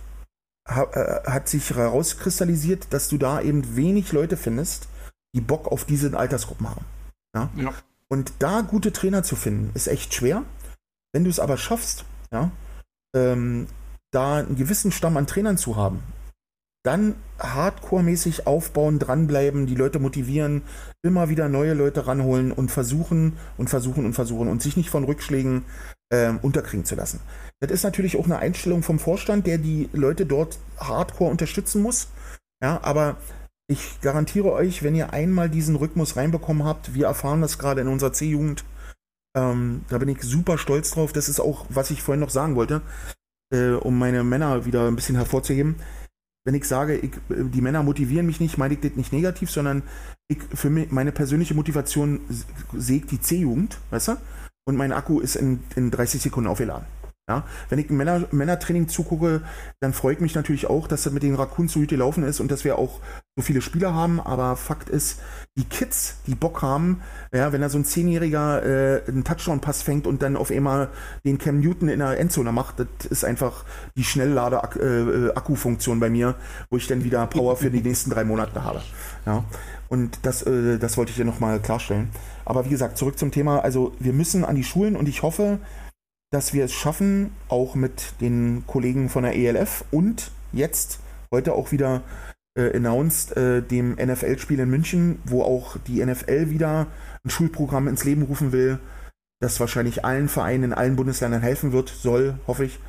[0.67, 4.87] ha, äh, hat sich herauskristallisiert, dass du da eben wenig Leute findest,
[5.35, 6.85] die Bock auf diese Altersgruppen haben.
[7.35, 7.73] Ja.
[8.07, 10.43] Und da gute Trainer zu finden, ist echt schwer.
[11.13, 12.51] Wenn du es aber schaffst, ja,
[13.15, 13.67] ähm,
[14.11, 16.03] da einen gewissen Stamm an Trainern zu haben,
[16.85, 20.61] dann hardcore-mäßig aufbauen, dranbleiben, die Leute motivieren,
[21.01, 25.03] immer wieder neue Leute ranholen und versuchen und versuchen und versuchen und sich nicht von
[25.03, 25.65] Rückschlägen
[26.13, 27.19] ähm, unterkriegen zu lassen.
[27.59, 32.09] Das ist natürlich auch eine Einstellung vom Vorstand, der die Leute dort hardcore unterstützen muss.
[32.61, 33.17] Ja, aber
[33.67, 37.87] ich garantiere euch, wenn ihr einmal diesen Rhythmus reinbekommen habt, wir erfahren das gerade in
[37.87, 38.63] unserer C-Jugend,
[39.35, 41.13] ähm, da bin ich super stolz drauf.
[41.13, 42.81] Das ist auch, was ich vorhin noch sagen wollte,
[43.53, 45.75] äh, um meine Männer wieder ein bisschen hervorzuheben
[46.45, 49.81] wenn ich sage, ich, die Männer motivieren mich nicht, meine ich das nicht negativ, sondern
[50.27, 52.21] ich, für mich, meine persönliche Motivation
[52.73, 54.17] sägt die C-Jugend, weißt du?
[54.67, 56.85] Und mein Akku ist in, in 30 Sekunden aufgeladen.
[57.27, 59.41] Ja, wenn ich Männer, Männertraining zugucke,
[59.79, 62.51] dann freut mich natürlich auch, dass das mit den Raccoons so gut gelaufen ist und
[62.51, 62.99] dass wir auch
[63.35, 64.19] so viele Spieler haben.
[64.19, 65.21] Aber Fakt ist,
[65.57, 67.01] die Kids, die Bock haben,
[67.33, 70.89] ja, wenn da so ein Zehnjähriger äh, einen Touchdown-Pass fängt und dann auf einmal
[71.23, 73.65] den Cam Newton in der Endzone macht, das ist einfach
[73.97, 76.35] die Schnelllade-Akku-Funktion äh, bei mir,
[76.69, 78.83] wo ich dann wieder Power für die nächsten drei Monate habe.
[79.25, 79.43] Ja,
[79.89, 82.09] und das, äh, das wollte ich dir nochmal klarstellen.
[82.45, 83.61] Aber wie gesagt, zurück zum Thema.
[83.61, 85.57] Also wir müssen an die Schulen und ich hoffe,
[86.35, 90.99] dass wir es schaffen, auch mit den Kollegen von der ELF und jetzt
[91.31, 92.01] heute auch wieder
[92.57, 96.87] äh, announced äh, dem NFL-Spiel in München, wo auch die NFL wieder
[97.23, 98.79] ein Schulprogramm ins Leben rufen will,
[99.39, 102.79] das wahrscheinlich allen Vereinen in allen Bundesländern helfen wird, soll, hoffe ich.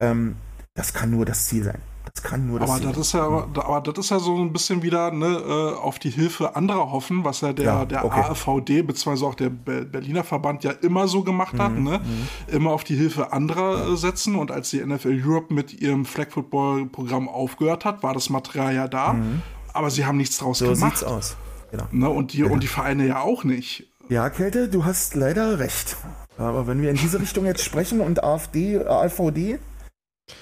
[0.00, 0.36] Ähm,
[0.74, 1.80] das kann nur das Ziel sein.
[2.14, 4.82] Das kann nur das aber das ist ja, aber das ist ja so ein bisschen
[4.82, 8.20] wieder ne, äh, auf die Hilfe anderer hoffen, was ja der, ja, der okay.
[8.20, 9.24] AfVD bzw.
[9.24, 12.00] auch der Berliner Verband ja immer so gemacht hat, mhm, ne?
[12.00, 12.54] Mhm.
[12.54, 13.92] Immer auf die Hilfe anderer ja.
[13.92, 14.36] Äh, setzen.
[14.36, 18.74] Und als die NFL Europe mit ihrem Flag Football Programm aufgehört hat, war das Material
[18.74, 19.14] ja da.
[19.14, 19.40] Mhm.
[19.72, 20.98] Aber sie haben nichts draus so gemacht.
[20.98, 21.36] So sieht's aus.
[21.70, 21.84] Genau.
[21.90, 22.10] Ne?
[22.10, 22.52] Und, die, genau.
[22.52, 23.88] und die Vereine ja auch nicht.
[24.10, 25.96] Ja, Kälte, du hast leider recht.
[26.36, 29.58] Aber wenn wir in diese Richtung jetzt sprechen und AfD, AfVD,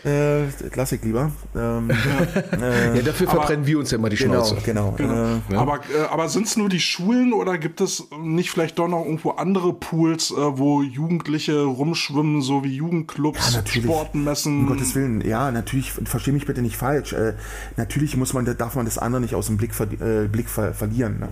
[0.05, 1.30] äh, Klassik lieber.
[1.55, 1.91] Ähm,
[2.61, 4.57] äh, ja, dafür verbrennen aber, wir uns ja immer die genau, Schnauze.
[4.64, 5.12] Genau, genau.
[5.14, 5.59] Äh, ja.
[5.59, 9.05] Aber, äh, aber sind es nur die Schulen oder gibt es nicht vielleicht doch noch
[9.05, 14.61] irgendwo andere Pools, äh, wo Jugendliche rumschwimmen, so wie Jugendclubs, ja, Sportmessen?
[14.61, 17.12] Um Gottes Willen, ja, natürlich, verstehe mich bitte nicht falsch.
[17.12, 17.34] Äh,
[17.76, 21.18] natürlich muss man, darf man das andere nicht aus dem Blick, ver Blick ver verlieren.
[21.20, 21.28] Ne?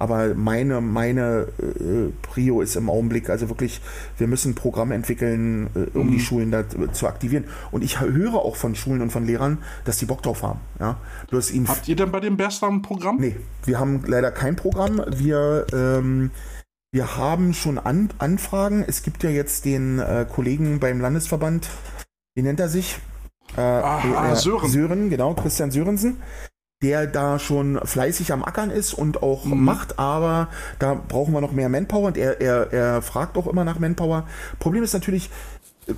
[0.00, 3.82] Aber meine, meine äh, Prio ist im Augenblick, also wirklich,
[4.16, 6.12] wir müssen ein Programm entwickeln, äh, um mhm.
[6.12, 7.44] die Schulen da zu aktivieren.
[7.70, 10.60] Und ich höre auch von Schulen und von Lehrern, dass die Bock drauf haben.
[10.78, 10.96] Ja?
[11.28, 13.18] Bloß ihnen Habt ihr denn bei dem Berstam ein Programm?
[13.20, 13.36] Nee,
[13.66, 15.02] wir haben leider kein Programm.
[15.06, 16.30] Wir, ähm,
[16.92, 18.82] wir haben schon An Anfragen.
[18.86, 21.68] Es gibt ja jetzt den äh, Kollegen beim Landesverband,
[22.34, 22.98] wie nennt er sich?
[23.54, 24.70] Äh, ah, ah, Sören.
[24.70, 26.16] Sören, genau, Christian Sörensen
[26.82, 29.64] der da schon fleißig am Ackern ist und auch mhm.
[29.64, 33.64] macht, aber da brauchen wir noch mehr Manpower und er, er, er fragt auch immer
[33.64, 34.26] nach Manpower.
[34.58, 35.28] Problem ist natürlich,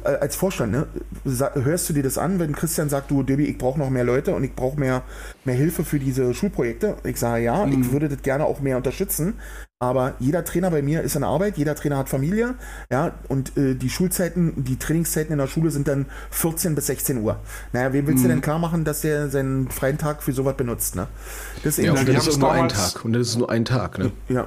[0.04, 0.86] äh, als Vorstand, ne,
[1.24, 4.34] hörst du dir das an, wenn Christian sagt, du Debbie, ich brauche noch mehr Leute
[4.34, 5.02] und ich brauche mehr,
[5.44, 6.96] mehr Hilfe für diese Schulprojekte?
[7.04, 7.80] Ich sage ja, mhm.
[7.80, 9.34] ich würde das gerne auch mehr unterstützen,
[9.82, 12.54] aber jeder Trainer bei mir ist in Arbeit, jeder Trainer hat Familie,
[12.88, 17.18] ja, und äh, die Schulzeiten, die Trainingszeiten in der Schule sind dann 14 bis 16
[17.18, 17.40] Uhr.
[17.72, 18.28] Naja, wem willst mhm.
[18.28, 21.08] du denn klar machen, dass der seinen freien Tag für sowas benutzt, ne?
[21.64, 23.04] Das ist, ja, und das ist nur ein Tag.
[23.04, 24.12] Und das ist nur ein Tag, ne?
[24.28, 24.46] Ja,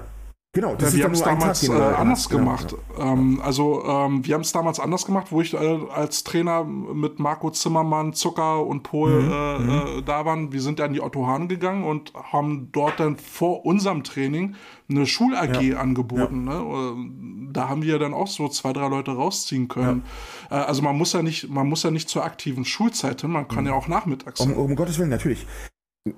[0.55, 2.75] Genau, das ja, wir haben es damals Tag, äh, anders ja, gemacht.
[2.97, 6.63] Ja, ähm, also ähm, wir haben es damals anders gemacht, wo ich äh, als Trainer
[6.63, 9.99] mit Marco Zimmermann, Zucker und Pol mhm, äh, mhm.
[9.99, 10.53] Äh, da waren.
[10.53, 14.55] Wir sind dann in die Otto Hahn gegangen und haben dort dann vor unserem Training
[14.89, 16.45] eine Schul-AG angeboten.
[16.45, 16.53] Ne?
[16.53, 20.03] Äh, da haben wir dann auch so zwei, drei Leute rausziehen können.
[20.49, 23.47] Äh, also man muss ja nicht, man muss ja nicht zur aktiven Schulzeit hin, man
[23.47, 23.69] kann mhm.
[23.69, 24.41] ja auch nachmittags.
[24.41, 25.47] Um, um Gottes Willen, natürlich.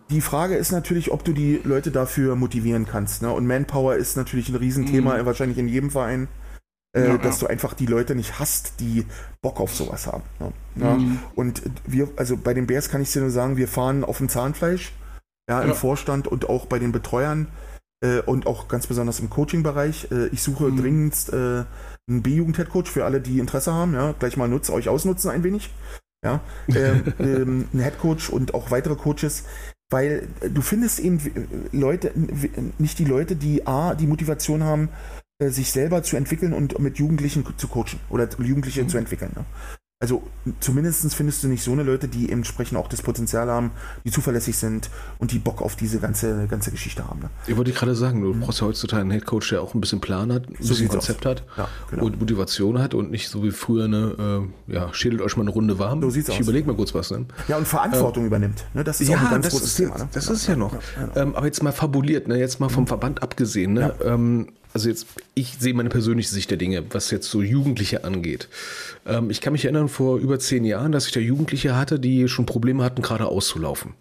[0.10, 3.22] Die Frage ist natürlich, ob du die Leute dafür motivieren kannst.
[3.22, 3.32] Ne?
[3.32, 5.26] Und Manpower ist natürlich ein Riesenthema, mhm.
[5.26, 6.28] wahrscheinlich in jedem Verein,
[6.94, 7.48] äh, ja, dass ja.
[7.48, 9.06] du einfach die Leute nicht hast, die
[9.42, 10.24] Bock auf sowas haben.
[10.40, 10.52] Ne?
[10.76, 10.96] Ja?
[10.96, 11.20] Mhm.
[11.36, 14.28] Und wir, also bei den Bears kann ich dir nur sagen, wir fahren auf dem
[14.28, 14.92] Zahnfleisch,
[15.50, 17.48] ja, im Vorstand und auch bei den Betreuern
[18.04, 20.12] äh, und auch ganz besonders im Coaching-Bereich.
[20.12, 20.78] Äh, ich suche mhm.
[20.78, 21.66] dringend äh,
[22.10, 23.94] einen B-Jugend-Headcoach für alle, die Interesse haben.
[23.94, 25.70] Ja, gleich mal nutz, euch ausnutzen ein wenig.
[26.24, 29.44] Ja, ähm, ähm, ein Headcoach und auch weitere Coaches,
[29.90, 31.20] weil du findest eben
[31.72, 32.12] Leute,
[32.80, 34.90] nicht die Leute, die A, die Motivation haben,
[35.40, 38.90] äh, sich selber zu entwickeln und mit Jugendlichen zu coachen oder Jugendliche mhm.
[38.90, 39.32] zu entwickeln.
[39.36, 39.46] Ne?
[40.00, 40.22] Also
[40.60, 43.72] zumindest findest du nicht so eine Leute, die entsprechend auch das Potenzial haben,
[44.06, 47.22] die zuverlässig sind und die Bock auf diese ganze, ganze Geschichte haben.
[47.22, 47.30] Ne?
[47.48, 48.42] Ich wollte gerade sagen, du mhm.
[48.42, 51.26] brauchst ja heutzutage einen Headcoach, der auch ein bisschen Plan hat, ein so bisschen Konzept
[51.26, 51.32] aus.
[51.32, 52.06] hat ja, genau.
[52.06, 55.50] und Motivation hat und nicht so wie früher eine, äh, ja, schädelt euch mal eine
[55.50, 56.00] Runde warm.
[56.04, 57.10] So sieht's ich überlege mal kurz was.
[57.10, 57.26] Ne?
[57.48, 58.66] Ja, und Verantwortung äh, übernimmt.
[58.76, 58.84] Ne?
[58.84, 59.98] Das ist ja, auch ein ganz das großes ist, Thema.
[59.98, 60.10] Ne?
[60.12, 60.74] Das ist ja noch.
[60.74, 62.38] Ja, ähm, aber jetzt mal fabuliert, ne?
[62.38, 63.74] jetzt mal vom Verband abgesehen.
[63.74, 63.96] Ne?
[64.04, 68.48] Ähm, also jetzt, ich sehe meine persönliche Sicht der Dinge, was jetzt so Jugendliche angeht.
[69.08, 72.28] Ähm, ich kann mich erinnern, vor über zehn Jahren, dass ich da Jugendliche hatte, die
[72.28, 73.96] schon Probleme hatten, gerade auszulaufen.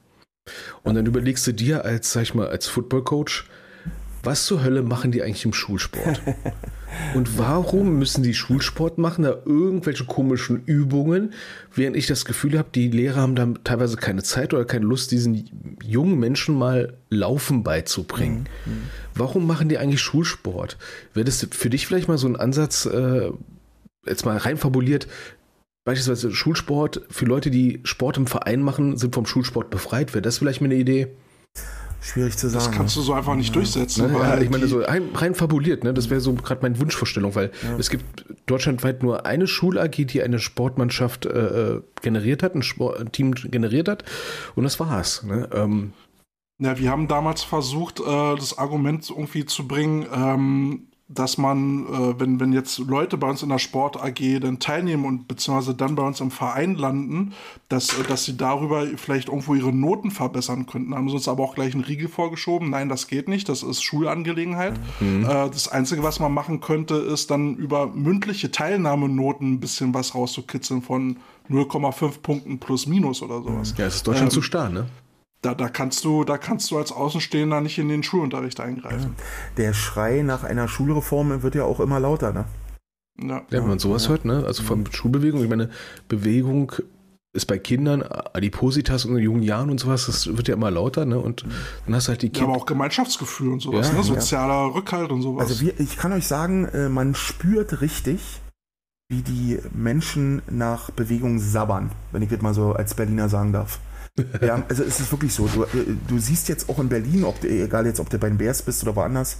[0.83, 3.49] Und dann überlegst du dir als, sag ich mal, als Football-Coach,
[4.23, 6.21] was zur Hölle machen die eigentlich im Schulsport?
[7.15, 11.33] Und warum müssen die Schulsport machen, da irgendwelche komischen Übungen,
[11.75, 15.13] während ich das Gefühl habe, die Lehrer haben da teilweise keine Zeit oder keine Lust,
[15.13, 18.49] diesen jungen Menschen mal Laufen beizubringen.
[18.65, 18.73] Mhm.
[18.73, 18.83] mhm.
[19.15, 20.77] Warum machen die eigentlich Schulsport?
[21.15, 23.31] Wäre das für dich vielleicht mal so ein Ansatz, äh,
[24.07, 25.09] jetzt mal rein fabuliert,
[25.85, 30.13] beispielsweise Schulsport für Leute, die Sport im Verein machen, sind vom Schulsport befreit?
[30.13, 31.09] Wäre das vielleicht mal eine Idee?
[32.07, 32.65] Schwierig zu sagen.
[32.65, 33.55] Das kannst du so einfach nicht ja.
[33.55, 34.13] durchsetzen.
[34.13, 34.19] Ne?
[34.19, 35.93] Ja, ich meine, so rein, rein fabuliert, ne?
[35.93, 37.77] das wäre so gerade meine Wunschvorstellung, weil ja.
[37.79, 43.11] es gibt deutschlandweit nur eine Schul-AG, die eine Sportmannschaft äh, generiert hat, ein, Sport, ein,
[43.11, 44.05] Team generiert hat
[44.55, 45.25] und das war's.
[45.25, 45.49] Ne?
[45.53, 45.95] Ähm,
[46.59, 52.21] ja, wir haben damals versucht, äh, das Argument irgendwie zu bringen, ähm, dass man, äh,
[52.21, 55.95] wenn, wenn jetzt Leute bei uns in der Sport AG dann teilnehmen und beziehungsweise dann
[55.95, 57.33] bei uns im Verein landen,
[57.69, 60.95] dass, äh, dass sie darüber vielleicht irgendwo ihre Noten verbessern könnten.
[60.97, 62.71] Haben sie uns aber auch gleich einen Riegel vorgeschoben.
[62.71, 63.49] Nein, das geht nicht.
[63.49, 64.75] Das ist Schulangelegenheit.
[64.99, 65.25] Mhm.
[65.25, 70.13] Äh, das Einzige, was man machen könnte, ist dann über mündliche Teilnahmenoten ein bisschen was
[70.17, 73.75] rauszukitzeln von 0,5 Punkten plus minus oder sowas.
[73.79, 74.87] Ja, es ist Deutschland ähm, zu starr, ne?
[75.47, 79.15] Da, da, kannst du, da kannst du als Außenstehender nicht in den Schulunterricht eingreifen.
[79.57, 82.45] Der Schrei nach einer Schulreform wird ja auch immer lauter, ne?
[83.21, 84.11] Ja, ja wenn man sowas ja.
[84.11, 84.43] hört, ne?
[84.45, 85.71] Also von Schulbewegung, ich meine,
[86.09, 86.73] Bewegung
[87.33, 91.21] ist bei Kindern, Adipositas in jungen Jahren und sowas, das wird ja immer lauter, ne?
[91.21, 91.45] Und
[91.85, 92.49] dann hast du halt die Kinder.
[92.49, 94.03] Ja, aber auch Gemeinschaftsgefühl und sowas, ja, ne?
[94.03, 95.49] Sozialer Rückhalt und sowas.
[95.49, 98.41] Also wir, ich kann euch sagen, äh, man spürt richtig,
[99.09, 103.79] wie die Menschen nach Bewegung sabbern, wenn ich das mal so als Berliner sagen darf.
[104.41, 105.47] Ja, also es ist wirklich so.
[105.47, 108.29] Du, äh, du siehst jetzt auch in Berlin, ob du, egal jetzt, ob du bei
[108.29, 109.39] den Bears bist oder woanders,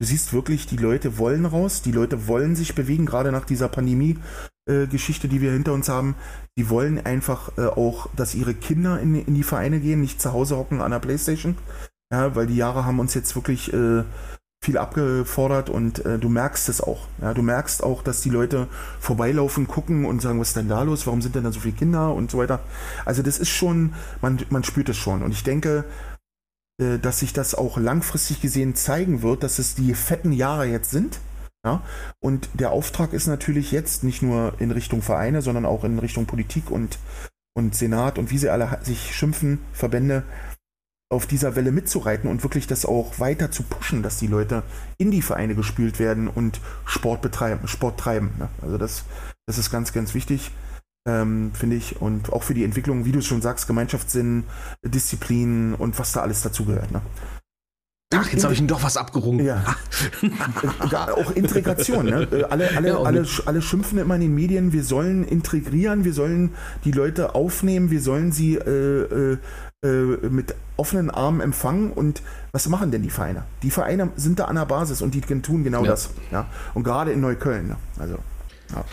[0.00, 3.68] du siehst wirklich, die Leute wollen raus, die Leute wollen sich bewegen, gerade nach dieser
[3.68, 6.14] Pandemie-Geschichte, äh, die wir hinter uns haben.
[6.56, 10.32] Die wollen einfach äh, auch, dass ihre Kinder in, in die Vereine gehen, nicht zu
[10.32, 11.56] Hause hocken an der Playstation.
[12.12, 14.04] Ja, weil die Jahre haben uns jetzt wirklich äh,
[14.62, 17.08] viel abgefordert und äh, du merkst es auch.
[17.20, 18.68] Ja, du merkst auch, dass die Leute
[19.00, 21.04] vorbeilaufen, gucken und sagen, was ist denn da los?
[21.06, 22.60] Warum sind denn da so viele Kinder und so weiter?
[23.04, 25.22] Also das ist schon, man, man spürt es schon.
[25.22, 25.84] Und ich denke,
[26.80, 30.92] äh, dass sich das auch langfristig gesehen zeigen wird, dass es die fetten Jahre jetzt
[30.92, 31.18] sind.
[31.66, 31.82] Ja?
[32.20, 36.26] Und der Auftrag ist natürlich jetzt nicht nur in Richtung Vereine, sondern auch in Richtung
[36.26, 37.00] Politik und,
[37.54, 40.22] und Senat und wie sie alle sich schimpfen, Verbände,
[41.12, 44.62] auf dieser Welle mitzureiten und wirklich das auch weiter zu pushen, dass die Leute
[44.98, 48.32] in die Vereine gespült werden und Sport betreiben, Sport treiben.
[48.38, 48.48] Ne?
[48.62, 49.04] Also das,
[49.46, 50.50] das ist ganz, ganz wichtig,
[51.06, 52.00] ähm, finde ich.
[52.00, 54.44] Und auch für die Entwicklung, wie du es schon sagst, Gemeinschaftssinn,
[54.84, 56.90] Disziplin und was da alles dazugehört.
[56.90, 57.02] Ne?
[58.14, 59.44] Ach, jetzt habe ich ihn doch was abgerungen.
[59.44, 59.64] Ja.
[61.14, 62.06] auch Integration.
[62.06, 62.28] Ne?
[62.30, 66.12] Äh, alle, alle, ja, alle, alle schimpfen immer in den Medien, wir sollen integrieren, wir
[66.12, 66.54] sollen
[66.84, 69.38] die Leute aufnehmen, wir sollen sie äh, äh, äh,
[69.84, 71.92] mit offenen Armen empfangen.
[71.92, 72.22] Und
[72.52, 73.44] was machen denn die Vereine?
[73.62, 75.90] Die Vereine sind da an der Basis und die tun genau ja.
[75.90, 76.10] das.
[76.30, 76.46] Ja?
[76.74, 77.68] Und gerade in Neukölln.
[77.68, 77.76] Ne?
[77.98, 78.18] Also,
[78.74, 78.84] ja.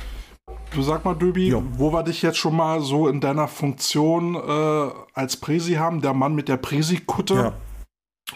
[0.73, 1.63] Du sag mal, Döbi, jo.
[1.77, 6.13] wo wir dich jetzt schon mal so in deiner Funktion äh, als Präsi haben, der
[6.13, 7.33] Mann mit der Präsi-Kutte.
[7.33, 7.53] Ja.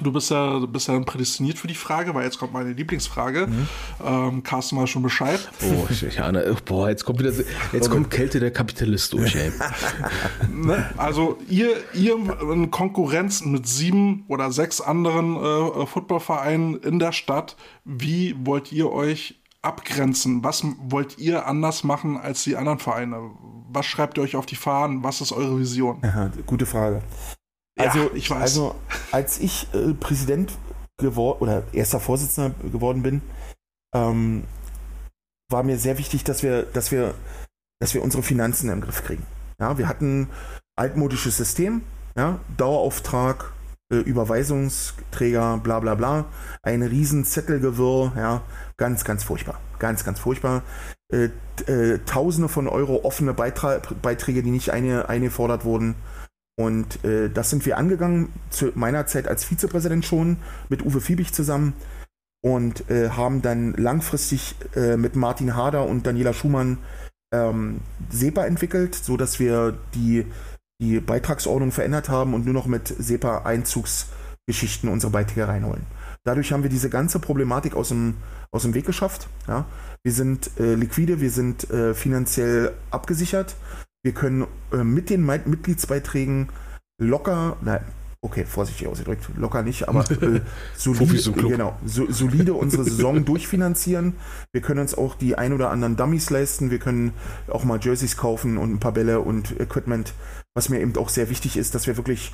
[0.01, 3.47] Du bist ja, bist ja prädestiniert für die Frage, weil jetzt kommt meine Lieblingsfrage.
[3.47, 3.67] Mhm.
[4.03, 5.39] Ähm, Carsten weiß schon Bescheid.
[5.61, 7.31] Oh, ich, ich ahne, oh, boah, jetzt kommt wieder,
[7.71, 9.51] jetzt kommt Kälte der Kapitalist durch, ey.
[10.51, 10.89] ne?
[10.97, 17.55] Also ihr, ihr in Konkurrenz mit sieben oder sechs anderen äh, Footballvereinen in der Stadt,
[17.85, 20.43] wie wollt ihr euch abgrenzen?
[20.43, 23.31] Was wollt ihr anders machen als die anderen Vereine?
[23.71, 25.03] Was schreibt ihr euch auf die Fahnen?
[25.03, 25.99] Was ist eure Vision?
[26.03, 27.01] Aha, gute Frage.
[27.79, 28.41] Also, ja, ich weiß.
[28.41, 28.75] Also,
[29.11, 30.51] als ich äh, Präsident
[30.97, 33.21] geworden oder erster Vorsitzender geworden bin,
[33.95, 34.43] ähm,
[35.49, 37.13] war mir sehr wichtig, dass wir, dass wir,
[37.79, 39.25] dass wir unsere Finanzen im Griff kriegen.
[39.59, 40.29] Ja, wir hatten
[40.75, 41.81] altmodisches System,
[42.15, 43.53] ja, Dauerauftrag,
[43.91, 46.25] äh, Überweisungsträger, bla bla bla,
[46.63, 48.41] ein riesen Zettelgewirr, ja,
[48.77, 49.59] ganz, ganz furchtbar.
[49.79, 50.63] Ganz, ganz furchtbar.
[51.11, 51.29] Äh,
[51.67, 55.95] äh, Tausende von Euro offene Beitra Beiträge, die nicht eine, eingefordert wurden.
[56.55, 60.37] Und äh, das sind wir angegangen, zu meiner Zeit als Vizepräsident schon,
[60.69, 61.73] mit Uwe Fiebig zusammen
[62.43, 66.77] und äh, haben dann langfristig äh, mit Martin Hader und Daniela Schumann
[67.33, 70.25] ähm, SEPA entwickelt, sodass wir die,
[70.79, 75.85] die Beitragsordnung verändert haben und nur noch mit SEPA-Einzugsgeschichten unsere Beiträge reinholen.
[76.25, 78.15] Dadurch haben wir diese ganze Problematik aus dem,
[78.51, 79.27] aus dem Weg geschafft.
[79.47, 79.65] Ja?
[80.03, 83.55] Wir sind äh, liquide, wir sind äh, finanziell abgesichert
[84.03, 86.49] wir können äh, mit den Mitgliedsbeiträgen
[87.01, 87.83] locker, nein,
[88.23, 90.41] okay, vorsichtig ausgedrückt, locker nicht, aber äh,
[90.75, 94.15] solide, genau, so, solide unsere Saison durchfinanzieren.
[94.53, 96.71] Wir können uns auch die ein oder anderen Dummies leisten.
[96.71, 97.13] Wir können
[97.47, 100.13] auch mal Jerseys kaufen und ein paar Bälle und Equipment.
[100.55, 102.33] Was mir eben auch sehr wichtig ist, dass wir wirklich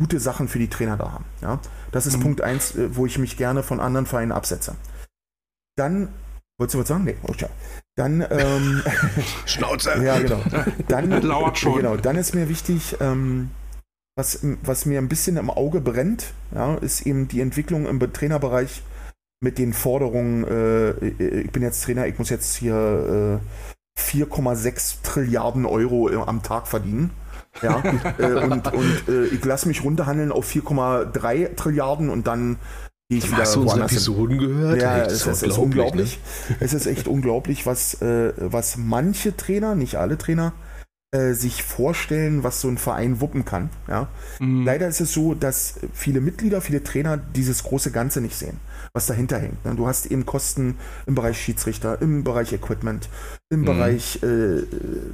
[0.00, 1.24] gute Sachen für die Trainer da haben.
[1.42, 1.60] Ja?
[1.92, 2.22] Das ist Mhm.
[2.22, 4.74] Punkt eins, äh, wo ich mich gerne von anderen Vereinen absetze.
[5.76, 6.08] Dann,
[6.58, 7.04] wolltest du was sagen?
[7.04, 7.48] Nee, oh, tja.
[7.96, 8.82] Dann, ähm,
[9.46, 10.02] Schnauze.
[10.02, 10.42] ja, genau.
[10.88, 11.76] Dann, Lauert schon.
[11.76, 13.50] Genau, dann ist mir wichtig, ähm,
[14.16, 18.12] was, was mir ein bisschen im Auge brennt, ja, ist eben die Entwicklung im Be-
[18.12, 18.82] Trainerbereich
[19.42, 20.90] mit den Forderungen, äh,
[21.40, 23.40] ich bin jetzt Trainer, ich muss jetzt hier
[23.98, 27.10] äh, 4,6 Trilliarden Euro äh, am Tag verdienen.
[27.62, 27.82] Ja,
[28.18, 32.56] äh, und, und äh, ich lasse mich runterhandeln auf 4,3 Trilliarden und dann
[33.10, 33.86] gehe ich wieder Hast du unsere hin.
[33.88, 34.80] Episoden gehört?
[34.80, 36.18] Ja, es, ist, ist unglaublich.
[36.60, 40.52] Es ist echt unglaublich, was, äh, was manche Trainer, nicht alle Trainer,
[41.12, 43.68] äh, sich vorstellen, was so ein Verein wuppen kann.
[43.88, 44.08] Ja?
[44.38, 44.64] Mhm.
[44.64, 48.58] Leider ist es so, dass viele Mitglieder, viele Trainer dieses große Ganze nicht sehen,
[48.92, 49.64] was dahinter hängt.
[49.64, 49.74] ne?
[49.74, 50.76] Du hast eben Kosten
[51.06, 53.08] im Bereich Schiedsrichter, im Bereich Equipment,
[53.50, 53.64] im Mhm.
[53.64, 54.62] Bereich äh,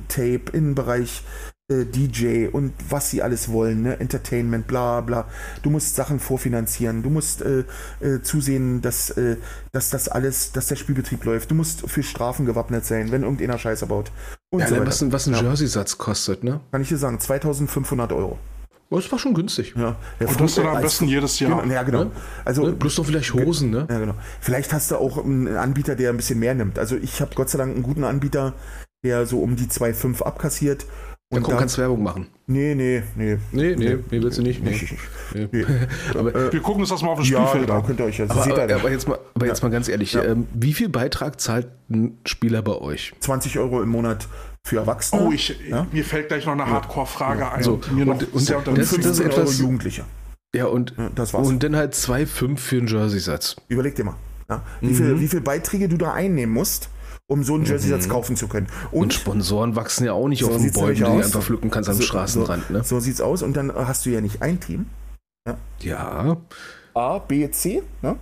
[0.08, 3.98] Tape, im Bereich äh, DJ und was sie alles wollen, ne?
[3.98, 5.26] Entertainment, bla bla.
[5.62, 7.64] Du musst Sachen vorfinanzieren, du musst äh,
[8.00, 9.36] äh, zusehen, dass, äh,
[9.72, 11.50] dass das alles, dass der Spielbetrieb läuft.
[11.50, 14.12] Du musst für Strafen gewappnet sein, wenn irgendeiner Scheiße baut.
[14.50, 15.42] Und Ja, so was, ein- was ein Ja.
[15.42, 16.60] Jersey-Satz kostet, ne?
[16.70, 18.38] Kann ich dir sagen, 2500 Euro.
[18.88, 19.74] Oh, das war schon günstig.
[19.76, 21.60] Ja, der Und das am besten jedes Jahr.
[21.62, 22.04] Genau, ja, genau.
[22.04, 22.10] Ne?
[22.44, 22.72] Also, Ne?
[22.74, 23.88] Plus noch vielleicht Hosen, ne?
[23.90, 24.14] ja, genau.
[24.40, 26.78] Vielleicht hast du auch einen Anbieter, der ein bisschen mehr nimmt.
[26.78, 28.54] Also ich habe Gott sei Dank einen guten Anbieter,
[29.04, 30.86] der so um die 2,5 abkassiert.
[31.28, 32.28] Und da, kannst Werbung machen.
[32.46, 33.36] nee, nee, nee.
[33.50, 34.62] Nee, nee, nee, willst du nicht.
[34.62, 34.80] Nee.
[35.34, 35.48] Nee.
[35.50, 35.64] Nee.
[36.16, 37.86] Aber, Wir gucken uns das mal auf dem Ja, Spielfeld genau, an.
[37.86, 38.26] könnt ihr euch ja.
[38.28, 40.22] aber, aber, aber jetzt mal, aber jetzt mal ganz ehrlich, Ja.
[40.22, 43.12] ähm, wie viel Beitrag zahlt ein Spieler bei euch?
[43.18, 44.28] 20 Euro im Monat
[44.64, 45.22] für Erwachsene.
[45.22, 45.86] Oh, ich, Ja?
[45.90, 47.62] mir fällt gleich noch eine Hardcore-Frage ein.
[47.64, 50.04] So, mir noch und- und sehr das- unter das- und 15 ist Euro etwas- Jugendliche.
[50.54, 51.48] Ja, und, Ja, das war's.
[51.48, 53.56] und dann halt 2,5 für einen Jersey-Satz.
[53.68, 54.14] Überleg dir mal.
[54.48, 54.62] Ja?
[54.80, 54.94] Wie, Mhm.
[54.94, 56.88] viel, wie viel Beiträge du da einnehmen musst,
[57.28, 58.68] um so einen Jersey-Satz kaufen zu können.
[58.92, 61.42] Und, Und, Sponsoren wachsen ja auch nicht So auf dem sieht's Bäumen, die du einfach
[61.42, 62.84] pflücken kannst am So- Straßenrand, ne?
[62.84, 63.42] so sieht's aus.
[63.42, 64.86] Und dann hast du ja nicht ein Team.
[65.80, 66.36] Ja.
[66.94, 67.82] A, B, C.
[68.02, 68.16] Ne?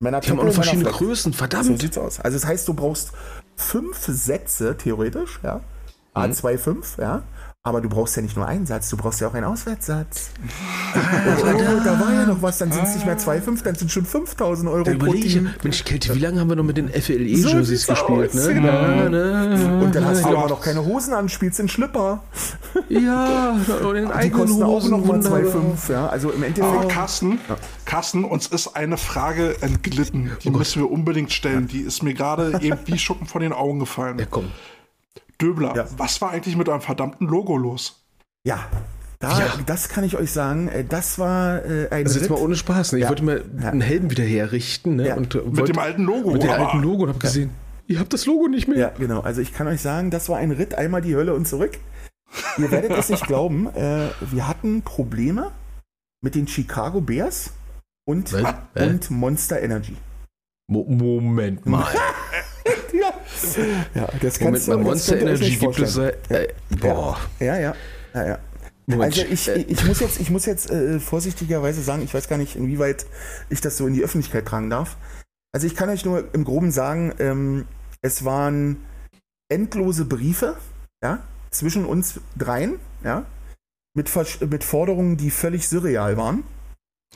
[0.00, 0.90] Männer Die haben auch noch verschiedene.
[0.90, 1.80] Größen, So verdammt.
[1.80, 2.20] sieht's aus.
[2.20, 3.12] Also das heißt, du brauchst
[3.56, 5.56] fünf Sätze, theoretisch, ja.
[6.14, 6.22] Mhm.
[6.22, 7.22] A2,5, ja.
[7.68, 10.30] Aber du brauchst ja nicht nur einen Satz, du brauchst ja auch einen Auswärtssatz.
[10.94, 14.06] oh, da war ja noch was, dann sind es nicht mehr 2,5, dann sind schon
[14.06, 15.50] 5000 Euro pro Team.
[15.62, 18.54] Mensch, Kälte, wie lange haben wir noch mit den So FLE-Jerseys sieht's gespielt, aus, ne?
[18.54, 18.68] genau.
[18.68, 19.80] Ja, ne?
[19.84, 22.22] Und dann hast du Aber- noch keine Hosen an, spielst in Schlipper.
[22.88, 23.54] Ja,
[23.86, 25.40] und in Die kosten auch Hosen noch mal wunderbar.
[25.40, 26.06] 2,5, ja.
[26.08, 26.88] Also im Endeffekt.
[26.88, 27.38] Carsten,
[27.84, 30.30] Carsten, uns ist eine Frage entglitten.
[30.42, 31.66] Die müssen wir unbedingt stellen.
[31.68, 34.18] Die ist mir gerade eben wie Schuppen von den Augen gefallen.
[34.18, 34.46] Ja, komm.
[35.40, 35.86] Döbler, Ja.
[35.96, 38.04] was war eigentlich mit eurem verdammten Logo los?
[38.44, 38.66] Ja,
[39.20, 39.54] da, Ja.
[39.66, 40.68] das kann ich euch sagen.
[40.68, 42.30] äh, Das war äh, ein Also jetzt Ritt.
[42.30, 42.98] mal ohne Spaß, ne?
[42.98, 43.08] Ich Ja.
[43.08, 43.70] wollte mir Ja.
[43.70, 45.08] einen Helden wieder herrichten, ne?
[45.08, 45.14] Ja.
[45.16, 46.30] Und äh, Mit dem alten Logo.
[46.32, 47.50] mit dem alten Logo und hab gesehen,
[47.86, 48.78] ihr habt das Logo nicht mehr.
[48.78, 49.20] Ja, genau.
[49.20, 51.78] Also ich kann euch sagen, das war ein Ritt einmal die Hölle und zurück.
[52.58, 53.68] Ihr werdet es nicht glauben.
[53.74, 55.50] Äh, wir hatten Probleme
[56.20, 57.50] mit den Chicago Bears
[58.06, 58.32] und?
[58.32, 58.86] Hä?
[58.86, 59.96] und Monster Energy.
[60.70, 61.86] Mo Moment mal.
[63.94, 65.96] Ja, das Moment du das Monster euch Energy gibt es.
[65.96, 66.48] Äh,
[66.80, 67.18] boah.
[67.40, 67.74] Ja, ja,
[68.14, 68.38] ja, ja.
[68.86, 72.28] Moment, Also ich, äh, ich muss jetzt, ich muss jetzt äh, vorsichtigerweise sagen, ich weiß
[72.28, 73.06] gar nicht, inwieweit
[73.50, 74.96] ich das so in die Öffentlichkeit tragen darf.
[75.52, 77.66] Also ich kann euch nur im Groben sagen, ähm,
[78.00, 78.76] es waren
[79.50, 80.56] endlose Briefe,
[81.02, 83.26] ja, zwischen uns dreien, ja,
[83.94, 86.44] mit, Versch- mit Forderungen, die völlig surreal waren.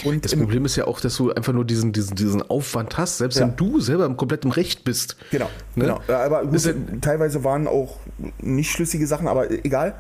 [0.05, 3.19] Und Das Problem ist ja auch, dass du einfach nur diesen, diesen, diesen Aufwand hast,
[3.19, 3.47] selbst Ja.
[3.47, 5.17] wenn du selber im kompletten Recht bist.
[5.31, 5.85] Genau, Ne?
[5.85, 6.01] genau.
[6.09, 7.99] Aber gut, ja- teilweise waren auch
[8.39, 9.95] nicht schlüssige Sachen, aber egal.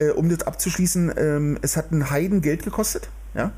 [0.00, 3.52] Äh, um das abzuschließen, ähm, es hat ein Heiden Geld gekostet, ja.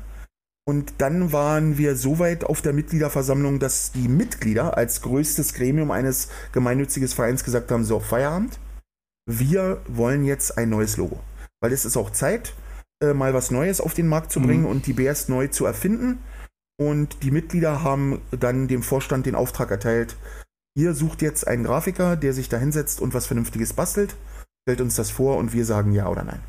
[0.67, 5.89] Und dann waren wir so weit auf der Mitgliederversammlung, dass die Mitglieder als größtes Gremium
[5.91, 8.59] eines gemeinnützigen Vereins gesagt haben: So, Feierabend,
[9.27, 11.19] wir wollen jetzt ein neues Logo.
[11.61, 12.53] Weil es ist auch Zeit,
[13.01, 16.19] äh, mal was Neues auf den Markt zu bringen und die Bears neu zu erfinden.
[16.79, 20.15] Und die Mitglieder haben dann dem Vorstand den Auftrag erteilt,
[20.75, 24.15] ihr sucht jetzt einen Grafiker, der sich da hinsetzt und was Vernünftiges bastelt,
[24.63, 26.39] stellt uns das vor und wir sagen ja oder nein.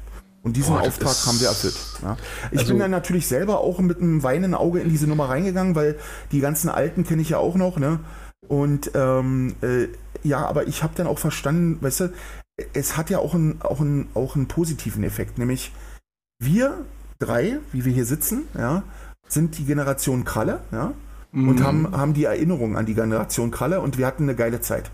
[0.42, 1.76] Und diesen Boah, Auftrag ist- haben wir erfüllt.
[2.02, 2.16] Ja.
[2.50, 5.74] Ich Also- bin dann natürlich selber auch mit einem weinenden Auge in diese Nummer reingegangen,
[5.74, 5.98] weil
[6.32, 8.00] die ganzen Alten kenne ich ja auch noch, ne?
[8.48, 9.86] Und ähm, äh,
[10.24, 12.12] ja, aber ich habe dann auch verstanden, weißt du,
[12.72, 15.72] es hat ja auch einen, auch, einen, auch einen positiven Effekt, nämlich
[16.44, 16.84] wir
[17.18, 18.82] drei, wie wir hier sitzen, ja,
[19.28, 20.92] sind die Generation Kralle, ja,
[21.32, 24.90] und haben, haben die Erinnerung an die Generation Kralle und wir hatten eine geile Zeit.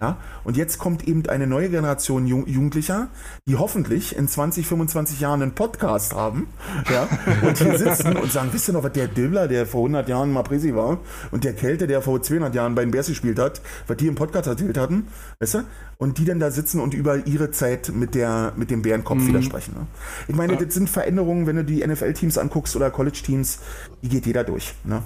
[0.00, 0.18] Ja?
[0.44, 3.08] Und jetzt kommt eben eine neue Generation Jugendlicher,
[3.48, 6.48] die hoffentlich in 20, 25 Jahren einen Podcast haben
[6.90, 7.08] ja?
[7.46, 10.32] und hier sitzen und sagen, wisst ihr noch, was der Döbler, der vor 100 Jahren
[10.32, 10.98] mal Presi war
[11.30, 14.14] und der Kälte, der vor 200 Jahren bei den Bears gespielt hat, was die im
[14.14, 15.08] Podcast erzählt hatten,
[15.40, 15.64] weißt du?
[15.98, 19.28] Und die dann da sitzen und über ihre Zeit mit, der, mit dem Bärenkopf mhm.
[19.28, 19.74] widersprechen.
[19.74, 19.86] Ne?
[20.28, 20.58] Ich meine, ja.
[20.62, 23.60] das sind Veränderungen, wenn du die NFL-Teams anguckst oder College-Teams,
[24.02, 24.74] die geht jeder durch.
[24.84, 25.02] Ne?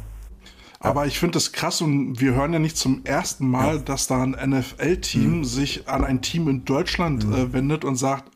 [0.82, 3.82] Aber ich finde das krass und wir hören ja nicht zum ersten Mal, ja.
[3.82, 5.44] dass da ein NFL-Team mhm.
[5.44, 7.34] sich an ein Team in Deutschland mhm.
[7.34, 8.30] äh, wendet und sagt,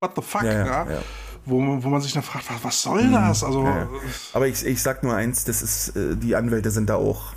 [0.00, 1.02] what the fuck, ja, ja,
[1.44, 3.12] Wo, wo man sich dann fragt, was, was soll mhm.
[3.12, 3.42] das?
[3.42, 3.68] Also,
[4.32, 7.34] Aber ich, ich sag nur eins, das ist, äh, die Anwälte sind da auch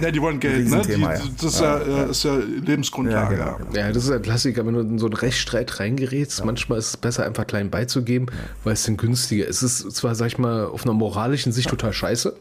[0.00, 0.82] ja, die wollen Geld, ne?
[0.82, 1.00] Die,
[1.36, 3.36] das ist ja, ja, ist ja Lebensgrundlage.
[3.36, 3.76] Ja, genau, genau.
[3.76, 6.38] ja, das ist ein Klassiker, wenn du in so einen Rechtsstreit reingerätst.
[6.38, 6.44] Ja.
[6.44, 8.26] Manchmal ist es besser, einfach klein beizugeben,
[8.62, 9.62] weil es dann günstiger ist.
[9.62, 12.36] Es ist zwar, sag ich mal, auf einer moralischen Sicht total scheiße,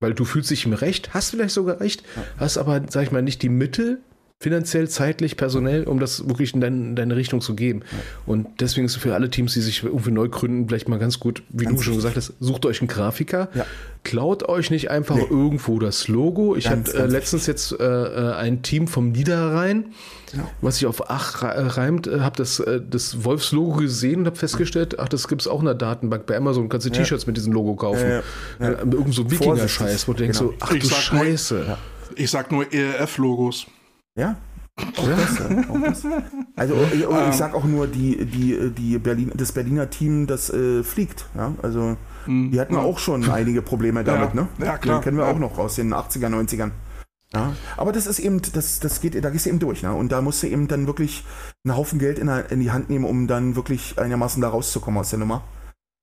[0.00, 2.02] weil du fühlst dich im Recht, hast vielleicht sogar Recht,
[2.38, 4.00] hast aber, sag ich mal, nicht die Mittel,
[4.42, 7.82] finanziell, zeitlich, personell, um das wirklich in, dein, in deine Richtung zu geben.
[8.24, 11.20] Und deswegen ist es für alle Teams, die sich irgendwie neu gründen, vielleicht mal ganz
[11.20, 13.66] gut, wie ganz du schon gesagt hast, sucht euch einen Grafiker, ja.
[14.02, 15.26] klaut euch nicht einfach nee.
[15.28, 16.56] irgendwo das Logo.
[16.56, 19.92] Ich habe äh, letztens jetzt äh, äh, ein Team vom Niederrhein,
[20.32, 20.48] ja.
[20.62, 24.98] was sich auf Ach reimt, äh, habe das, äh, das Wolfs-Logo gesehen und habe festgestellt,
[24.98, 26.96] ach, das gibt es auch in der Datenbank bei Amazon, kannst du ja.
[26.96, 28.08] T-Shirts mit diesem Logo kaufen.
[28.08, 28.22] Ja,
[28.58, 28.68] ja.
[28.70, 30.52] Äh, irgend so Wikinger-Scheiß, wo du denkst genau.
[30.52, 31.54] so, ach ich du Scheiße.
[31.66, 31.78] Nur,
[32.16, 33.66] ich sag nur ERF-Logos.
[34.16, 34.36] Ja,
[34.96, 36.06] auch das, auch das.
[36.56, 40.82] Also ich, ich sag auch nur die, die, die Berlin, das Berliner Team, das äh,
[40.82, 41.26] fliegt.
[41.36, 41.54] Ja?
[41.62, 42.50] Also hm.
[42.50, 42.80] die hatten ja.
[42.80, 44.42] auch schon einige Probleme damit, ja.
[44.42, 44.48] ne?
[44.58, 44.98] Ja, klar.
[44.98, 46.70] Die kennen wir auch noch aus den 80er, 90ern.
[47.32, 49.94] Ja, aber das ist eben, das, das geht, da gehst du eben durch, ne?
[49.94, 51.24] Und da musst du eben dann wirklich
[51.64, 55.10] einen Haufen Geld in, in die Hand nehmen, um dann wirklich einigermaßen da rauszukommen aus
[55.10, 55.44] der Nummer.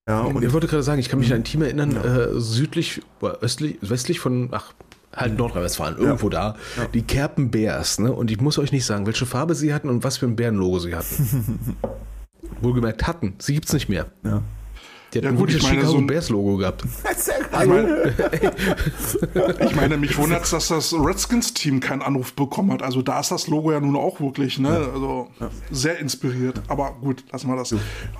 [0.07, 2.01] Ja, und ich wollte gerade sagen, ich kann mich an ein Team erinnern, ja.
[2.01, 3.01] äh, südlich,
[3.41, 4.73] östlich, westlich von, ach,
[5.17, 6.53] halt Nordrhein-Westfalen, irgendwo ja.
[6.53, 6.87] da, ja.
[6.93, 8.11] die Kerpen Bears, ne?
[8.13, 10.79] Und ich muss euch nicht sagen, welche Farbe sie hatten und was für ein Bärenlogo
[10.79, 11.77] sie hatten.
[12.61, 14.07] Wohlgemerkt hatten, sie gibt's nicht mehr.
[14.23, 14.41] Ja.
[15.13, 16.83] Die hat ja, ein gutes Chicago so Bears Logo gehabt.
[17.59, 18.13] Ich meine,
[19.61, 22.83] ich meine mich wundert es, dass das Redskins-Team keinen Anruf bekommen hat.
[22.83, 24.69] Also da ist das Logo ja nun auch wirklich, ne?
[24.93, 25.27] Also
[25.71, 26.61] sehr inspiriert.
[26.67, 27.73] Aber gut, lassen wir das.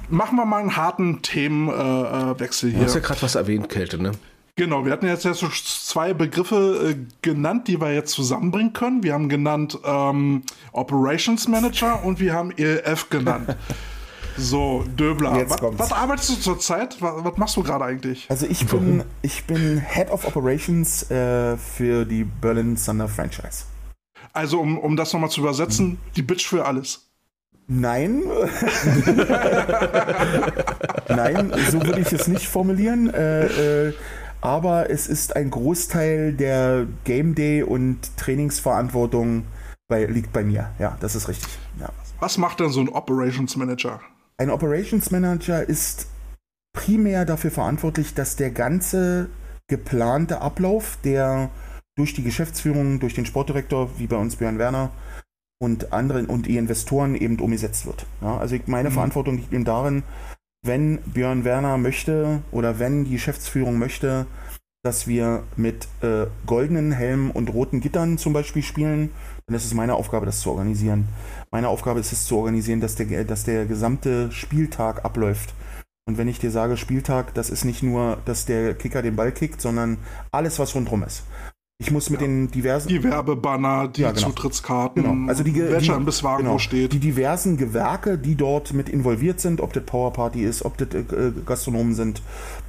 [0.09, 2.79] Machen wir mal einen harten Themenwechsel äh, hier.
[2.79, 4.13] Du hast ja gerade was erwähnt, Kälte, ne?
[4.57, 9.03] Genau, wir hatten jetzt, jetzt zwei Begriffe äh, genannt, die wir jetzt zusammenbringen können.
[9.03, 13.55] Wir haben genannt ähm, Operations Manager und wir haben ELF genannt.
[14.39, 17.01] So, Döbler, was, was, arbeitest du zurzeit?
[17.01, 18.27] Was, was machst du gerade eigentlich?
[18.29, 23.63] Also ich bin, ich bin Head of Operations äh, für die Berlin Thunder Franchise.
[24.33, 25.97] Also um, um das nochmal zu übersetzen, mhm.
[26.17, 27.07] die Bitch für alles.
[27.65, 28.21] Nein.
[31.09, 33.11] Nein, so würde ich es nicht formulieren.
[33.11, 33.93] Äh, äh,
[34.41, 39.45] aber es ist ein Großteil der Game Day und Trainingsverantwortung
[39.87, 40.71] bei, liegt bei mir.
[40.79, 41.49] Ja, das ist richtig.
[41.79, 41.89] Ja.
[42.19, 44.01] Was macht denn so ein Operations Manager?
[44.37, 46.07] Ein Operations Manager ist
[46.73, 49.29] primär dafür verantwortlich, dass der ganze
[49.67, 51.49] geplante Ablauf, der
[51.97, 54.91] durch die Geschäftsführung, durch den Sportdirektor, wie bei uns Björn Werner
[55.59, 58.05] und anderen und die Investoren eben umgesetzt wird.
[58.21, 58.93] Ja, also meine mhm.
[58.93, 60.03] Verantwortung liegt eben darin,
[60.67, 64.27] wenn Björn Werner möchte oder wenn die Geschäftsführung möchte,
[64.83, 69.09] dass wir mit äh, goldenen Helmen und roten Gittern zum Beispiel spielen,
[69.47, 71.07] dann ist es meine Aufgabe, das zu organisieren.
[71.51, 75.53] Meine Aufgabe ist es zu organisieren, dass der, dass der gesamte Spieltag abläuft.
[76.07, 79.33] Und wenn ich dir sage Spieltag, das ist nicht nur, dass der Kicker den Ball
[79.33, 79.97] kickt, sondern
[80.31, 81.23] alles, was rundherum ist.
[81.79, 82.27] Ich muss mit ja.
[82.27, 82.87] den diversen.
[82.87, 84.29] Die Werbebanner, die ja, genau.
[84.29, 85.29] Zutrittskarten, genau.
[85.29, 86.57] also die, welcher die, im Biswagen genau.
[86.57, 86.91] steht.
[86.91, 91.31] Die diversen Gewerke, die dort mit involviert sind, ob das Powerparty ist, ob das äh,
[91.45, 92.23] Gastronomen sind,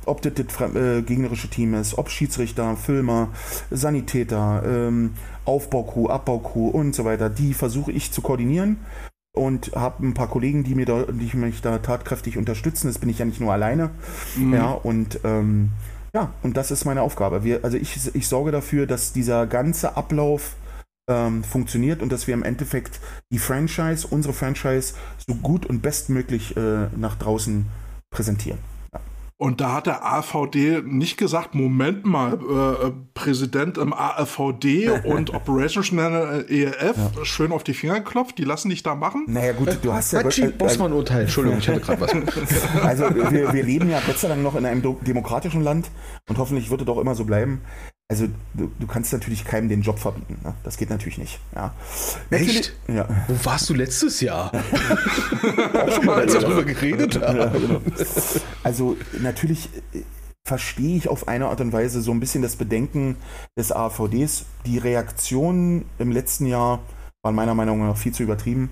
[0.05, 3.29] ob das das äh, gegnerische Team ist, ob Schiedsrichter, Filmer,
[3.71, 5.15] Sanitäter, ähm,
[5.47, 8.77] Aufbaucrew, Abbaucrew und so weiter, die versuche ich zu koordinieren
[9.33, 12.89] und habe ein paar Kollegen, die, mir da, die mich da tatkräftig unterstützen.
[12.89, 13.89] Das bin ich ja nicht nur alleine.
[14.37, 14.53] Mhm.
[14.53, 15.71] Ja, und ähm,
[16.15, 17.45] ja, und das ist meine Aufgabe.
[17.45, 20.57] Wir, also ich, ich sorge dafür, dass dieser ganze Ablauf
[21.09, 23.01] ähm, funktioniert und dass wir im Endeffekt
[23.33, 24.95] die Franchise, unsere Franchise,
[25.27, 27.67] so gut und bestmöglich äh, nach draußen
[28.11, 28.59] präsentieren.
[29.41, 35.33] Und da hat der AVD nicht gesagt, Moment mal, äh, äh Präsident im AVD und
[35.33, 37.25] Operations Manager ELF, ja.
[37.25, 39.27] schön auf die Finger geklopft, die lassen dich da machen.
[39.29, 40.25] Naja gut, du hast ja...
[40.25, 42.13] Hatschi, äh, Bossmann-Urteil, Entschuldigung, ich hatte gerade was.
[42.83, 45.89] Also wir, wir leben ja Gott sei Dank noch in einem demokratischen Land
[46.29, 47.63] und hoffentlich wird es auch immer so bleiben.
[48.11, 50.39] Also du, du, kannst natürlich keinem den Job verbieten.
[50.43, 50.55] Ne?
[50.65, 51.41] Das geht natürlich nicht.
[51.55, 51.75] Ja.
[52.31, 52.75] Echt?
[52.89, 53.07] Ja.
[53.29, 54.51] Wo warst du letztes Jahr?
[54.55, 57.39] Auch schon mal, als wir darüber geredet haben.
[57.39, 57.83] Ja, genau.
[58.63, 60.01] Also natürlich äh,
[60.47, 63.17] verstehe ich auf eine Art und Weise so ein bisschen das Bedenken
[63.59, 64.47] des AVDs.
[64.65, 66.81] Die Reaktion im letzten Jahr
[67.23, 68.71] waren meiner Meinung nach viel zu übertrieben.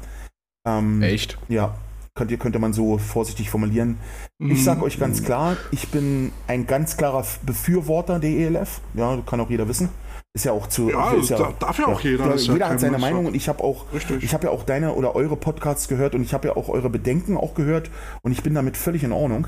[0.66, 1.36] Ähm, Echt?
[1.48, 1.76] Ja,
[2.16, 3.98] könnte, könnte man so vorsichtig formulieren.
[4.40, 8.80] Ich sage euch ganz klar, ich bin ein ganz klarer Befürworter der ELF.
[8.94, 9.90] Ja, kann auch jeder wissen.
[10.34, 10.90] Ist ja auch zu.
[10.90, 13.08] Ja, ist da- darf ja auch jeder, ja jeder hat seine Monster.
[13.10, 14.22] Meinung und ich habe auch, Richtig.
[14.22, 16.90] ich habe ja auch deine oder eure Podcasts gehört und ich habe ja auch eure
[16.90, 17.90] Bedenken auch gehört
[18.22, 19.46] und ich bin damit völlig in Ordnung,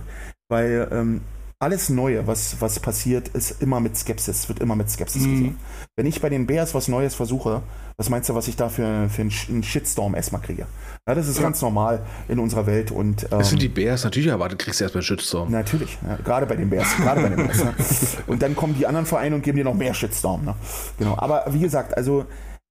[0.49, 1.21] weil ähm,
[1.61, 5.33] alles Neue, was, was passiert, ist immer mit Skepsis, wird immer mit Skepsis Mhm.
[5.33, 5.59] gesehen.
[5.97, 7.63] Wenn ich bei den Bears was Neues versuche,
[7.97, 10.67] was meinst du, was ich da für, für einen Sh- einen Shitstorm erstmal kriege?
[11.09, 14.29] Ja, das ist ganz normal in unserer Welt und ähm, Das sind die Bears, natürlich
[14.29, 15.51] erwartet, kriegst du erstmal einen Shitstorm.
[15.51, 17.65] Natürlich, ja, gerade bei den Bears, gerade bei den Bears.
[17.65, 17.75] Ne?
[18.29, 20.45] Und dann kommen die anderen Vereine und geben dir noch mehr Shitstorm.
[20.45, 20.55] Ne?
[20.99, 21.17] Genau.
[21.19, 22.25] Aber wie gesagt, also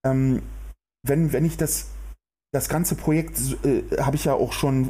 [0.05, 0.41] ähm,
[1.05, 1.88] wenn, wenn ich das,
[2.53, 4.89] das ganze Projekt äh, habe ich ja auch schon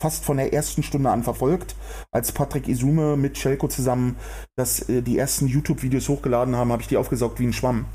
[0.00, 1.74] fast von der ersten Stunde an verfolgt,
[2.10, 4.16] als Patrick Isume mit Schelko zusammen
[4.56, 7.86] das, äh, die ersten YouTube-Videos hochgeladen haben, habe ich die aufgesaugt wie ein Schwamm.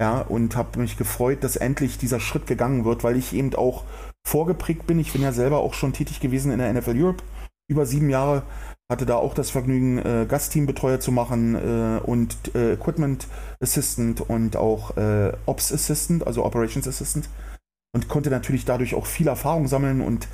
[0.00, 3.84] Ja, und habe mich gefreut, dass endlich dieser Schritt gegangen wird, weil ich eben auch
[4.26, 4.98] vorgeprägt bin.
[4.98, 7.22] Ich bin ja selber auch schon tätig gewesen in der NFL Europe
[7.68, 8.42] über sieben Jahre,
[8.90, 13.28] hatte da auch das Vergnügen, äh, Gastteambetreuer zu machen äh, und äh, Equipment
[13.60, 17.28] Assistant und auch äh, Ops Assistant, also Operations Assistant.
[17.92, 20.28] Und konnte natürlich dadurch auch viel Erfahrung sammeln und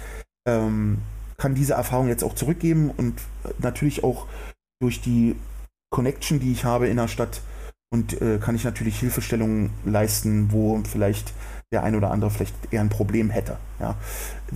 [0.46, 0.98] ähm,
[1.36, 3.20] kann diese Erfahrung jetzt auch zurückgeben und
[3.58, 4.26] natürlich auch
[4.80, 5.36] durch die
[5.90, 7.42] Connection, die ich habe in der Stadt
[7.92, 11.32] und äh, kann ich natürlich Hilfestellungen leisten, wo vielleicht
[11.72, 13.58] der ein oder andere vielleicht eher ein Problem hätte.
[13.80, 13.96] Ja.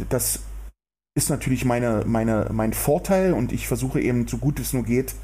[0.09, 0.41] Das
[1.17, 5.15] ist natürlich meine, meine, mein Vorteil und ich versuche eben so gut es nur geht,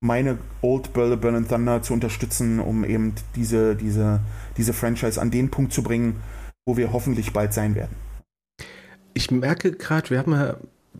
[0.00, 4.20] meine Old Burn Burn Thunder zu unterstützen, um eben diese, diese,
[4.56, 6.22] diese Franchise an den Punkt zu bringen,
[6.66, 8.05] wo wir hoffentlich bald sein werden.
[9.16, 10.56] Ich merke gerade, wir haben ja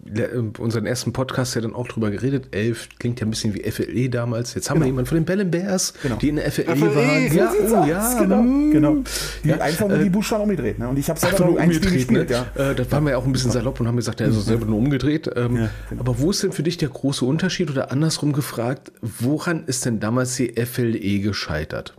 [0.06, 2.48] le- unseren ersten Podcast ja dann auch drüber geredet.
[2.52, 4.54] Elf klingt ja ein bisschen wie FLE damals.
[4.54, 6.16] Jetzt haben wir jemanden von den Bellen Bears, Genau.
[6.16, 7.28] die in der FLE, FLE, waren.
[7.30, 7.52] so Ja,
[7.82, 8.70] oh ja, genau, mm.
[8.72, 8.96] genau.
[9.44, 10.78] Die Ja, einfach nur äh, die Buchstaben umgedreht.
[10.78, 10.88] Ne?
[10.88, 12.30] Und ich habe selber Einfach nur nur ein Spiel umgedreht, gespielt.
[12.30, 12.46] ne?
[12.64, 12.70] Ja.
[12.70, 14.64] Äh, das waren wir ja auch ein bisschen salopp und haben gesagt, ja, also selber
[14.64, 15.30] nur umgedreht.
[15.36, 16.00] Ähm, Ja, genau.
[16.00, 20.00] Aber wo ist denn für dich der große Unterschied oder andersrum gefragt, woran ist denn
[20.00, 21.94] damals die FLE gescheitert?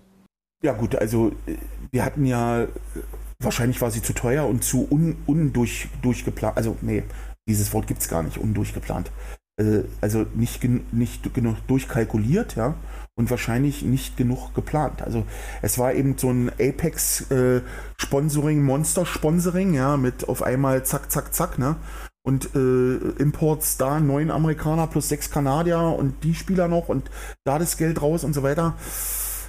[0.64, 1.54] Ja, gut, also äh,
[1.92, 2.68] wir hatten ja, äh,
[3.40, 6.58] wahrscheinlich war sie zu teuer und zu un, undurch, durchgeplant.
[6.58, 7.04] Also, nee,
[7.48, 9.12] dieses Wort gibt es gar nicht, undurchgeplant.
[9.60, 12.76] Äh, also nicht, gen, nicht genug durchkalkuliert, ja,
[13.16, 15.02] und wahrscheinlich nicht genug geplant.
[15.02, 15.24] Also
[15.62, 21.78] es war eben so ein Apex-Sponsoring, Monster-Sponsoring, ja, mit auf einmal zack, zack, zack, ne?
[22.24, 27.10] Und äh, Imports da, neun Amerikaner plus sechs Kanadier und die Spieler noch und
[27.46, 28.76] da das Geld raus und so weiter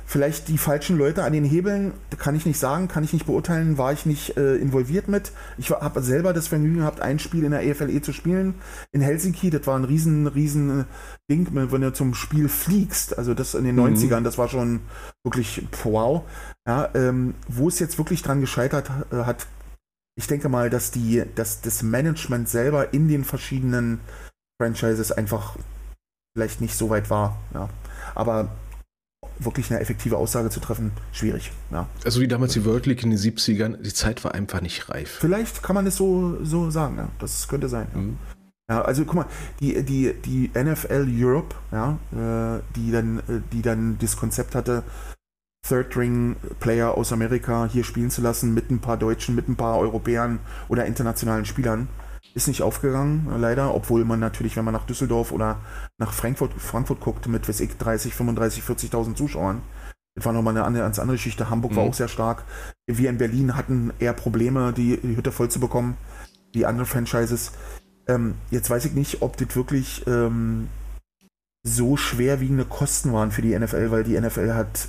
[0.09, 3.77] vielleicht die falschen Leute an den Hebeln, kann ich nicht sagen, kann ich nicht beurteilen,
[3.77, 5.33] war ich nicht äh, involviert mit.
[5.59, 8.55] Ich habe selber das Vergnügen gehabt, ein Spiel in der EFLE zu spielen
[8.91, 9.51] in Helsinki.
[9.51, 10.87] Das war ein riesen, riesen
[11.31, 13.19] Ding, wenn du zum Spiel fliegst.
[13.19, 14.81] Also das in den 90ern, das war schon
[15.25, 16.23] wirklich wow.
[16.67, 19.47] Ja, ähm, wo es jetzt wirklich dran gescheitert äh, hat,
[20.17, 24.01] ich denke mal, dass die, dass das Management selber in den verschiedenen
[24.59, 25.57] Franchises einfach
[26.35, 27.39] vielleicht nicht so weit war.
[27.53, 27.69] Ja.
[28.15, 28.49] Aber
[29.39, 31.53] wirklich eine effektive Aussage zu treffen, schwierig.
[31.71, 31.89] Ja.
[32.05, 35.19] Also wie damals die World League in den 70ern, die Zeit war einfach nicht reif.
[35.21, 37.09] Vielleicht kann man es so, so sagen, ja.
[37.19, 37.87] Das könnte sein.
[37.93, 38.01] Ja.
[38.01, 38.19] Mhm.
[38.71, 39.27] Ja, also guck mal,
[39.61, 44.83] die, die, die NFL Europe, ja, äh, die dann, äh, die dann das Konzept hatte,
[45.67, 50.39] Third-Ring-Player aus Amerika hier spielen zu lassen mit ein paar Deutschen, mit ein paar Europäern
[50.69, 51.89] oder internationalen Spielern,
[52.39, 55.61] ist nicht aufgegangen, äh, leider, obwohl man natürlich, wenn man nach Düsseldorf oder
[55.99, 59.61] nach Frankfurt, Frankfurt guckt, mit weiß ich, 30, 35, 40.000 Zuschauern,
[60.17, 61.51] das war nochmal eine andere, ganz andere Geschichte.
[61.51, 61.91] Hamburg war Mhm.
[61.91, 62.45] auch sehr stark.
[62.87, 65.97] Wir in Berlin hatten eher Probleme, die, die Hütte voll zu bekommen,
[66.53, 67.53] wie andere Franchises.
[68.09, 70.69] Ähm, jetzt weiß ich nicht, ob das wirklich ähm,
[71.65, 74.89] so schwerwiegende Kosten waren für die NFL, weil die NFL hat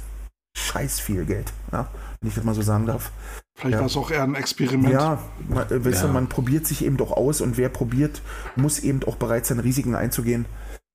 [0.58, 1.88] scheiß viel Geld, ja?
[2.22, 3.12] wenn ich das mal so sagen darf.
[3.60, 3.80] Vielleicht Ja.
[3.82, 4.94] war es auch eher ein Experiment.
[4.94, 5.20] Ja,
[5.50, 6.08] man, äh, weißt Ja.
[6.08, 8.22] Du, man probiert sich eben doch aus und wer probiert,
[8.56, 10.46] muss eben auch bereit sein, Risiken einzugehen.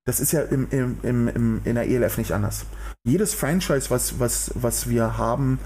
[0.07, 2.65] Das ist ja im, im, im, im, in der ELF nicht anders.
[3.05, 5.59] Jedes Franchise, was, was, was wir haben,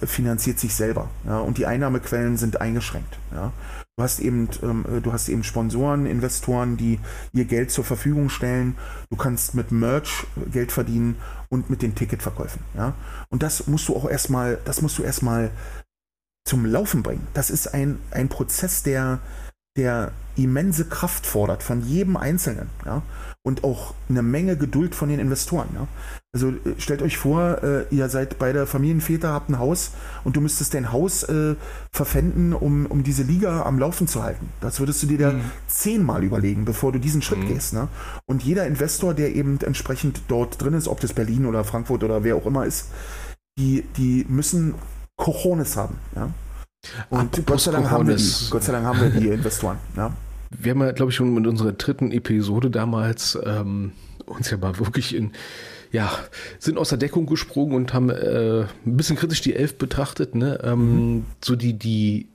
[0.00, 1.08] äh, finanziert sich selber.
[1.26, 3.18] Ja, und die Einnahmequellen sind eingeschränkt.
[3.34, 3.52] Ja.
[3.96, 7.00] Du hast eben, ähm, äh, du hast eben Sponsoren, Investoren, die
[7.32, 8.76] ihr Geld zur Verfügung stellen.
[9.10, 11.16] Du kannst mit Merch Geld verdienen
[11.48, 12.62] und mit den Ticketverkäufen.
[12.76, 12.94] Ja.
[13.28, 15.50] Und das musst du auch erstmal, das musst du erstmal
[16.48, 17.26] zum Laufen bringen.
[17.34, 19.20] Das ist ein, ein Prozess, der,
[19.76, 22.70] der immense Kraft fordert von jedem Einzelnen.
[22.86, 23.02] Ja?
[23.42, 25.68] Und auch eine Menge Geduld von den Investoren.
[25.74, 25.86] Ja?
[26.32, 29.90] Also äh, stellt euch vor, äh, ihr seid beide Familienväter, habt ein Haus
[30.24, 31.54] und du müsstest dein Haus äh,
[31.92, 34.48] verpfänden, um, um diese Liga am Laufen zu halten.
[34.62, 35.34] Das würdest du dir da
[35.66, 37.74] zehnmal überlegen, bevor du diesen Schritt gehst.
[37.74, 37.88] Ne?
[38.24, 42.24] Und jeder Investor, der eben entsprechend dort drin ist, ob das Berlin oder Frankfurt oder
[42.24, 42.86] wer auch immer ist,
[43.58, 44.76] die, die müssen
[45.18, 45.98] Cojones haben.
[46.16, 46.30] Ja?
[47.10, 48.50] Und Gott sei, Dank haben wir die.
[48.50, 49.78] Gott sei Dank haben wir die Investoren.
[49.96, 50.12] Ja.
[50.50, 53.92] Wir haben ja, glaube ich, schon mit unserer dritten Episode damals ähm,
[54.24, 55.32] uns ja mal wirklich in,
[55.92, 56.10] ja,
[56.58, 60.60] sind aus der Deckung gesprungen und haben äh, ein bisschen kritisch die Elf betrachtet, ne?
[60.62, 61.24] Ähm, mhm.
[61.44, 62.28] So die, die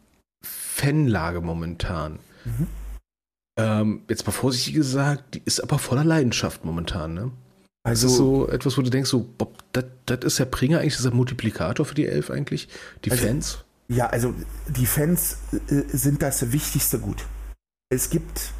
[0.43, 2.19] Fanlage momentan.
[2.45, 2.67] Mhm.
[3.57, 7.31] Ähm, jetzt mal vorsichtig gesagt, die ist aber voller Leidenschaft momentan, ne?
[7.83, 10.95] Also das ist so etwas, wo du denkst, so, Bob, das ist der Bringer eigentlich,
[10.95, 12.69] dieser Multiplikator für die Elf eigentlich,
[13.03, 13.63] die also, Fans?
[13.89, 14.33] Ja, also
[14.69, 17.25] die Fans äh, sind das wichtigste Gut.
[17.89, 18.53] Es gibt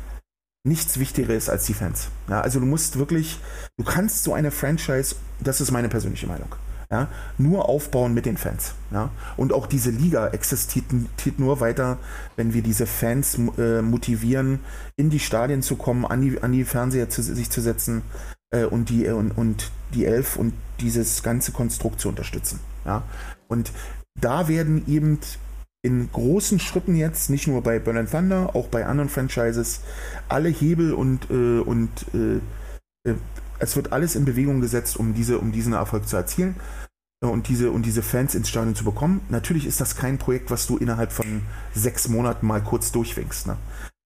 [0.66, 2.10] nichts Wichtigeres als die Fans.
[2.30, 3.40] Ja, also du musst wirklich,
[3.78, 6.56] du kannst so eine Franchise, das ist meine persönliche Meinung,
[6.92, 8.74] ja, nur aufbauen mit den Fans.
[8.92, 9.10] Ja.
[9.38, 10.86] Und auch diese Liga existiert
[11.38, 11.98] nur weiter,
[12.36, 14.60] wenn wir diese Fans äh, motivieren,
[14.98, 18.04] in die Stadien zu kommen, an die, an die Fernseher zu, sich zu setzen
[18.54, 22.60] äh, und, die, und, und die Elf und dieses ganze Konstrukt zu unterstützen.
[22.86, 23.04] Ja.
[23.48, 23.72] Und
[24.20, 25.20] da werden eben
[25.86, 29.82] in großen Schritten jetzt, nicht nur bei Burn Thunder, auch bei anderen Franchises,
[30.30, 33.16] alle Hebel und, äh, und äh, äh,
[33.60, 36.56] es wird alles in Bewegung gesetzt, um, diese, um diesen Erfolg zu erzielen
[37.22, 39.22] äh, und diese, und diese Fans ins Stadion zu bekommen.
[39.30, 41.42] Natürlich ist das kein Projekt, was du innerhalb von
[41.76, 43.48] sechs Monaten mal kurz durchwinkst.
[43.48, 43.58] Ne?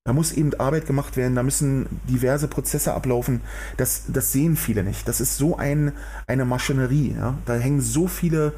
[0.08, 3.42] Da muss eben Arbeit gemacht werden, da müssen diverse Prozesse ablaufen.
[3.76, 5.06] Das, das sehen viele nicht.
[5.06, 5.92] Das ist so ein,
[6.28, 7.14] eine Maschinerie.
[7.14, 7.38] Ja?
[7.46, 8.54] Da hängen so viele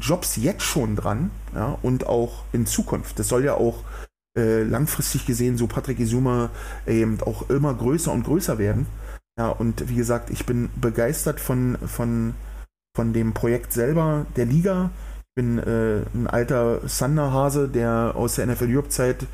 [0.00, 3.18] Jobs jetzt schon dran ja, und auch in Zukunft.
[3.18, 3.84] Das soll ja auch
[4.34, 6.48] äh, langfristig gesehen, so Patrick Isuma,
[6.86, 8.86] eben auch immer größer und größer werden.
[9.38, 12.32] Ja, und wie gesagt, ich bin begeistert von, von,
[12.96, 14.90] von dem Projekt selber, der Liga.
[15.20, 19.26] Ich bin äh, ein alter Thunder-Hase, der aus der NFL Europe-Zeit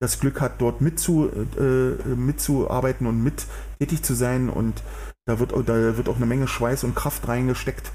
[0.00, 3.46] das Glück hat, dort mitzu, äh, mitzuarbeiten und mit
[3.80, 4.48] tätig zu sein.
[4.48, 4.82] Und
[5.26, 7.90] da wird, da wird auch eine Menge Schweiß und Kraft reingesteckt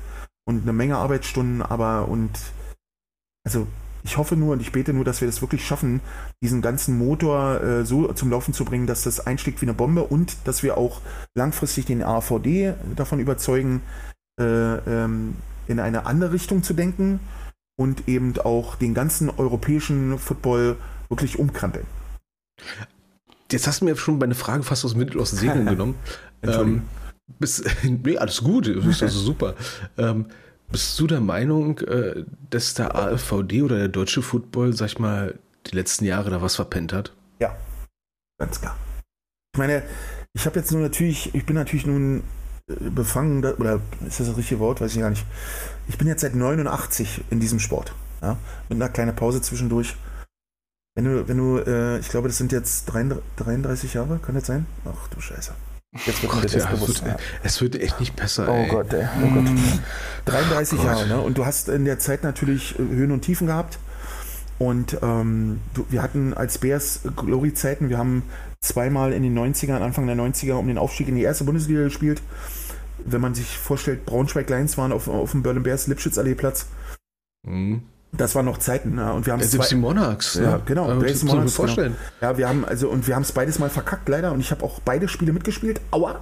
[0.46, 2.32] und eine Menge Arbeitsstunden, aber und
[3.46, 3.68] also
[4.04, 6.02] ich hoffe nur und ich bete nur, dass wir das wirklich schaffen,
[6.42, 10.04] diesen ganzen Motor äh, so zum Laufen zu bringen, dass das einschlägt wie eine Bombe
[10.04, 11.02] und dass wir auch
[11.36, 13.82] langfristig den AVD davon überzeugen,
[14.40, 15.36] äh, ähm,
[15.68, 17.22] in eine andere Richtung zu denken
[17.78, 20.76] und eben auch den ganzen europäischen Football
[21.10, 21.86] wirklich umkrempeln.
[23.52, 25.96] Jetzt hast du mir schon meine Frage fast aus, aus den Segeln genommen.
[26.42, 26.84] Ähm,
[27.40, 29.56] bist, nee, alles gut, das ist also super.
[29.98, 30.26] Ähm,
[30.72, 35.38] bist du der Meinung, äh, dass der AfVD oder der deutsche Football, sag ich mal,
[35.68, 37.14] die letzten Jahre da was verpennt hat?
[37.40, 37.56] Ja,
[38.40, 38.76] ganz klar.
[39.54, 39.84] Ich meine,
[40.34, 42.24] ich habe jetzt nur natürlich, ich bin natürlich nun
[42.68, 45.26] äh, befangen, oder ist das das richtige Wort, weiß ich gar nicht.
[45.88, 47.94] Ich bin jetzt seit 89 in diesem Sport.
[48.22, 48.38] Ja,
[48.70, 49.96] mit einer kleinen Pause zwischendurch.
[50.96, 54.68] Wenn du, wenn du, äh, ich glaube, das sind jetzt 33 Jahre, kann das sein?
[54.86, 55.54] Ach du Scheiße.
[56.06, 56.98] Jetzt wird mir das ja, bewusst.
[56.98, 58.48] Es wird, es wird echt nicht besser.
[58.50, 58.68] Oh ey.
[58.68, 59.08] Gott, ey.
[59.24, 59.46] Oh Gott.
[60.26, 61.22] 33 oh Jahre, ne?
[61.22, 63.80] Und du hast in der Zeit natürlich äh, Höhen und Tiefen gehabt.
[64.60, 68.24] Und ähm, du, wir hatten als Bears Glory-Zeiten, wir haben
[68.62, 72.22] zweimal in den 90ern, Anfang der 90er, um den Aufstieg in die erste Bundesliga gespielt.
[73.06, 76.68] Wenn man sich vorstellt, Braunschweig Lions waren auf, auf dem Berlin Bears Lipschitz-Allee-Platz.
[77.46, 77.84] Mhm.
[78.16, 79.12] Das waren noch Zeiten, ne?
[79.12, 80.36] und wir haben ja, selbst die Monarchs.
[80.36, 80.88] Ja, genau.
[80.88, 81.96] Also, das Monarchs, mir vorstellen.
[82.20, 82.32] Genau.
[82.32, 84.64] Ja, wir haben also und wir haben es beides mal verkackt leider und ich habe
[84.64, 85.82] auch beide Spiele mitgespielt.
[85.90, 86.20] Aua.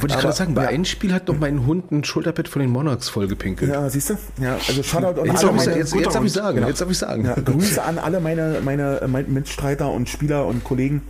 [0.00, 0.68] Wollte ich gerade sagen, bei ja.
[0.68, 3.70] einem Spiel hat doch mein Hund ein Schulterbett von den Monarchs vollgepinkelt.
[3.70, 4.18] Ja, siehst du?
[4.38, 6.68] Ja, also Shoutout an jetzt alle meine, jetzt, jetzt darf ich sagen, genau.
[6.68, 7.24] jetzt darf ich sagen.
[7.24, 11.02] Ja, Grüße an alle meine, meine, meine Mitstreiter und Spieler und Kollegen.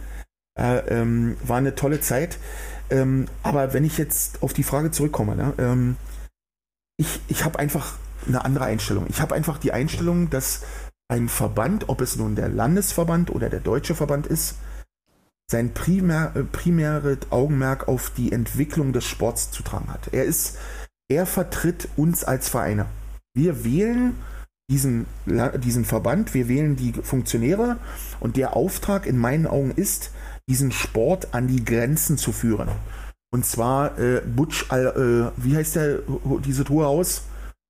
[0.59, 2.39] Äh, ähm, war eine tolle Zeit.
[2.91, 5.97] Ähm, aber wenn ich jetzt auf die Frage zurückkomme, ne, ähm,
[6.97, 7.95] ich, ich habe einfach
[8.29, 9.07] eine andere Einstellung.
[9.09, 10.63] Ich habe einfach die Einstellung, dass
[11.09, 14.57] ein Verband, ob es nun der Landesverband oder der deutsche Verband ist,
[15.51, 20.13] sein primär, äh, primäres Augenmerk auf die Entwicklung des Sports zu tragen hat.
[20.13, 20.59] Er ist,
[21.09, 22.87] er vertritt uns als Vereine.
[23.35, 24.15] Wir wählen
[24.71, 25.07] diesen,
[25.65, 27.79] diesen Verband, wir wählen die Funktionäre
[28.21, 30.11] und der Auftrag in meinen Augen ist,
[30.49, 32.69] diesen Sport an die Grenzen zu führen.
[33.31, 36.01] Und zwar äh, Butch, äh, wie heißt der,
[36.45, 37.23] dieses hohe Haus?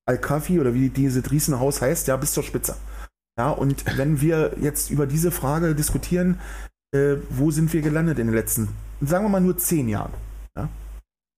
[0.09, 2.77] Al-Kafi oder wie dieses Riesenhaus heißt, ja, bis zur Spitze.
[3.39, 6.41] Ja, und wenn wir jetzt über diese Frage diskutieren,
[6.93, 8.69] äh, wo sind wir gelandet in den letzten,
[9.01, 10.13] sagen wir mal nur zehn Jahren?
[10.57, 10.69] Ja?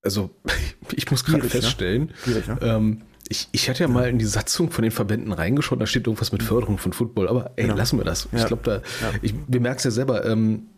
[0.03, 0.31] Also,
[0.93, 1.51] ich muss gerade ne?
[1.51, 2.43] feststellen, ne?
[2.47, 2.59] ne?
[2.63, 6.07] ähm, ich, ich hatte ja mal in die Satzung von den Verbänden reingeschaut, da steht
[6.07, 7.77] irgendwas mit Förderung von Football, aber ey, genau.
[7.77, 8.29] lassen wir das.
[8.33, 8.39] Ja.
[8.39, 9.19] Ich glaube, da, ja.
[9.23, 10.69] ich, wir merken es ja selber, ähm,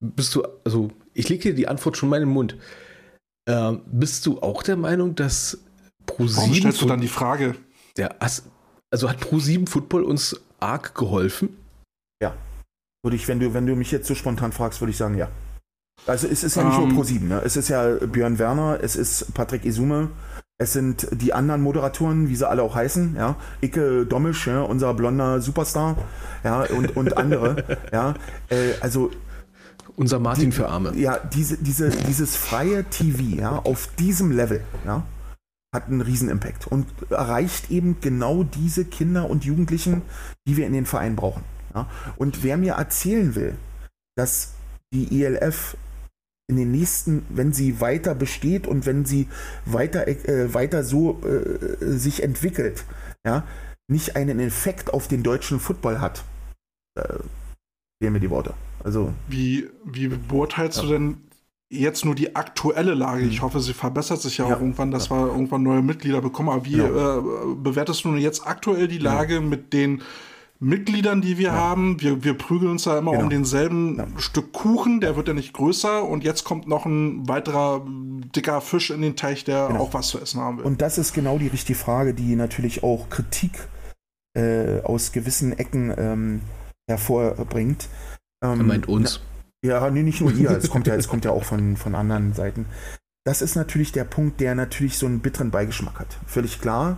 [0.00, 2.56] bist du, also, ich lege dir die Antwort schon mal in den Mund.
[3.48, 5.58] Ähm, bist du auch der Meinung, dass
[6.10, 7.56] Pro7 Warum stellst du dann die Frage?
[7.96, 8.10] Ja,
[8.90, 11.56] also hat Pro7 Football uns arg geholfen?
[12.22, 12.34] Ja.
[13.02, 15.28] Würde ich, wenn du, wenn du mich jetzt so spontan fragst, würde ich sagen, ja.
[16.06, 17.04] Also es ist ja nicht um, nur ähm.
[17.04, 17.42] Pro7, ne?
[17.44, 20.10] Es ist ja Björn Werner, es ist Patrick Isume,
[20.58, 23.36] Es sind die anderen Moderatoren, wie sie alle auch heißen, ja.
[23.60, 25.96] Icke Domisch, ja, unser blonder Superstar,
[26.44, 28.14] ja, und, und andere, ja.
[28.48, 29.10] Äh, also
[29.96, 30.94] unser Martin die, für Arme.
[30.96, 35.02] Ja, diese, diese, dieses freie TV, ja, auf diesem Level, ja,
[35.74, 40.02] hat einen riesen Impact und erreicht eben genau diese Kinder und Jugendlichen,
[40.46, 41.44] die wir in den Verein brauchen.
[41.74, 41.88] Ja.
[42.16, 43.54] Und wer mir erzählen will,
[44.16, 44.54] dass
[44.92, 45.76] die ELF
[46.48, 49.28] in den nächsten, wenn sie weiter besteht und wenn sie
[49.64, 52.84] weiter, äh, weiter so äh, sich entwickelt,
[53.24, 53.46] ja,
[53.88, 56.24] nicht einen Effekt auf den deutschen Football hat,
[56.98, 57.18] äh,
[58.02, 58.54] fehlen mir die Worte.
[58.82, 60.82] Also, wie, wie beurteilst ja.
[60.84, 61.29] du denn
[61.70, 63.22] jetzt nur die aktuelle Lage?
[63.22, 63.42] Ich hm.
[63.42, 64.56] hoffe, sie verbessert sich ja, ja.
[64.56, 65.16] auch irgendwann, dass ja.
[65.16, 66.48] wir irgendwann neue Mitglieder bekommen.
[66.48, 67.22] Aber wie äh,
[67.56, 70.02] bewertest du jetzt aktuell die Lage mit den
[70.60, 71.52] Mitgliedern, die wir ja.
[71.54, 72.00] haben.
[72.00, 73.24] Wir, wir prügeln uns da immer genau.
[73.24, 74.06] um denselben ja.
[74.18, 77.86] Stück Kuchen, der wird ja nicht größer und jetzt kommt noch ein weiterer
[78.36, 79.80] dicker Fisch in den Teich, der genau.
[79.80, 80.64] auch was zu essen haben will.
[80.64, 83.52] Und das ist genau die richtige Frage, die natürlich auch Kritik
[84.36, 86.40] äh, aus gewissen Ecken ähm,
[86.88, 87.88] hervorbringt.
[88.44, 89.20] Ähm, er meint uns.
[89.64, 92.32] Ja, nee, nicht nur ihr, es kommt ja, es kommt ja auch von, von anderen
[92.32, 92.66] Seiten.
[93.24, 96.18] Das ist natürlich der Punkt, der natürlich so einen bitteren Beigeschmack hat.
[96.26, 96.96] Völlig klar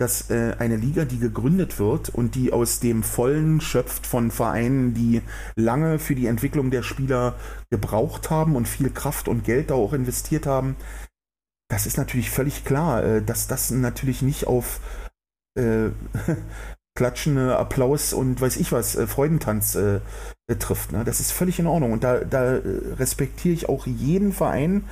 [0.00, 4.94] dass äh, eine Liga, die gegründet wird und die aus dem Vollen schöpft von Vereinen,
[4.94, 5.20] die
[5.56, 7.34] lange für die Entwicklung der Spieler
[7.68, 10.76] gebraucht haben und viel Kraft und Geld da auch investiert haben,
[11.68, 14.80] das ist natürlich völlig klar, äh, dass das natürlich nicht auf
[15.54, 15.90] äh,
[17.00, 20.00] klatschende Applaus und weiß ich was, äh, Freudentanz äh,
[20.58, 20.92] trifft.
[20.92, 21.02] Ne?
[21.02, 21.92] Das ist völlig in Ordnung.
[21.92, 22.62] Und da, da äh,
[22.98, 24.84] respektiere ich auch jeden Verein,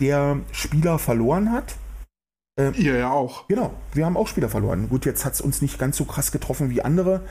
[0.00, 1.76] der Spieler verloren hat
[2.58, 3.46] äh, Ihr ja auch.
[3.46, 4.88] Genau, wir haben auch Spieler verloren.
[4.88, 7.22] Gut, jetzt hat es uns nicht ganz so krass getroffen wie andere.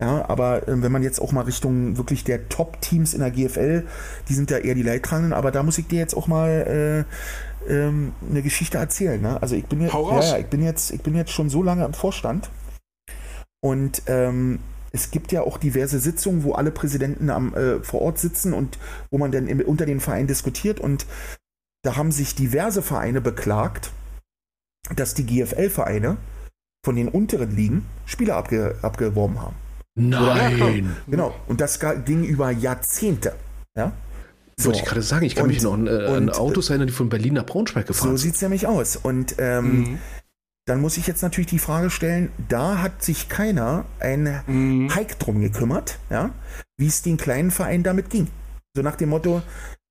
[0.00, 3.86] Ja, aber äh, wenn man jetzt auch mal Richtung wirklich der Top-Teams in der GFL,
[4.28, 7.04] die sind ja eher die Leidtragenden, aber da muss ich dir jetzt auch mal
[7.68, 9.20] äh, ähm, eine Geschichte erzählen.
[9.20, 9.42] Ne?
[9.42, 11.84] Also ich bin jetzt, ja, ja, ich bin jetzt, ich bin jetzt schon so lange
[11.84, 12.48] im Vorstand
[13.60, 14.60] und ähm,
[14.92, 18.78] es gibt ja auch diverse Sitzungen, wo alle Präsidenten am, äh, vor Ort sitzen und
[19.10, 21.06] wo man dann im, unter den Vereinen diskutiert und
[21.82, 23.92] da haben sich diverse Vereine beklagt,
[24.94, 26.16] dass die GFL-Vereine
[26.84, 29.56] von den unteren Ligen Spieler abge abgeworben haben.
[29.94, 30.96] Nein!
[31.08, 31.34] genau.
[31.46, 33.34] Und das ging über Jahrzehnte.
[33.76, 33.92] Ja?
[34.56, 34.66] So.
[34.66, 36.92] Wollte ich gerade sagen, ich kann und, mich noch an, äh, an Autos erinnern, die
[36.92, 38.18] von Berlin nach Braunschweig gefahren sind.
[38.18, 38.96] So sieht es nämlich aus.
[38.96, 39.98] Und ähm, mhm.
[40.70, 44.94] Dann muss ich jetzt natürlich die Frage stellen, da hat sich keiner ein mhm.
[44.94, 46.30] Hike drum gekümmert, ja,
[46.78, 48.28] wie es den kleinen Vereinen damit ging.
[48.76, 49.42] So nach dem Motto,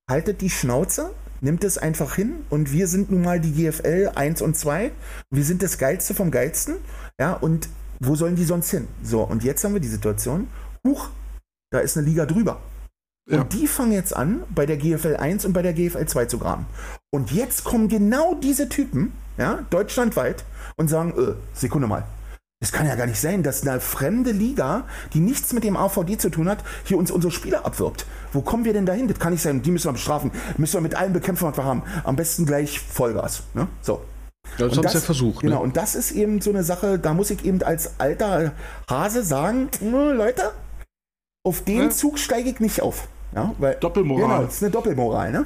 [0.09, 1.11] haltet die Schnauze,
[1.41, 4.91] nimmt es einfach hin und wir sind nun mal die GFL 1 und 2.
[5.29, 6.75] Wir sind das Geilste vom Geilsten.
[7.19, 7.67] Ja, und
[7.99, 8.87] wo sollen die sonst hin?
[9.03, 10.47] So, und jetzt haben wir die Situation,
[10.87, 11.09] huch,
[11.71, 12.61] da ist eine Liga drüber.
[13.29, 13.41] Ja.
[13.41, 16.39] Und die fangen jetzt an, bei der GFL 1 und bei der GFL 2 zu
[16.39, 16.67] graben.
[17.11, 20.45] Und jetzt kommen genau diese Typen, ja, deutschlandweit,
[20.79, 22.05] und sagen, äh, Sekunde mal,
[22.61, 26.17] es kann ja gar nicht sein, dass eine fremde Liga, die nichts mit dem AVD
[26.17, 28.05] zu tun hat, hier uns unsere Spieler abwirbt.
[28.33, 29.07] Wo kommen wir denn dahin?
[29.07, 29.61] Das kann nicht sein.
[29.61, 30.31] Die müssen wir bestrafen.
[30.57, 31.83] Müssen wir mit allen bekämpfen, was wir haben.
[32.03, 33.43] Am besten gleich Vollgas.
[33.53, 33.67] Ne?
[33.81, 34.01] So.
[34.57, 35.41] Ja, das haben sie ja versucht.
[35.41, 35.61] Genau, ne?
[35.61, 38.53] und das ist eben so eine Sache, da muss ich eben als alter
[38.89, 40.51] Hase sagen, Leute,
[41.45, 41.89] auf den ja.
[41.91, 43.07] Zug steige ich nicht auf.
[43.35, 44.27] Ja, weil, Doppelmoral.
[44.27, 45.31] Genau, das ist eine Doppelmoral.
[45.31, 45.45] Ne?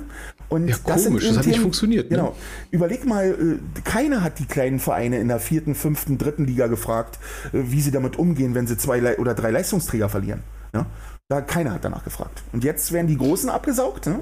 [0.54, 2.12] Und ja, das komisch, das hat nicht funktioniert.
[2.12, 2.18] Ne?
[2.18, 2.36] Genau.
[2.70, 7.18] Überleg mal, äh, keiner hat die kleinen Vereine in der vierten, fünften, dritten Liga gefragt,
[7.54, 10.44] äh, wie sie damit umgehen, wenn sie zwei oder drei Leistungsträger verlieren.
[10.72, 10.86] Ja?
[11.28, 12.44] Da keiner hat danach gefragt.
[12.52, 14.06] Und jetzt werden die Großen abgesaugt.
[14.06, 14.20] Ne?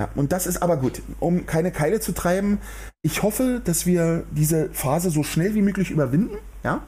[0.00, 2.58] Ja, und das ist aber gut, um keine Keile zu treiben.
[3.02, 6.38] Ich hoffe, dass wir diese Phase so schnell wie möglich überwinden.
[6.64, 6.80] Ja?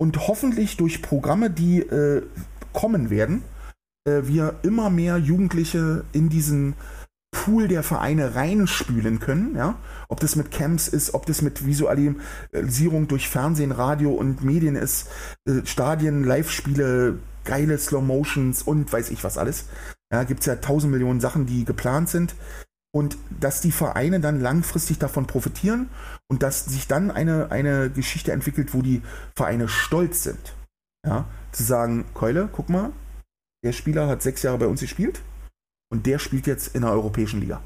[0.00, 2.22] Und hoffentlich durch Programme, die äh,
[2.72, 3.42] kommen werden,
[4.06, 6.72] äh, wir immer mehr Jugendliche in diesen
[7.48, 9.76] Pool der Vereine reinspülen können, ja,
[10.08, 15.08] ob das mit Camps ist, ob das mit Visualisierung durch Fernsehen, Radio und Medien ist,
[15.46, 19.64] äh, Stadien, Live-Spiele, geile Slow Motions und weiß ich was alles.
[20.12, 22.34] Ja, gibt es ja tausend Millionen Sachen, die geplant sind.
[22.90, 25.88] Und dass die Vereine dann langfristig davon profitieren
[26.26, 29.02] und dass sich dann eine, eine Geschichte entwickelt, wo die
[29.34, 30.54] Vereine stolz sind.
[31.06, 32.92] Ja, zu sagen, Keule, guck mal,
[33.64, 35.22] der Spieler hat sechs Jahre bei uns gespielt
[35.90, 37.60] und der spielt jetzt in der europäischen Liga.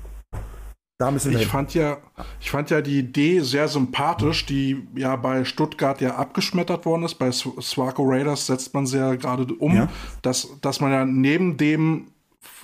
[0.98, 1.98] Da müssen wir ich fand ja,
[2.40, 7.14] ich fand ja die Idee sehr sympathisch, die ja bei Stuttgart ja abgeschmettert worden ist.
[7.14, 9.88] Bei Swaco Raiders setzt man sie ja gerade um, ja.
[10.22, 12.06] Dass, dass man ja neben dem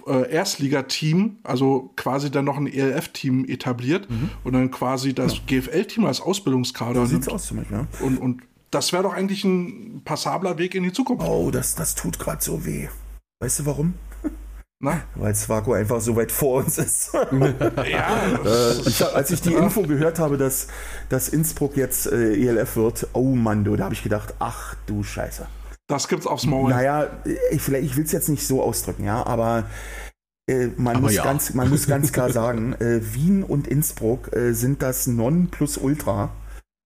[0.06, 4.30] äh, Erstligateam, also quasi dann noch ein ELF-Team etabliert mhm.
[4.44, 5.60] und dann quasi das ja.
[5.60, 8.06] GFL-Team als Ausbildungskader so sieht's aus zum Beispiel, ja.
[8.06, 11.26] und, und das wäre doch eigentlich ein passabler Weg in die Zukunft.
[11.26, 12.88] Oh, das, das tut gerade so weh.
[13.40, 13.94] Weißt du warum?
[15.16, 17.12] Weil Swaco einfach so weit vor uns ist.
[17.12, 18.38] ja.
[18.44, 20.68] äh, ich, als ich die Info gehört habe, dass,
[21.08, 25.02] dass Innsbruck jetzt äh, ELF wird, oh Mann, du, da habe ich gedacht, ach du
[25.02, 25.46] Scheiße.
[25.88, 26.70] Das gibt's aufs Maul.
[26.70, 27.08] Naja,
[27.50, 29.64] ich, vielleicht, ich will es jetzt nicht so ausdrücken, ja, aber
[30.48, 31.24] äh, man, aber muss ja.
[31.24, 35.76] ganz, man muss ganz klar sagen, äh, Wien und Innsbruck äh, sind das Non plus
[35.76, 36.30] Ultra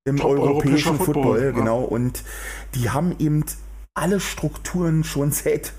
[0.05, 1.51] im Top europäischen Football, Football ja.
[1.51, 1.81] genau.
[1.81, 2.23] Und
[2.74, 3.44] die haben eben
[3.94, 5.73] alle Strukturen schon seit,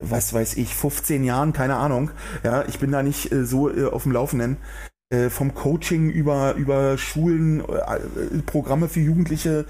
[0.00, 2.10] was weiß ich, 15 Jahren, keine Ahnung.
[2.42, 4.56] Ja, ich bin da nicht äh, so äh, auf dem Laufenden.
[5.12, 7.64] Äh, vom Coaching über, über Schulen,
[8.46, 9.66] Programme für Jugendliche,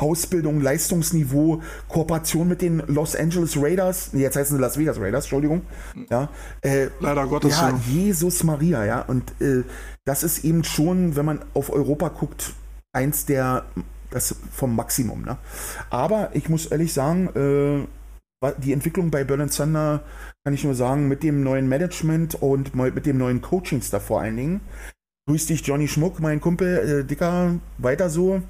[0.00, 5.62] Ausbildung, Leistungsniveau, Kooperation mit den Los Angeles Raiders, jetzt heißen sie Las Vegas Raiders, Entschuldigung.
[6.10, 6.30] Ja,
[6.62, 7.60] äh, Leider Gottes.
[7.60, 9.02] Ja, Jesus Maria, ja.
[9.02, 9.62] Und äh,
[10.04, 12.54] das ist eben schon, wenn man auf Europa guckt,
[12.92, 13.64] eins der,
[14.10, 15.22] das vom Maximum.
[15.22, 15.36] Ne?
[15.90, 17.86] Aber ich muss ehrlich sagen, äh,
[18.58, 20.02] die Entwicklung bei Berlin Thunder
[20.44, 24.36] kann ich nur sagen, mit dem neuen Management und mit dem neuen Coaching-Staff vor allen
[24.36, 24.60] Dingen.
[25.28, 28.42] Grüß dich, Johnny Schmuck, mein Kumpel, äh, Dicker, weiter so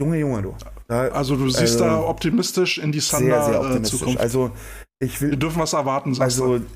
[0.00, 0.56] Junge, Junge, du.
[0.88, 4.18] Da, also du siehst also, da optimistisch in die Thunder sehr, sehr äh, Zukunft.
[4.18, 4.50] Also
[4.98, 5.30] ich will.
[5.30, 6.66] Wir dürfen was erwarten, sagst Also du.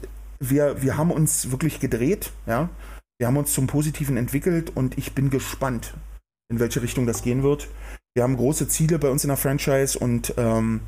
[0.41, 2.69] wir, wir haben uns wirklich gedreht, ja.
[3.19, 5.95] Wir haben uns zum Positiven entwickelt und ich bin gespannt,
[6.51, 7.69] in welche Richtung das gehen wird.
[8.15, 10.81] Wir haben große Ziele bei uns in der Franchise und ähm,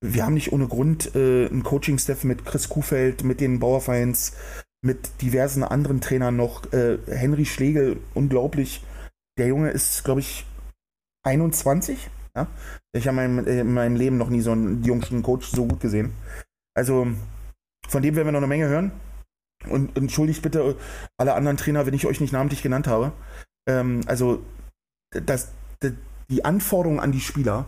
[0.00, 4.32] wir haben nicht ohne Grund äh, einen Coaching-Staff mit Chris Kuhfeld, mit den Bauerfeins,
[4.80, 6.72] mit diversen anderen Trainern noch.
[6.72, 8.84] Äh, Henry Schlegel, unglaublich.
[9.38, 10.46] Der Junge ist, glaube ich,
[11.26, 12.10] 21.
[12.36, 12.46] Ja?
[12.92, 16.12] Ich habe in, in meinem Leben noch nie so einen jungen Coach so gut gesehen.
[16.76, 17.08] Also
[17.88, 18.92] von dem werden wir noch eine Menge hören.
[19.68, 20.76] Und entschuldigt bitte
[21.16, 23.12] alle anderen Trainer, wenn ich euch nicht namentlich genannt habe.
[23.68, 24.44] Ähm, also
[25.10, 25.52] das,
[26.28, 27.66] die Anforderung an die Spieler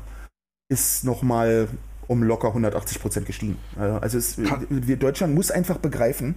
[0.68, 1.68] ist nochmal
[2.10, 3.56] um locker 180 Prozent gestiegen.
[3.76, 6.34] Also es, wir, Deutschland muss einfach begreifen,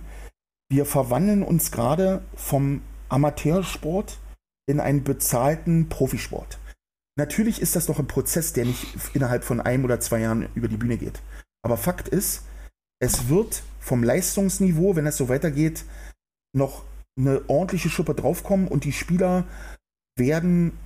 [0.70, 4.20] wir verwandeln uns gerade vom Amateursport
[4.68, 6.60] in einen bezahlten Profisport.
[7.18, 8.86] Natürlich ist das doch ein Prozess, der nicht
[9.16, 11.22] innerhalb von einem oder zwei Jahren über die Bühne geht.
[11.64, 12.44] Aber Fakt ist,
[13.02, 15.86] es wird vom Leistungsniveau, wenn es so weitergeht,
[16.56, 16.84] noch
[17.18, 19.46] eine ordentliche Schuppe draufkommen und die Spieler
[20.18, 20.78] werden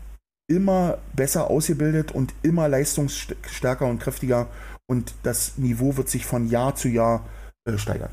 [0.50, 4.48] immer besser ausgebildet und immer leistungsstärker und kräftiger
[4.88, 7.28] und das Niveau wird sich von Jahr zu Jahr
[7.66, 8.12] äh, steigern.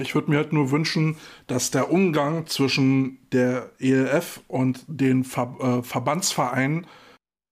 [0.00, 1.16] Ich würde mir halt nur wünschen,
[1.46, 6.86] dass der Umgang zwischen der ELF und den Ver äh, Verbandsvereinen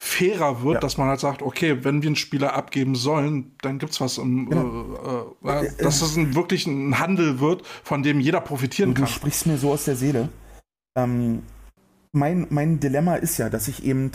[0.02, 0.81] fairer wird, ja.
[0.81, 4.19] dass man halt sagt, okay, wenn wir einen Spieler abgeben sollen, dann gibt es was
[4.19, 5.35] im, genau.
[5.44, 9.02] äh, äh, äh, dass es ein, wirklich ein Handel wird, von dem jeder profitieren du
[9.02, 9.05] kann.
[9.05, 10.28] Du sprichst mir so aus der Seele.
[10.98, 11.43] Ähm,
[12.12, 14.10] mein, mein Dilemma ist ja, dass ich eben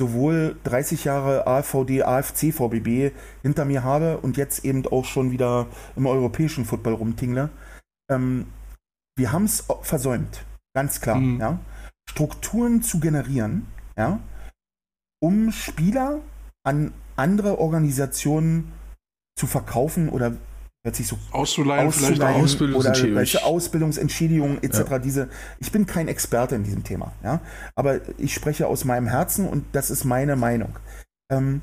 [0.00, 3.12] sowohl 30 Jahre AVD, AFC, VBB
[3.42, 5.66] hinter mir habe und jetzt eben auch schon wieder
[5.96, 7.50] im europäischen Football rumtingle.
[8.10, 8.46] Ähm,
[9.16, 10.44] wir haben es versäumt,
[10.74, 11.40] ganz klar, mhm.
[11.40, 11.58] ja?
[12.10, 13.66] Strukturen zu generieren,
[13.96, 14.20] ja,
[15.22, 16.20] um Spieler
[16.64, 18.72] an andere Organisationen
[19.38, 20.36] zu verkaufen oder
[20.84, 23.12] hört sich so auszuleihen, auszuleihen vielleicht Ausbildungsentschädigung.
[23.12, 24.78] oder welche Ausbildungsentschädigungen etc.
[24.90, 24.98] Ja.
[24.98, 25.28] Diese,
[25.58, 27.40] ich bin kein Experte in diesem Thema, ja,
[27.74, 30.78] aber ich spreche aus meinem Herzen und das ist meine Meinung.
[31.32, 31.62] Ähm,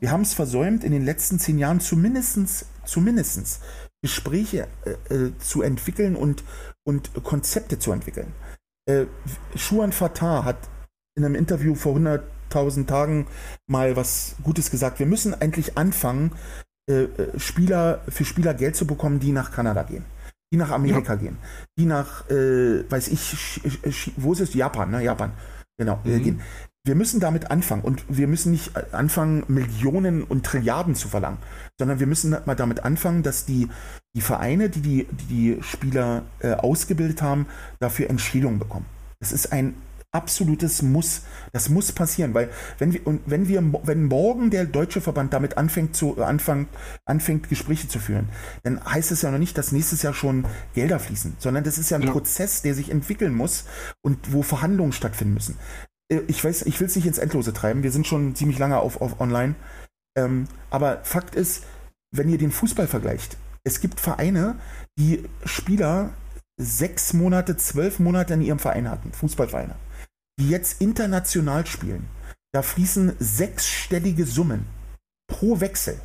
[0.00, 3.60] wir haben es versäumt, in den letzten zehn Jahren zumindestens, zumindestens
[4.02, 6.44] Gespräche äh, äh, zu entwickeln und,
[6.84, 8.32] und Konzepte zu entwickeln.
[8.86, 9.06] Äh,
[9.54, 10.56] Schuan Fatah hat
[11.16, 13.28] in einem Interview vor 100 tausend Tagen
[13.66, 14.98] mal was Gutes gesagt.
[14.98, 16.32] Wir müssen endlich anfangen,
[16.88, 20.04] äh, äh, Spieler für Spieler Geld zu bekommen, die nach Kanada gehen,
[20.52, 21.20] die nach Amerika ja.
[21.20, 21.38] gehen,
[21.78, 23.62] die nach, äh, weiß ich,
[24.16, 24.54] wo ist es?
[24.54, 25.02] Japan, ne?
[25.02, 25.32] Japan,
[25.78, 26.22] genau, äh, mhm.
[26.22, 26.40] gehen.
[26.84, 31.38] Wir müssen damit anfangen und wir müssen nicht anfangen, Millionen und Trilliarden zu verlangen,
[31.78, 33.68] sondern wir müssen mal damit anfangen, dass die,
[34.16, 37.46] die Vereine, die die, die, die Spieler äh, ausgebildet haben,
[37.78, 38.86] dafür Entschädigung bekommen.
[39.20, 39.74] Es ist ein
[40.12, 41.22] absolutes Muss.
[41.52, 45.56] Das muss passieren, weil wenn wir, und wenn wir, wenn morgen der deutsche Verband damit
[45.56, 46.68] anfängt zu, äh, anfängt,
[47.06, 48.28] anfängt Gespräche zu führen,
[48.62, 50.44] dann heißt es ja noch nicht, dass nächstes Jahr schon
[50.74, 52.12] Gelder fließen, sondern das ist ja ein ja.
[52.12, 53.64] Prozess, der sich entwickeln muss
[54.02, 55.58] und wo Verhandlungen stattfinden müssen.
[56.08, 57.82] Äh, ich weiß, ich will es nicht ins Endlose treiben.
[57.82, 59.54] Wir sind schon ziemlich lange auf, auf online.
[60.16, 61.64] Ähm, aber Fakt ist,
[62.14, 64.56] wenn ihr den Fußball vergleicht, es gibt Vereine,
[64.98, 66.10] die Spieler
[66.58, 69.74] sechs Monate, zwölf Monate in ihrem Verein hatten, Fußballvereine
[70.38, 72.08] die jetzt international spielen,
[72.52, 74.66] da fließen sechsstellige Summen
[75.26, 75.98] pro Wechsel.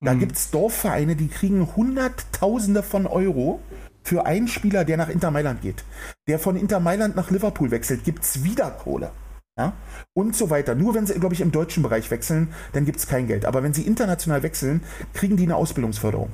[0.00, 0.20] Da mhm.
[0.20, 3.60] gibt es Dorfvereine, die kriegen Hunderttausende von Euro
[4.02, 5.84] für einen Spieler, der nach Inter Mailand geht.
[6.28, 9.12] Der von Inter Mailand nach Liverpool wechselt, gibt es wieder Kohle.
[9.56, 9.74] Ja?
[10.12, 10.74] Und so weiter.
[10.74, 13.44] Nur wenn sie, glaube ich, im deutschen Bereich wechseln, dann gibt es kein Geld.
[13.44, 14.82] Aber wenn sie international wechseln,
[15.14, 16.30] kriegen die eine Ausbildungsförderung.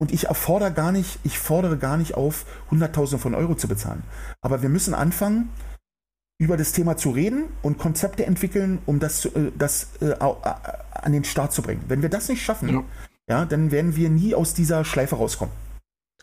[0.00, 4.02] Und ich fordere gar nicht, ich fordere gar nicht auf, Hunderttausende von Euro zu bezahlen.
[4.40, 5.50] Aber wir müssen anfangen,
[6.38, 11.24] über das Thema zu reden und Konzepte entwickeln, um das, äh, das äh, an den
[11.24, 11.84] Start zu bringen.
[11.88, 12.84] Wenn wir das nicht schaffen, ja.
[13.28, 15.54] ja dann werden wir nie aus dieser Schleife rauskommen.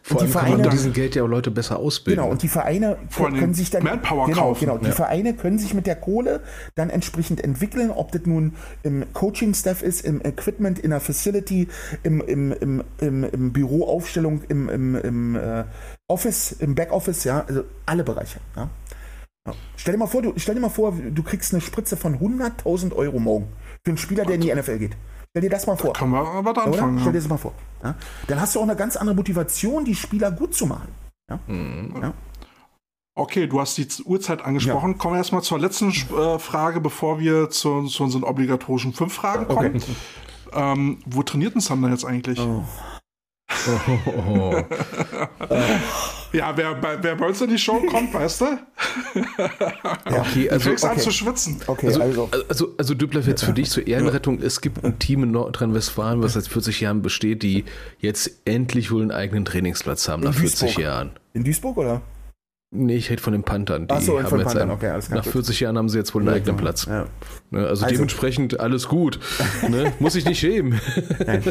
[0.03, 2.23] Vor und allem Vereine, kann man mit diesem Geld ja auch Leute besser ausbilden.
[2.23, 3.83] Genau, und die Vereine können sich dann.
[3.83, 4.59] Manpower genau, kaufen.
[4.61, 4.91] Genau, die ja.
[4.91, 6.41] Vereine können sich mit der Kohle
[6.73, 11.67] dann entsprechend entwickeln, ob das nun im Coaching-Staff ist, im Equipment, in der Facility,
[12.01, 15.65] im, im, im, im, im Büroaufstellung, im, im, im äh,
[16.07, 18.39] Office, im Backoffice, ja, also alle Bereiche.
[18.55, 18.69] Ja.
[19.47, 19.53] Ja.
[19.75, 22.93] Stell, dir mal vor, du, stell dir mal vor, du kriegst eine Spritze von 100.000
[22.93, 23.47] Euro morgen
[23.83, 24.97] für einen Spieler, der in die NFL geht.
[25.31, 25.93] Stell dir das mal vor.
[25.93, 26.99] Da kann man aber da anfangen.
[26.99, 27.53] Stell dir das mal vor.
[27.83, 27.95] Ja?
[28.27, 30.89] Dann hast du auch eine ganz andere Motivation, die Spieler gut zu machen.
[31.29, 31.39] Ja?
[31.47, 31.95] Mhm.
[32.01, 32.13] ja?
[33.15, 34.91] Okay, du hast die Uhrzeit angesprochen.
[34.91, 34.97] Ja.
[34.97, 39.47] Kommen wir erstmal zur letzten äh, Frage, bevor wir zu, zu, unseren obligatorischen fünf Fragen
[39.47, 39.75] kommen.
[39.75, 39.95] Okay.
[40.53, 42.39] Ähm, wo trainiert denn Sander jetzt eigentlich?
[42.39, 42.63] Oh,
[44.07, 44.63] oh,
[45.49, 46.20] oh.
[46.33, 48.45] Ja, wer, wer bei uns in die Show kommt, weißt du?
[50.05, 50.93] okay, also, du fängst okay.
[50.93, 51.61] an zu schwitzen.
[51.67, 55.23] Okay, also, also, also, also Düppler, jetzt für dich zur Ehrenrettung, es gibt ein Team
[55.23, 57.65] in Nordrhein-Westfalen, was seit 40 Jahren besteht, die
[57.99, 61.11] jetzt endlich wohl einen eigenen Trainingsplatz haben, nach 40 Jahren.
[61.33, 62.01] In Duisburg, oder?
[62.73, 63.87] Nee, ich rede von den Panthern.
[63.87, 65.17] Die Achso, von Panthern, einen, okay, alles klar.
[65.17, 66.85] Nach 40 Jahren haben sie jetzt wohl einen eigenen Platz.
[66.85, 67.05] Ja.
[67.49, 69.19] Ne, also, also, dementsprechend alles gut.
[69.67, 69.91] ne?
[69.99, 70.79] Muss ich nicht schämen.
[71.25, 71.43] Nein.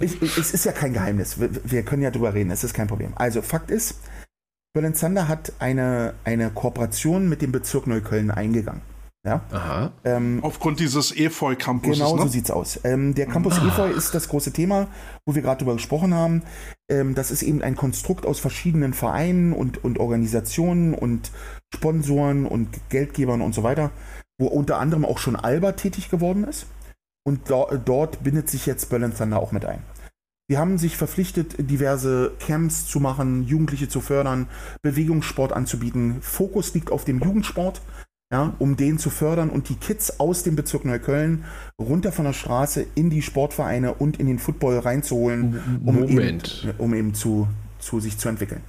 [0.00, 1.38] Ich, ich, es ist ja kein Geheimnis.
[1.38, 3.12] Wir, wir, können ja drüber reden, es ist kein Problem.
[3.14, 4.00] Also, Fakt ist,
[4.76, 8.82] Berlin Zander hat eine, eine Kooperation mit dem Bezirk Neukölln eingegangen.
[9.24, 9.40] Ja?
[9.50, 9.90] Aha.
[10.04, 11.96] Ähm, Aufgrund dieses Efeu-Campus.
[11.96, 12.22] Genau ne?
[12.24, 12.78] so sieht es aus.
[12.84, 13.66] Ähm, der Campus ah.
[13.66, 14.88] Efeu ist das große Thema,
[15.24, 16.42] wo wir gerade drüber gesprochen haben.
[16.90, 21.32] Ähm, das ist eben ein Konstrukt aus verschiedenen Vereinen und, und Organisationen und
[21.74, 23.92] Sponsoren und Geldgebern und so weiter,
[24.38, 26.66] wo unter anderem auch schon Alba tätig geworden ist.
[27.26, 29.82] Und do dort bindet sich jetzt Berlin Thunder auch mit ein.
[30.48, 34.48] Sie haben sich verpflichtet, diverse Camps zu machen, Jugendliche zu fördern,
[34.82, 36.18] Bewegungssport anzubieten.
[36.20, 37.82] Fokus liegt auf dem Jugendsport
[38.32, 41.44] ja, um den zu fördern und die Kids aus dem Bezirk Neukölln
[41.80, 46.64] runter von der Straße in die Sportvereine und in den Football reinzuholen, um Moment.
[46.64, 47.46] eben, um eben zu,
[47.78, 48.62] zu sich zu entwickeln.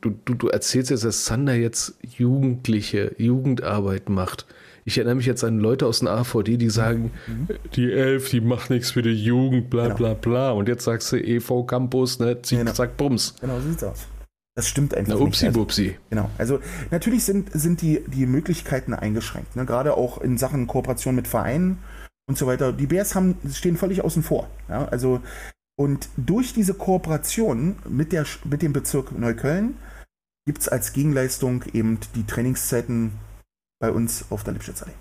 [0.00, 4.46] Du, du, du erzählst jetzt, dass Sander jetzt Jugendliche, Jugendarbeit macht.
[4.88, 7.48] Ich erinnere mich jetzt an Leute aus dem AVD, die sagen, mhm.
[7.74, 9.96] die Elf, die macht nichts für die Jugend, bla genau.
[9.96, 10.50] bla bla.
[10.52, 12.72] Und jetzt sagst du EV Campus, ne, zick, genau.
[12.72, 13.34] zack, bums.
[13.38, 14.06] Genau, so sieht's aus.
[14.56, 15.48] Das stimmt einfach Na, upsi, nicht.
[15.48, 15.98] Also, bupsi.
[16.08, 16.30] Genau.
[16.38, 16.60] Also
[16.90, 19.56] natürlich sind, sind die, die Möglichkeiten eingeschränkt.
[19.56, 19.66] Ne?
[19.66, 21.76] Gerade auch in Sachen Kooperation mit Vereinen
[22.26, 22.72] und so weiter.
[22.72, 24.48] Die Bears haben, stehen völlig außen vor.
[24.70, 24.86] Ja?
[24.86, 25.20] Also,
[25.78, 29.76] und durch diese Kooperation mit, der, mit dem Bezirk Neukölln
[30.46, 33.12] gibt es als Gegenleistung eben die Trainingszeiten
[33.80, 34.94] bei uns auf der Lipschitzallee.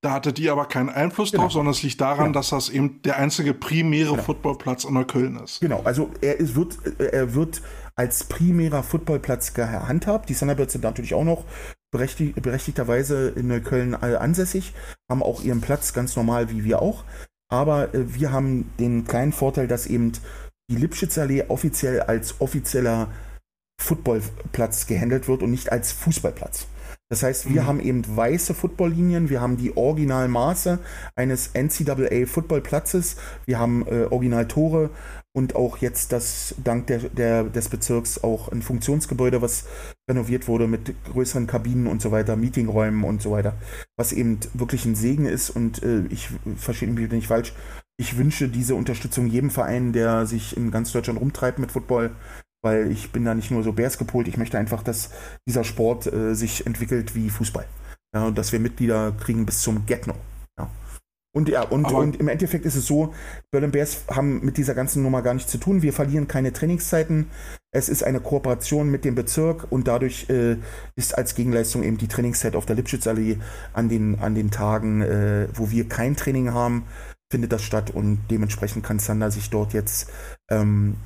[0.00, 1.44] Da hattet ihr aber keinen Einfluss genau.
[1.44, 2.38] drauf, sondern es liegt daran, genau.
[2.38, 4.22] dass das eben der einzige primäre genau.
[4.22, 5.60] Footballplatz in Neukölln ist.
[5.60, 7.62] Genau, also er ist, wird, er wird
[7.96, 10.28] als primärer Footballplatz gehandhabt.
[10.28, 11.44] Die Thunderbirds sind natürlich auch noch
[11.90, 14.72] berechtigt, berechtigterweise in Neukölln ansässig,
[15.10, 17.02] haben auch ihren Platz ganz normal wie wir auch.
[17.50, 20.12] Aber äh, wir haben den kleinen Vorteil, dass eben
[20.70, 23.08] die Lipschitzallee offiziell als offizieller
[23.80, 26.66] Footballplatz gehandelt wird und nicht als Fußballplatz.
[27.10, 27.66] Das heißt, wir mhm.
[27.66, 30.78] haben eben weiße Footballlinien, wir haben die Originalmaße
[31.16, 33.16] eines NCAA Footballplatzes,
[33.46, 34.90] wir haben äh, Originaltore
[35.34, 39.64] und auch jetzt das dank der, der, des Bezirks auch ein Funktionsgebäude, was
[40.10, 43.54] renoviert wurde mit größeren Kabinen und so weiter, Meetingräumen und so weiter,
[43.96, 47.54] was eben wirklich ein Segen ist und äh, ich verstehe mich nicht falsch.
[48.00, 52.10] Ich wünsche diese Unterstützung jedem Verein, der sich in ganz Deutschland rumtreibt mit Football,
[52.62, 55.10] weil ich bin da nicht nur so Bears gepolt, ich möchte einfach, dass
[55.46, 57.66] dieser Sport äh, sich entwickelt wie Fußball.
[58.14, 60.14] Ja, und dass wir Mitglieder kriegen bis zum Get-No.
[60.58, 60.70] Ja.
[61.34, 63.12] Und ja, und, und im Endeffekt ist es so,
[63.50, 65.82] Berlin Bears haben mit dieser ganzen Nummer gar nichts zu tun.
[65.82, 67.30] Wir verlieren keine Trainingszeiten.
[67.70, 70.56] Es ist eine Kooperation mit dem Bezirk und dadurch äh,
[70.96, 73.36] ist als Gegenleistung eben die Trainingszeit auf der Lipschitzallee
[73.74, 76.86] an den, an den Tagen, äh, wo wir kein Training haben,
[77.30, 80.10] findet das statt und dementsprechend kann Sander sich dort jetzt
[80.50, 80.96] ähm,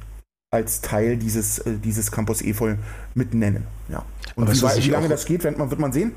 [0.53, 2.77] als Teil dieses, äh, dieses Campus Efeu
[3.15, 3.67] mit nennen.
[3.89, 4.05] Ja.
[4.37, 6.13] Und wie, wie, lange das geht, wird man, wird man sehen,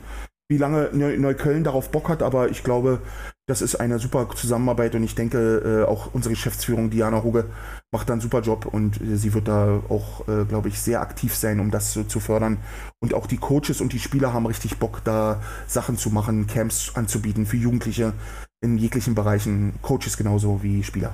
[0.49, 3.01] wie lange Neukölln darauf Bock hat, aber ich glaube,
[3.47, 7.45] das ist eine super Zusammenarbeit und ich denke, äh, auch unsere Geschäftsführung, Diana Huge,
[7.91, 11.01] macht da einen super Job und äh, sie wird da auch, äh, glaube ich, sehr
[11.01, 12.57] aktiv sein, um das so zu fördern.
[12.99, 16.91] Und auch die Coaches und die Spieler haben richtig Bock, da Sachen zu machen, Camps
[16.95, 18.13] anzubieten für Jugendliche
[18.61, 21.13] in jeglichen Bereichen, Coaches genauso wie Spieler.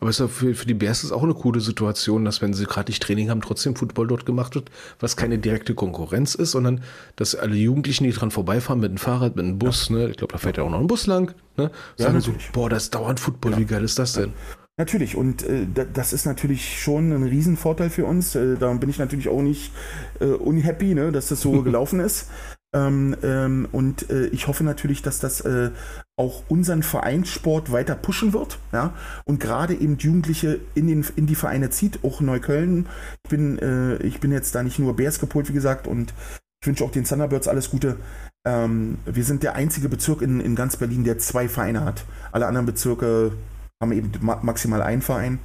[0.00, 2.66] Aber es ist für, für die Bears ist auch eine coole Situation, dass wenn sie
[2.66, 6.82] gerade nicht Training haben, trotzdem Football dort gemacht wird, was keine direkte Konkurrenz ist, sondern
[7.16, 9.96] dass alle Jugendlichen, die dran vorbeifahren mit dem Fahrrad, mit dem Bus, ja.
[9.96, 12.34] ne, ich glaube, da fährt ja auch noch ein Bus lang, ne, sagen ja, so,
[12.52, 13.58] boah, da ist dauernd Football, ja.
[13.58, 14.32] wie geil ist das denn?
[14.78, 18.34] Natürlich, und äh, das ist natürlich schon ein Riesenvorteil für uns.
[18.34, 19.72] Äh, da bin ich natürlich auch nicht
[20.20, 22.28] äh, unhappy, ne, dass das so gelaufen ist.
[22.74, 25.70] Ähm, ähm, und äh, ich hoffe natürlich, dass das äh,
[26.18, 28.58] auch unseren Vereinssport weiter pushen wird.
[28.72, 28.94] Ja?
[29.24, 32.86] Und gerade eben Jugendliche in, den, in die Vereine zieht, auch Neukölln.
[33.24, 36.14] Ich bin, äh, ich bin jetzt da nicht nur Bears gepolt, wie gesagt, und
[36.62, 37.96] ich wünsche auch den Thunderbirds alles Gute.
[38.46, 42.04] Ähm, wir sind der einzige Bezirk in, in ganz Berlin, der zwei Vereine hat.
[42.32, 43.32] Alle anderen Bezirke
[43.82, 45.38] haben eben maximal einen Verein.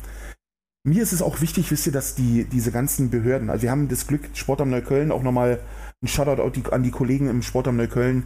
[0.84, 3.88] Mir ist es auch wichtig, wisst ihr, dass die, diese ganzen Behörden, also wir haben
[3.88, 5.60] das Glück, Sport am Neukölln, auch nochmal
[6.02, 8.24] ein Shoutout an die Kollegen im Sport am Neukölln,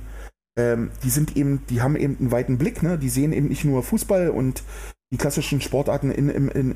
[0.57, 2.97] ähm, die sind eben, die haben eben einen weiten Blick, ne?
[2.97, 4.63] die sehen eben nicht nur Fußball und
[5.11, 6.71] die klassischen Sportarten in, in, in,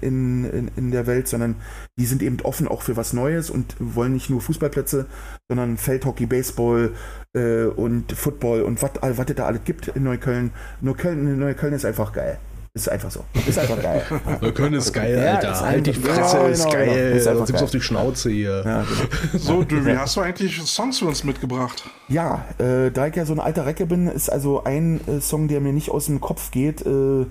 [0.46, 1.56] in, in der Welt, sondern
[1.98, 5.08] die sind eben offen auch für was Neues und wollen nicht nur Fußballplätze,
[5.50, 6.94] sondern Feldhockey, Baseball
[7.34, 10.52] äh, und Football und was es da alles gibt in Neukölln.
[10.82, 11.40] Neukölln.
[11.40, 12.40] Neukölln ist einfach geil.
[12.74, 13.24] Ist einfach so.
[13.48, 14.04] Ist einfach geil.
[14.42, 15.44] Neukölln ist geil, Alter.
[15.44, 16.88] Ja, ist halt die Fresse, ja, ist genau, geil.
[16.88, 17.16] Genau.
[17.16, 18.64] Ist Sonst gibt's auf die Schnauze hier.
[18.64, 18.88] Ja, genau.
[19.38, 21.84] So, Dövi, hast du eigentlich Songs für uns mitgebracht?
[22.08, 25.48] Ja, äh, da ich ja so ein alter Recke bin, ist also ein äh, Song,
[25.48, 27.26] der mir nicht aus dem Kopf geht, äh,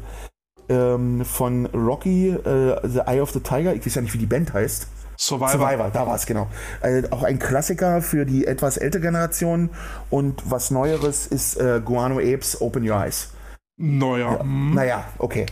[0.68, 3.74] ähm, von Rocky, äh, The Eye of the Tiger.
[3.74, 4.88] Ich weiß ja nicht, wie die Band heißt.
[5.16, 5.50] Survivor.
[5.50, 6.48] Survivor, da war es genau.
[6.80, 9.70] Äh, auch ein Klassiker für die etwas ältere Generation.
[10.10, 13.30] Und was Neueres ist äh, Guano Apes Open Your Eyes.
[13.80, 14.32] Naja.
[14.32, 14.40] Ja.
[14.40, 14.74] Hm.
[14.74, 15.46] Naja, okay.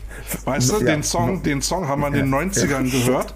[0.45, 0.87] Weißt du, ja.
[0.87, 3.35] den, Song, den Song haben wir in den 90ern gehört,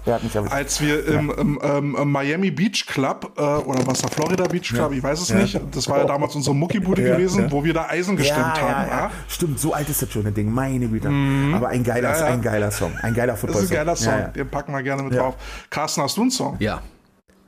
[0.51, 4.73] als wir im, im, im, im, Miami Beach Club äh, oder was da, Florida Beach
[4.73, 7.87] Club, ich weiß es nicht, das war ja damals unsere Muckibude gewesen, wo wir da
[7.87, 9.11] Eisen gestimmt haben.
[9.29, 11.09] Stimmt, so alt ist das schon ein Ding, meine Güte.
[11.09, 11.53] Mhm.
[11.53, 13.69] Aber ein geiler, ein geiler Song, ein geiler Football-Song.
[13.85, 15.35] Das ist ein geiler Song, den packen wir gerne mit drauf.
[15.69, 16.57] Carsten, hast du einen Song?
[16.59, 16.81] Ja.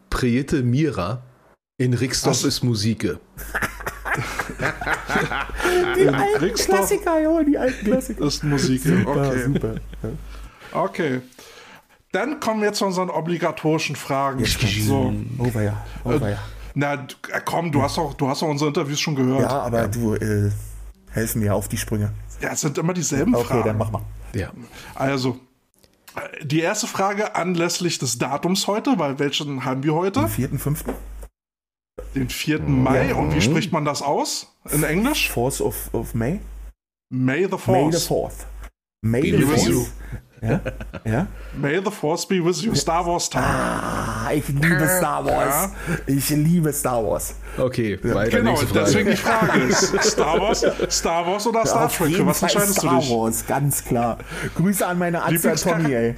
[0.10, 1.22] Priete Mira
[1.78, 3.20] in Rixdorf ist Musike.
[5.98, 8.26] die alten Klassiker, ja, die alten Klassiker.
[8.26, 9.44] Das ist Musik, super, okay.
[9.46, 9.74] Super.
[10.72, 11.22] Okay.
[12.12, 14.40] Dann kommen wir zu unseren obligatorischen Fragen.
[14.40, 15.14] Jetzt so.
[15.40, 15.84] Oh, ja.
[16.04, 16.38] Oh, ja.
[16.76, 17.08] Na,
[17.46, 19.42] komm, du hast auch, du hast auch unsere Interviews schon gehört.
[19.42, 19.88] Ja, aber ja.
[19.88, 20.52] du äh,
[21.12, 22.12] helfen mir auf die Sprünge.
[22.42, 23.60] Ja, es sind immer dieselben okay, Fragen.
[23.60, 24.02] Okay, dann mach mal.
[24.36, 24.52] Ja.
[24.96, 25.40] Also,
[26.44, 30.22] die erste Frage anlässlich des Datums heute, weil welchen haben wir heute?
[30.22, 30.94] Den 4.5.
[32.16, 32.60] Den 4.
[32.62, 33.10] Mai.
[33.10, 33.16] Ja.
[33.16, 35.30] Und wie spricht man das aus in Englisch?
[35.30, 36.40] Force of, of May.
[37.10, 37.72] May the 4th.
[37.72, 38.46] May the 4th.
[39.02, 39.88] May the 4th.
[40.44, 40.60] Ja?
[41.06, 41.28] ja?
[41.56, 42.76] May the Force be with you.
[42.76, 43.46] Star Wars Time.
[43.46, 45.72] Ah, ich liebe Star Wars.
[45.88, 45.96] Ja.
[46.06, 47.36] Ich liebe Star Wars.
[47.58, 48.40] Okay, weiter.
[48.40, 52.16] Genau, deswegen die Frage ist: Star Wars, Star Wars oder Star Trek?
[52.16, 53.06] Für was entscheidest Star du dich?
[53.06, 54.18] Star Wars, ganz klar.
[54.56, 56.16] Grüße an meine Arzt Tommy, ey.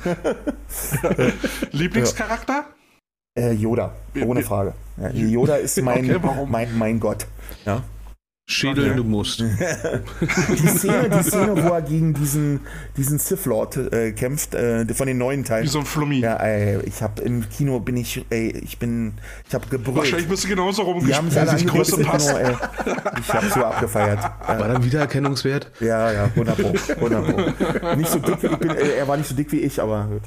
[1.72, 2.66] Lieblingscharakter?
[3.38, 3.94] Äh, Yoda,
[4.26, 4.74] ohne Frage.
[4.96, 7.28] Ja, Yoda ist mein, okay, mein, mein Gott.
[7.66, 7.84] Ja.
[8.48, 8.98] Schädeln, okay.
[8.98, 9.40] du musst.
[9.42, 12.62] die, Szene, die Szene, wo er gegen diesen,
[12.96, 15.66] diesen Sith Lord äh, kämpft, äh, von den neuen Teilen.
[15.66, 16.20] Wie so ein Flummi.
[16.20, 19.16] Ja, ey, ich hab im Kino bin ich, ey, ich bin,
[19.50, 19.98] ich hab gebrüllt.
[19.98, 22.30] Wahrscheinlich bist du genauso rumgesprungen, die haben sich Größe passt.
[22.30, 22.56] Genau, ey,
[23.20, 24.20] ich hab so abgefeiert.
[24.48, 25.72] War dann Wiedererkennungswert?
[25.82, 26.74] Ja, ja, 100 Pro,
[27.06, 27.96] 100 Pro.
[27.96, 30.22] Nicht so dick wie ich bin, äh, er war nicht so dick wie ich, aber.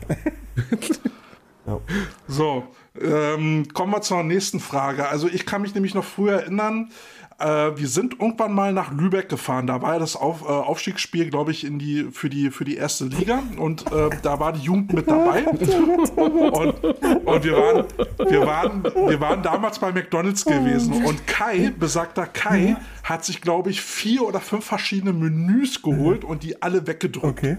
[1.68, 1.80] Ja.
[2.26, 2.64] So,
[3.02, 5.08] ähm, kommen wir zur nächsten Frage.
[5.08, 6.90] Also ich kann mich nämlich noch früher erinnern,
[7.38, 9.66] äh, wir sind irgendwann mal nach Lübeck gefahren.
[9.66, 12.76] Da war ja das Auf, äh, Aufstiegsspiel, glaube ich, in die, für, die, für die
[12.76, 13.42] erste Liga.
[13.56, 15.44] Und äh, da war die Jugend mit dabei.
[15.46, 17.84] Und, und wir, waren,
[18.28, 21.04] wir, waren, wir waren damals bei McDonalds gewesen.
[21.04, 26.42] Und Kai, besagter Kai, hat sich, glaube ich, vier oder fünf verschiedene Menüs geholt und
[26.42, 27.24] die alle weggedrückt.
[27.24, 27.58] Okay.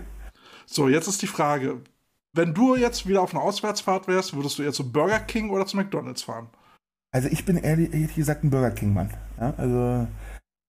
[0.65, 1.81] So, jetzt ist die Frage,
[2.33, 5.65] wenn du jetzt wieder auf einer Auswärtsfahrt wärst, würdest du eher zu Burger King oder
[5.65, 6.47] zu McDonalds fahren?
[7.11, 9.11] Also ich bin ehrlich, ehrlich gesagt ein Burger King-Mann.
[9.39, 10.07] Ja, also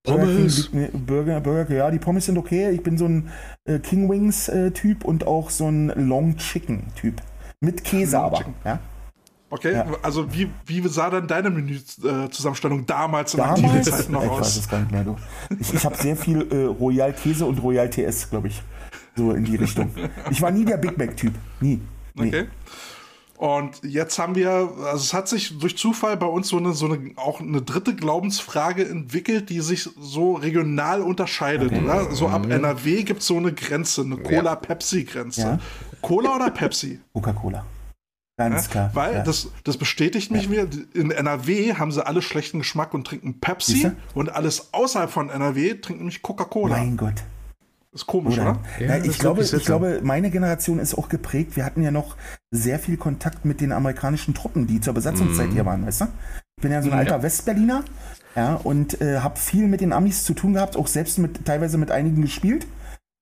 [0.04, 0.70] Pommes.
[0.70, 2.70] Burger, King, Burger, Burger, ja, die Pommes sind okay.
[2.70, 3.30] Ich bin so ein
[3.64, 7.20] äh, King Wings-Typ äh, und auch so ein Long Chicken-Typ.
[7.60, 8.38] Mit Käse Long aber.
[8.38, 8.54] Chicken.
[8.64, 8.78] Ja?
[9.52, 9.84] Okay, ja.
[10.02, 13.90] also wie, wie sah dann deine Menüzusammenstellung damals in damals?
[13.90, 14.38] Zeiten noch ich aus?
[14.38, 15.04] Ich weiß es gar nicht mehr.
[15.04, 15.16] Du.
[15.58, 18.62] Ich, ich habe sehr viel äh, Royal Käse und Royal TS, glaube ich.
[19.16, 19.90] So in die Richtung.
[20.30, 21.34] Ich war nie der Big Mac-Typ.
[21.60, 21.80] Nie.
[22.14, 22.28] Nee.
[22.28, 22.46] Okay.
[23.40, 26.84] Und jetzt haben wir, also es hat sich durch Zufall bei uns so eine, so
[26.84, 31.72] eine auch eine dritte Glaubensfrage entwickelt, die sich so regional unterscheidet.
[31.72, 31.82] Okay.
[31.82, 32.14] Oder?
[32.14, 32.50] So ab mhm.
[32.50, 35.40] NRW gibt es so eine Grenze, eine Cola-Pepsi-Grenze.
[35.40, 35.58] Ja.
[36.02, 37.00] Cola oder Pepsi?
[37.14, 37.64] Coca-Cola.
[38.36, 38.90] Ganz ja, klar.
[38.92, 39.22] Weil ja.
[39.22, 40.66] das, das bestätigt mich wieder.
[40.92, 45.74] In NRW haben sie alle schlechten Geschmack und trinken Pepsi und alles außerhalb von NRW
[45.74, 46.76] trinken nämlich Coca-Cola.
[46.76, 47.22] Mein Gott.
[47.92, 48.60] Ist komisch, oder?
[48.78, 48.86] oder?
[48.86, 51.56] Ja, ich, glaube, ich glaube, meine Generation ist auch geprägt.
[51.56, 52.16] Wir hatten ja noch
[52.52, 55.52] sehr viel Kontakt mit den amerikanischen Truppen, die zur Besatzungszeit mm.
[55.52, 56.04] hier waren, weißt du?
[56.56, 57.22] Ich bin ja so ein alter ja.
[57.22, 57.84] Westberliner
[58.36, 61.78] ja, und äh, habe viel mit den Amis zu tun gehabt, auch selbst mit teilweise
[61.78, 62.66] mit einigen gespielt.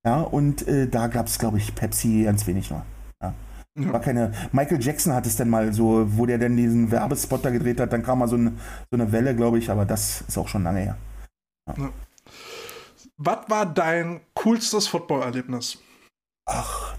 [0.05, 2.85] Ja, und äh, da gab es, glaube ich, Pepsi ganz wenig nur.
[3.23, 3.35] Ja.
[3.74, 4.32] War keine.
[4.53, 7.93] Michael Jackson hat es dann mal so, wo der dann diesen Werbespot da gedreht hat,
[7.93, 8.59] dann kam mal so, ein,
[8.90, 10.97] so eine Welle, glaube ich, aber das ist auch schon lange her.
[13.16, 15.78] Was war dein coolstes Footballerlebnis?
[16.48, 16.94] Ach,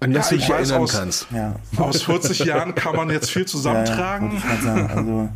[0.00, 1.26] An das Ja, du ich dich erinnern aus- kannst.
[1.30, 1.56] ja.
[1.78, 4.30] Aus 40 Jahren kann man jetzt viel Ja, ja, zusammentragen.
[4.40, 4.90] grad sagen.
[4.90, 5.28] Also,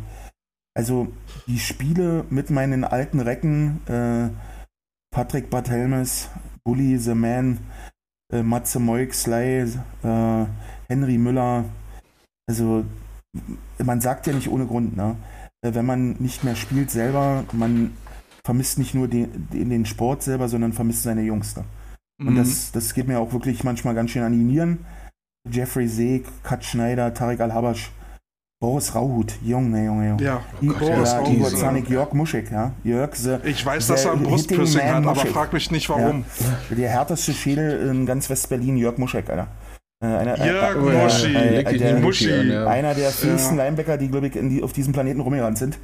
[0.77, 1.07] also
[1.47, 4.29] die Spiele mit meinen alten Recken, äh,
[5.13, 6.29] Patrick Barthelmes,
[6.63, 7.59] Bully the Man,
[8.31, 9.61] äh, Matze Moik, Sly,
[10.03, 10.45] äh,
[10.87, 11.65] Henry Müller,
[12.47, 12.85] also
[13.83, 15.15] man sagt ja nicht ohne Grund, ne?
[15.65, 17.95] Äh, Wenn man nicht mehr spielt selber, man
[18.49, 21.55] vermisst nicht nur den, den, den Sport selber, sondern vermisst seine Jungs.
[21.55, 21.63] Ne?
[22.19, 22.37] Und Mhm.
[22.37, 24.79] das, das geht mir auch wirklich manchmal ganz schön an die Nieren.
[25.47, 27.91] Jeffrey Seeg, Kat Schneider, Tarek Al-Habasch,
[28.59, 30.23] Boris Rauhut, Junge, Junge, Junge.
[30.23, 31.57] ja, I- Boris ja, Rauhut.
[31.59, 32.71] Zanik, Jörg Muschek, ja.
[32.83, 36.25] Jörg, the, Ich weiß, the dass er ein Brustpiercing hat, aber frag mich nicht warum.
[36.69, 36.75] Ja.
[36.75, 39.47] Der härteste Schädel in ganz West-Berlin, Jörg Muschek, Alter.
[40.01, 41.35] Äh, einer, Jörg äh, Muschi.
[41.35, 42.27] äh, der- nicht Muschi.
[42.27, 42.67] Muschi an, ja.
[42.67, 45.77] einer der fähigsten Linebacker, die, glaube ich, in die, auf diesem Planeten rumgerannt sind.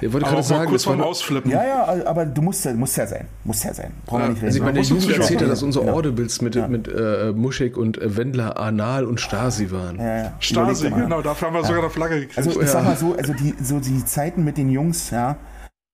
[0.00, 1.50] Ich wollte gerade sagen, kurz das war Ausflippen.
[1.50, 3.26] Ja, ja, aber du musst ja, musst ja sein.
[3.44, 3.90] Muss ja sein.
[4.06, 4.28] Brauchen wir Ja.
[4.30, 4.46] nicht reden.
[4.46, 5.92] also ich meine, der ein Jugend erzählt ja, dass unsere Ja.
[5.92, 9.98] Audibles mit, mit äh, Muschek und Wendler Anal und Stasi waren.
[9.98, 10.32] ja, ja.
[10.40, 12.38] Stasi, genau, dafür haben wir sogar eine Flagge gekriegt.
[12.38, 12.66] Also ich Ja.
[12.66, 15.36] sag mal so, also die, so die Zeiten mit den Jungs, ja,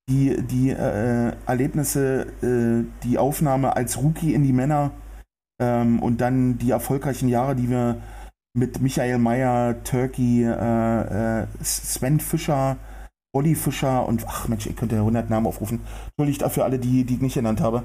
[0.08, 4.92] die, die äh, Erlebnisse, äh, die Aufnahme als Rookie in die Männer
[5.60, 8.00] ähm, und dann die erfolgreichen Jahre, die wir
[8.54, 12.76] mit Michael Mayer, Turkey, äh, äh, Sven Fischer,
[13.34, 15.80] Olli Fischer und ach Mensch, ich könnte 100 Namen aufrufen.
[16.06, 17.84] Entschuldigt dafür alle, die, die ich nicht genannt habe.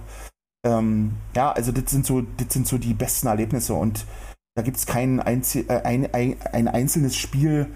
[0.65, 4.06] Ähm, ja, also das sind so, das sind so die besten Erlebnisse und
[4.56, 7.68] da gibt es kein, Einzel äh, ein, ein, ein einzelnes Spiel,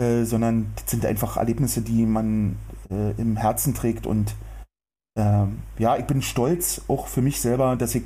[0.00, 2.56] äh, sondern das sind einfach Erlebnisse, die man
[2.90, 4.34] äh, im Herzen trägt und
[5.16, 8.04] ähm, ja, ich bin stolz auch für mich selber, dass ich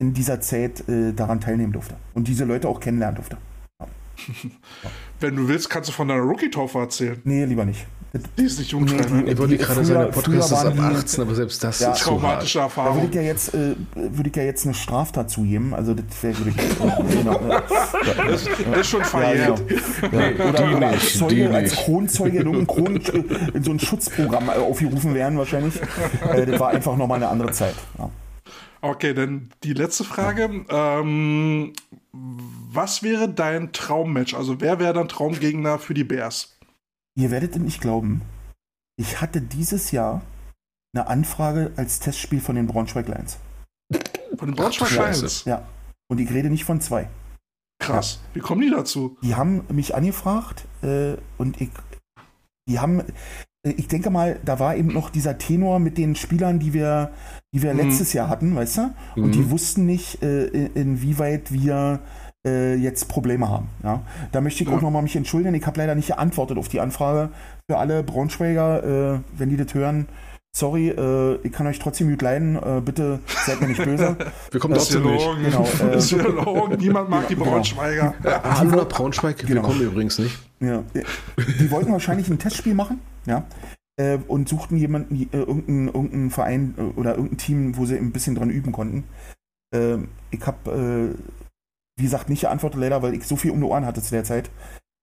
[0.00, 3.36] in dieser Zeit äh, daran teilnehmen durfte und diese Leute auch kennenlernen durfte.
[5.20, 7.20] Wenn du willst, kannst du von deiner Rookie-Taufe erzählen.
[7.24, 7.86] Nee, lieber nicht.
[8.38, 9.04] Die ist nicht jugendfrei.
[9.10, 9.32] Nee, ne?
[9.32, 11.80] Ich wollte Die- gerade sagen, der Podcast ist ab waren die- 18, aber selbst das
[11.80, 11.92] Ja.
[11.92, 12.20] ist zu hart.
[12.20, 13.08] Traumatische Da würde Erfahrung.
[13.08, 15.74] ich ja jetzt, äh, würde ich ja jetzt eine Straftat zugeben.
[15.74, 16.56] Also das wäre würde ich,
[17.18, 17.62] genau, äh, ja,
[18.30, 18.42] Das
[18.80, 19.62] ist schon ja, verjährt.
[19.68, 20.22] genau.
[20.22, 21.72] Ja, oder, die oder als nicht, Zeuge, die als.
[21.74, 23.00] Kronzeuge in, irgendein Kron,
[23.52, 25.74] in so ein Schutzprogramm äh, aufgerufen werden wahrscheinlich.
[26.32, 27.74] Äh, das war einfach nochmal eine andere Zeit.
[27.98, 28.10] Ja.
[28.84, 30.66] Okay, dann die letzte Frage.
[30.68, 31.72] Ähm,
[32.12, 34.34] was wäre dein Traummatch?
[34.34, 36.58] Also wer wäre dein Traumgegner für die Bears?
[37.16, 38.20] Ihr werdet es nicht glauben.
[38.96, 40.20] Ich hatte dieses Jahr
[40.94, 43.38] eine Anfrage als Testspiel von den Braunschweig Lions.
[44.36, 44.90] Von den Braunschweig.
[44.90, 45.46] Lions.
[45.46, 45.66] Ja.
[46.08, 47.08] Und ich rede nicht von zwei.
[47.78, 48.20] Krass.
[48.34, 49.16] Wie kommen die dazu?
[49.22, 51.70] Die haben mich angefragt äh, und ich,
[52.68, 53.02] die haben,
[53.70, 57.10] ich denke mal, da war eben noch dieser Tenor mit den Spielern, die wir,
[57.54, 57.80] die wir Mhm.
[57.80, 58.90] letztes Jahr hatten, weißt du?
[59.22, 59.50] Und die Mhm.
[59.50, 62.00] wussten nicht, äh, in- inwieweit wir
[62.46, 63.68] äh, jetzt Probleme haben.
[63.82, 64.02] Ja?
[64.32, 64.76] Da möchte ich Ja.
[64.76, 65.54] auch nochmal mich entschuldigen.
[65.54, 67.30] Ich habe leider nicht geantwortet auf die Anfrage
[67.70, 70.06] für alle Braunschweiger, äh, wenn die das hören.
[70.56, 72.54] Sorry, äh, ich kann euch trotzdem gut leiden.
[72.54, 74.16] Äh, bitte seid mir nicht böse.
[74.52, 75.50] Wir kommen Das ja trotzdem nicht.
[75.50, 76.76] Genau, äh, Das ist ja Logen.
[76.76, 77.50] Niemand mag die genau.
[77.50, 78.14] Braunschweiger.
[78.22, 79.62] Äh, hallo nach Braunschweig, wir Genau.
[79.62, 80.38] kommen übrigens nicht.
[80.60, 80.84] Ja.
[81.58, 83.44] Die wollten wahrscheinlich ein Testspiel machen, ja.
[83.96, 88.12] Äh, und suchten jemanden, äh, irgendeinen, irgendeinen Verein äh, oder irgendein Team, wo sie ein
[88.12, 89.04] bisschen dran üben konnten.
[89.74, 90.70] Ähm, ich habe,
[91.16, 91.18] äh,
[91.98, 94.24] wie gesagt, nicht geantwortet leider, weil ich so viel um die Ohren hatte zu der
[94.24, 94.50] Zeit.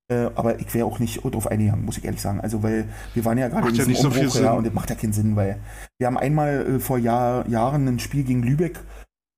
[0.09, 2.41] Äh, aber ich wäre auch nicht drauf eingegangen, muss ich ehrlich sagen.
[2.41, 4.65] Also, weil wir waren ja gerade in ja diesem nicht so viel Umbruch, ja, und
[4.67, 5.59] das macht ja keinen Sinn, weil
[5.99, 8.79] wir haben einmal äh, vor Jahr, Jahren ein Spiel gegen Lübeck,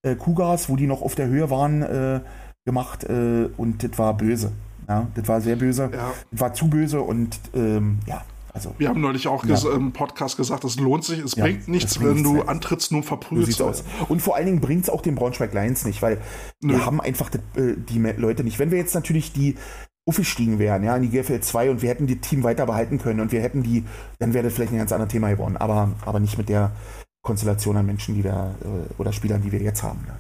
[0.06, 2.22] äh, Kugas, wo die noch auf der Höhe waren, äh,
[2.66, 4.52] gemacht äh, und das war böse.
[4.88, 6.12] Ja, das war sehr böse Ja.
[6.32, 8.22] war zu böse und ähm, ja,
[8.54, 9.58] also Wir haben neulich auch Ja.
[9.74, 13.08] im Podcast gesagt, es lohnt sich, es Ja, bringt nichts, wenn du antrittst, nur so
[13.08, 13.84] verprügelt zu aus.
[14.10, 16.20] Und vor allen Dingen bringt es auch den Braunschweig Lions nicht, weil
[16.62, 16.74] Nö.
[16.74, 18.60] wir haben einfach die, äh, die Me- Leute nicht.
[18.60, 19.56] Wenn wir jetzt natürlich die
[20.06, 23.22] aufgestiegen wären, ja, in die GFL 2 und wir hätten die Team weiter behalten können
[23.22, 23.86] und wir hätten die,
[24.20, 25.58] dann wäre das vielleicht ein ganz anderes Thema geworden.
[25.58, 26.72] Aber, aber nicht mit der
[27.24, 30.06] Konstellation an Menschen, die wir äh, oder Spielern, die wir jetzt haben.
[30.08, 30.16] Ja,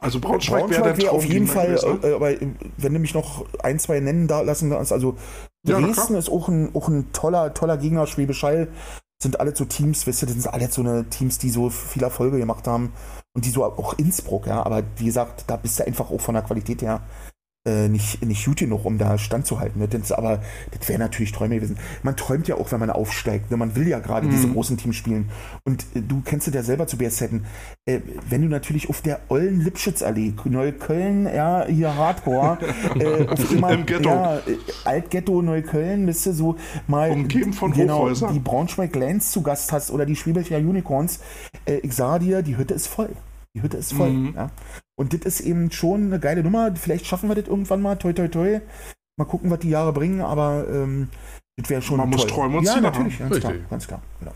[0.00, 1.98] Also Braunschweig, Braunschweig wäre auf jeden Fall, ne?
[2.02, 5.16] äh, aber äh, wenn du mich noch ein, zwei nennen da lassen darfst, also
[5.66, 8.68] Ja, Dresden ist auch ein, auch ein toller, toller Gegner, Schwäbisch Hall
[9.20, 12.02] sind alle so Teams, weißt du, das sind alle so eine Teams, die so viel
[12.02, 12.92] Erfolge gemacht haben
[13.34, 16.34] und die so auch Innsbruck, ja, aber wie gesagt, da bist du einfach auch von
[16.34, 17.02] der Qualität her
[17.64, 19.80] äh, nicht, nicht gut genug, um da standzuhalten.
[19.80, 19.88] Ne?
[19.88, 20.40] Das aber,
[20.76, 21.78] das wäre natürlich Träume gewesen.
[22.02, 23.50] Man träumt ja auch, wenn man aufsteigt.
[23.50, 23.56] Ne?
[23.56, 24.54] Man will ja gerade diese Mhm.
[24.54, 25.28] großen Teams spielen.
[25.64, 27.44] Und äh, du kennst es ja selber zu BSZen.
[27.86, 32.58] Äh, wenn du natürlich auf der ollen Lipschitzallee, Neukölln, ja, hier Hardcore,
[32.98, 34.08] äh, auf immer, Im Ghetto.
[34.08, 34.40] Ja, äh,
[34.84, 36.56] Altghetto Neukölln, bist du so
[36.88, 38.32] mal Umgeben von genau, Hochhäusern.
[38.34, 41.20] die Braunschweig Lions zu Gast hast oder die Schwäbischer Unicorns,
[41.66, 43.10] äh, ich sage dir, die Hütte ist voll.
[43.54, 44.10] Die Hütte ist voll.
[44.10, 44.34] Mhm.
[44.34, 44.50] Ja.
[44.94, 46.74] Und das ist eben schon eine geile Nummer.
[46.74, 47.96] Vielleicht schaffen wir das irgendwann mal.
[47.96, 48.60] Toi, toi, toi.
[49.18, 51.08] Mal gucken, was die Jahre bringen, aber ähm,
[51.56, 52.30] das wäre schon Man muss toll.
[52.30, 53.52] träumen und Ja, Ziele natürlich, ganz klar.
[53.52, 53.70] Richtig.
[53.70, 54.02] Ganz klar.
[54.20, 54.32] Genau.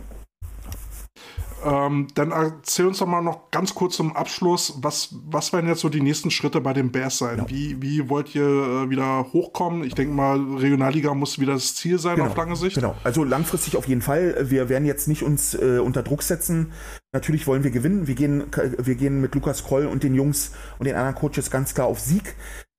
[1.64, 5.80] Ähm, dann erzähl uns doch mal noch ganz kurz zum Abschluss, was, was werden jetzt
[5.80, 7.44] so die nächsten Schritte bei den Bears sein?
[7.48, 9.82] Wie, wie wollt ihr äh, wieder hochkommen?
[9.82, 12.76] Ich denke mal, Regionalliga muss wieder das Ziel sein auf lange Sicht.
[12.76, 14.36] Genau, also langfristig auf jeden Fall.
[14.50, 16.72] Wir werden jetzt nicht uns äh, unter Druck setzen.
[17.16, 18.06] Natürlich wollen wir gewinnen.
[18.06, 18.44] Wir gehen,
[18.76, 21.98] wir gehen mit Lukas Kroll und den Jungs und den anderen Coaches ganz klar auf
[21.98, 22.34] Sieg.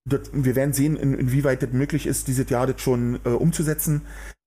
[0.07, 4.03] Das, wir werden sehen, in, inwieweit das möglich ist, dieses Jahr das schon äh, umzusetzen.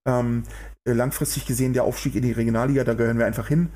[0.07, 0.43] Ähm,
[0.87, 3.67] äh, langfristig gesehen der Aufstieg in die Regionalliga, da gehören wir einfach hin.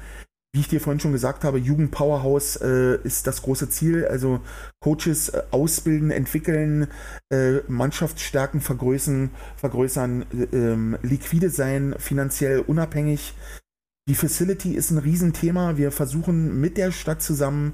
[0.54, 4.06] Wie ich dir vorhin schon gesagt habe, Jugendpowerhouse äh, ist das große Ziel.
[4.06, 4.40] Also
[4.80, 6.88] Coaches äh, ausbilden, entwickeln,
[7.30, 13.34] äh, Mannschaftsstärken vergrößern, vergrößern äh, ähm, liquide sein, finanziell unabhängig.
[14.08, 15.78] Die Facility ist ein Riesenthema.
[15.78, 17.74] Wir versuchen mit der Stadt zusammen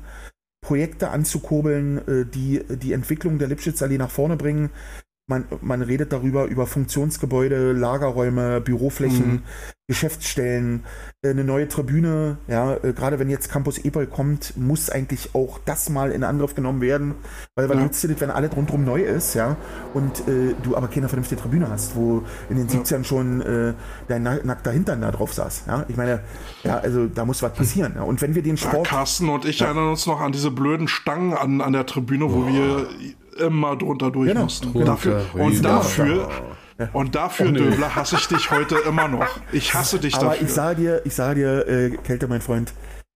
[0.62, 4.70] Projekte anzukurbeln, äh, die die Entwicklung der Lipschitzallee nach vorne bringen.
[5.32, 9.42] Man, man redet darüber, über Funktionsgebäude, Lagerräume, Büroflächen, Mhm.
[9.88, 10.84] Geschäftsstellen,
[11.22, 12.38] äh, eine neue Tribüne.
[12.48, 16.56] Ja, äh, gerade wenn jetzt Campus Epol kommt, muss eigentlich auch das mal in Angriff
[16.56, 17.16] genommen werden.
[17.56, 17.84] Weil was Ja.
[17.84, 19.58] nützt dir das, wenn alles rundherum neu ist, ja,
[19.94, 23.74] und äh, du aber keine vernünftige Tribüne hast, wo in den 70ern schon äh,
[24.08, 25.64] dein na- nackter Hintern da drauf saß.
[25.68, 26.22] Ja, ich meine,
[26.64, 27.94] ja, also da muss was passieren.
[27.96, 28.04] Ja.
[28.04, 28.88] Und wenn wir den Ja, Sport.
[28.88, 32.48] Carsten und ich erinnern uns noch an diese blöden Stangen an, an der Tribüne, wo
[32.48, 32.88] wir
[33.38, 34.44] immer drunter durch Genau.
[34.44, 34.74] mussten.
[34.74, 34.86] Genau.
[34.86, 36.30] Dafür, und dafür,
[36.94, 39.28] und dafür, Döbler, hasse ich dich heute immer noch.
[39.52, 40.48] Ich hasse dich aber dafür.
[40.48, 42.74] ich sage dir, ich sage dir, äh, Kälte, mein Freund,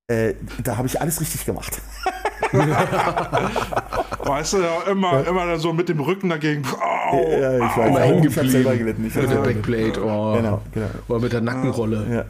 [0.07, 1.81] äh, da habe ich alles richtig gemacht.
[4.23, 6.63] weißt du, ja, immer, immer so mit dem Rücken dagegen.
[6.79, 7.99] Au, Ja, ich weiß.
[7.99, 9.05] Hängen Ich habe selber gelitten.
[9.07, 9.25] Ich der.
[9.27, 10.33] Backblade, oh.
[10.35, 10.87] Genau, genau.
[11.07, 12.05] Oder mit der Nackenrolle.
[12.09, 12.25] Ja, ja.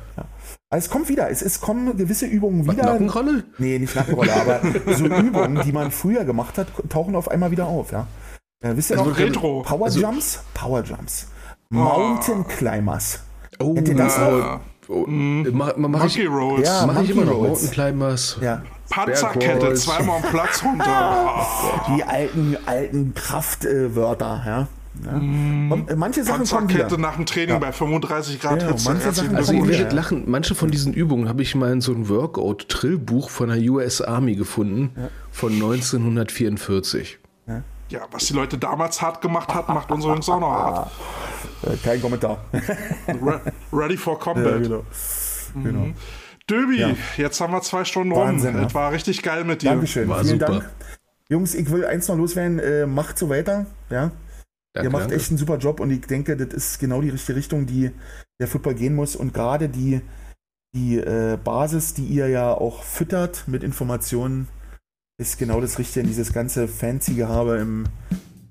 [0.76, 1.30] Also es kommt wieder.
[1.30, 2.84] Es, es kommen gewisse Übungen wieder.
[2.84, 3.46] Nackenrolle?
[3.60, 4.60] Nee, nicht Nackenrolle, aber
[4.94, 8.08] so Übungen, die man früher gemacht hat, tauchen auf einmal wieder auf, ja.
[8.62, 9.18] Äh, wisst ihr Also noch?
[9.18, 9.62] Retro.
[9.62, 10.44] Power also- Jumps?
[10.54, 11.28] Power Jumps.
[11.70, 13.22] Mountain Climbers.
[13.60, 14.30] Oh, Kennt ihr das Ja.
[14.30, 14.60] noch?
[14.90, 16.68] oh, mach, mach Monkey ich, Rolls.
[16.68, 16.86] Ja.
[16.86, 17.38] mach ich immer noch.
[17.40, 18.38] Mountain Climbers.
[18.42, 18.62] Ja.
[18.90, 21.46] Panzerkette, zweimal am Platz runter.
[21.96, 24.68] Die alten, alten Kraftwörter, ja.
[25.04, 25.12] Ja.
[25.14, 26.98] Und, äh, manche Sachen kommen wieder.
[26.98, 28.90] Nach dem Training bei 35 Grad Ja, Hitze.
[28.90, 29.96] manche Sachen Also werdet ja.
[29.96, 34.02] lachen, manche von diesen Übungen habe ich mal in so einem Workout-Trillbuch von der US
[34.02, 34.92] Army gefunden,
[35.32, 37.20] von 1944.
[37.90, 40.92] Ja, was die Leute damals hart gemacht hat, macht unsere Jungs auch noch hart.
[41.64, 42.40] Äh, kein Kommentar.
[43.08, 43.40] Re
[43.72, 44.64] ready for ja, combat.
[44.64, 44.84] genau.
[45.64, 45.88] genau.
[46.50, 46.90] Döbi, Ja.
[47.18, 48.62] jetzt haben wir zwei Stunden Wahnsinn, rum.
[48.62, 48.68] ja.
[48.68, 49.70] Es war richtig geil mit dir.
[49.70, 50.10] Dankeschön.
[50.10, 50.52] War Vielen super.
[50.54, 50.70] Dank.
[51.30, 52.58] Jungs, ich will eins noch loswerden.
[52.58, 53.68] Äh, macht so weiter.
[53.92, 54.10] Ja.
[54.76, 55.16] Danke, Ihr macht danke.
[55.16, 57.92] echt einen super Job und ich denke, das ist genau die richtige Richtung, die
[58.42, 59.16] der Football gehen muss.
[59.16, 60.02] Und gerade die,
[60.76, 64.50] die äh, Basis, die ihr ja auch füttert mit Informationen,
[65.18, 67.86] ist genau das Richtige in dieses ganze fancy Gehabe im,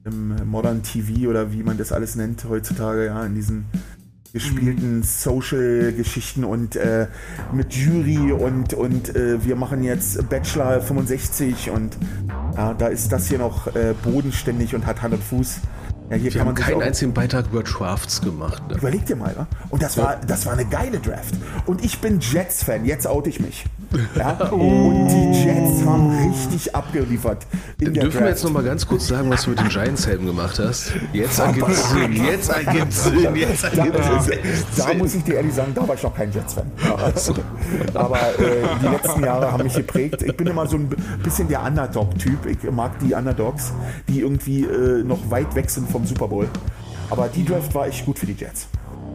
[0.04, 3.66] im Modern TV oder wie man das alles nennt heutzutage, ja, in diesen
[4.32, 7.06] gespielten Social-Geschichten und äh,
[7.52, 11.98] mit Jury und, und äh, wir machen jetzt Bachelor 65 und
[12.56, 15.60] ja, da ist das hier noch äh, bodenständig und hat Hand und Fuß.
[16.10, 18.62] Ja, hier Wir kann haben man sich keinen einzigen Beitrag über Drafts gemacht.
[18.68, 18.76] Ne?
[18.76, 19.46] Überleg dir mal, wa?
[19.70, 21.34] Und das war, das war eine geile Draft.
[21.64, 23.64] Und ich bin Jets-Fan, jetzt oute ich mich.
[24.14, 24.32] Ja?
[24.50, 27.46] Und die Jets haben richtig abgeliefert.
[27.78, 28.30] In Dann dürfen wir Draft.
[28.32, 30.92] jetzt noch mal ganz kurz sagen, was du mit den Giants-Helmen gemacht hast.
[31.14, 34.38] Jetzt ergibt Sinn, jetzt ergibt Sinn, jetzt ergibt Sinn.
[34.76, 36.70] Da muss ich dir ehrlich sagen, da war ich noch kein Jets-Fan.
[36.84, 37.12] Aber,
[37.94, 40.22] aber äh, die letzten Jahre haben mich geprägt.
[40.22, 40.88] Ich bin immer so ein
[41.22, 42.46] bisschen der Underdog-Typ.
[42.46, 43.72] Ich mag die Underdogs,
[44.08, 46.48] die irgendwie äh, noch weit weg sind vom Super Bowl.
[47.08, 48.66] Aber die Draft war echt gut für die Jets.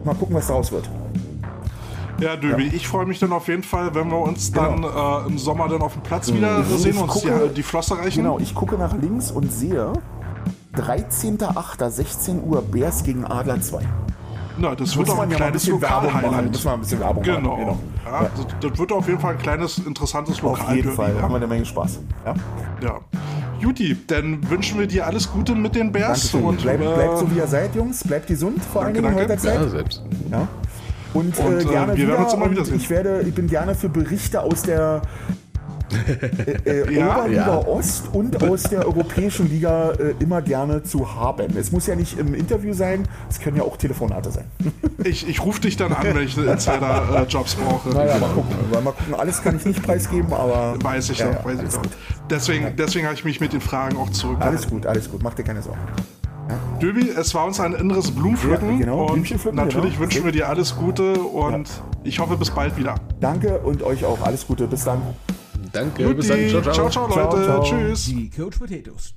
[0.02, 0.88] Mal gucken, was daraus wird.
[2.18, 5.36] Ja, Döbi, ich freue mich dann auf jeden Fall, wenn wir uns dann äh, im
[5.38, 6.64] Sommer dann auf dem Platz wieder Mhm.
[6.78, 8.22] sehen Ich und uns gucke- die, die Flosse reichen.
[8.22, 9.92] Genau, ich gucke nach links und sehe
[10.74, 11.90] 13.08.
[11.90, 13.80] 16 Uhr Bears gegen Adler 2.
[14.60, 15.66] Na, das wird auch ein ja kleines.
[15.66, 16.52] Lokal-Highlight.
[16.52, 17.56] Muss man ein bisschen Werbung Genau.
[17.56, 17.78] machen.
[18.04, 20.76] Ja, Das, das wird auf jeden Fall ein kleines, interessantes Auf Lokal.
[20.76, 21.20] jeden Fall.
[21.20, 22.00] Haben wir eine Menge Spaß.
[22.26, 22.34] Ja?
[22.82, 22.98] Ja.
[23.58, 26.32] Juti, dann wünschen wir dir alles Gute mit den Bears.
[26.34, 28.02] Und, Bleibt, äh, bleibt so, wie ihr seid, Jungs.
[28.04, 29.42] Bleibt gesund, vor allen Danke, Dingen in danke.
[29.42, 29.62] heutiger Zeit.
[29.62, 30.02] Ja, selbst.
[30.30, 30.48] Ja.
[31.12, 32.18] Und, Und, äh, äh, gerne wir werden wieder.
[32.24, 32.76] uns immer wiedersehen.
[32.76, 35.02] ich, werde, ich bin gerne für Berichte aus der
[36.64, 37.16] äh, äh, Ja?
[37.18, 37.66] Oberliga Ja.
[37.66, 41.56] Ost und aus der Europäischen Liga äh, immer gerne zu haben.
[41.56, 44.44] Es muss ja nicht im Interview sein, es können ja auch Telefonate sein.
[45.04, 47.88] ich ich rufe dich dann an, wenn ich Insider-Jobs brauche.
[47.90, 48.54] Naja, mal gucken.
[48.72, 49.14] Mal gucken.
[49.14, 50.74] Alles kann ich nicht preisgeben, aber.
[50.82, 51.90] Weiß ich Ja, doch, ja, weiß ich alles gut.
[52.28, 54.70] Deswegen, deswegen habe ich mich mit den Fragen auch Alles zurückgehalten.
[54.70, 55.22] gut, alles gut.
[55.22, 55.80] Mach dir keine Sorgen.
[56.82, 60.00] Döbi, es war uns ein inneres Blumenpflücken Ja, genau, und Blümchen natürlich genau.
[60.02, 61.68] wünschen wir dir alles Gute und
[62.02, 62.96] ich hoffe bis bald wieder.
[63.20, 64.20] Danke und euch auch.
[64.22, 64.66] Alles Gute.
[64.66, 65.00] Bis dann.
[65.72, 66.40] Danke, bis dann.
[66.40, 66.50] Juti.
[66.50, 66.90] Ciao, ciao.
[66.90, 67.44] ciao, ciao, Leute.
[67.44, 67.78] Ciao, ciao.
[67.78, 68.04] Tschüss.
[68.06, 69.14] Die Coach Potatoes.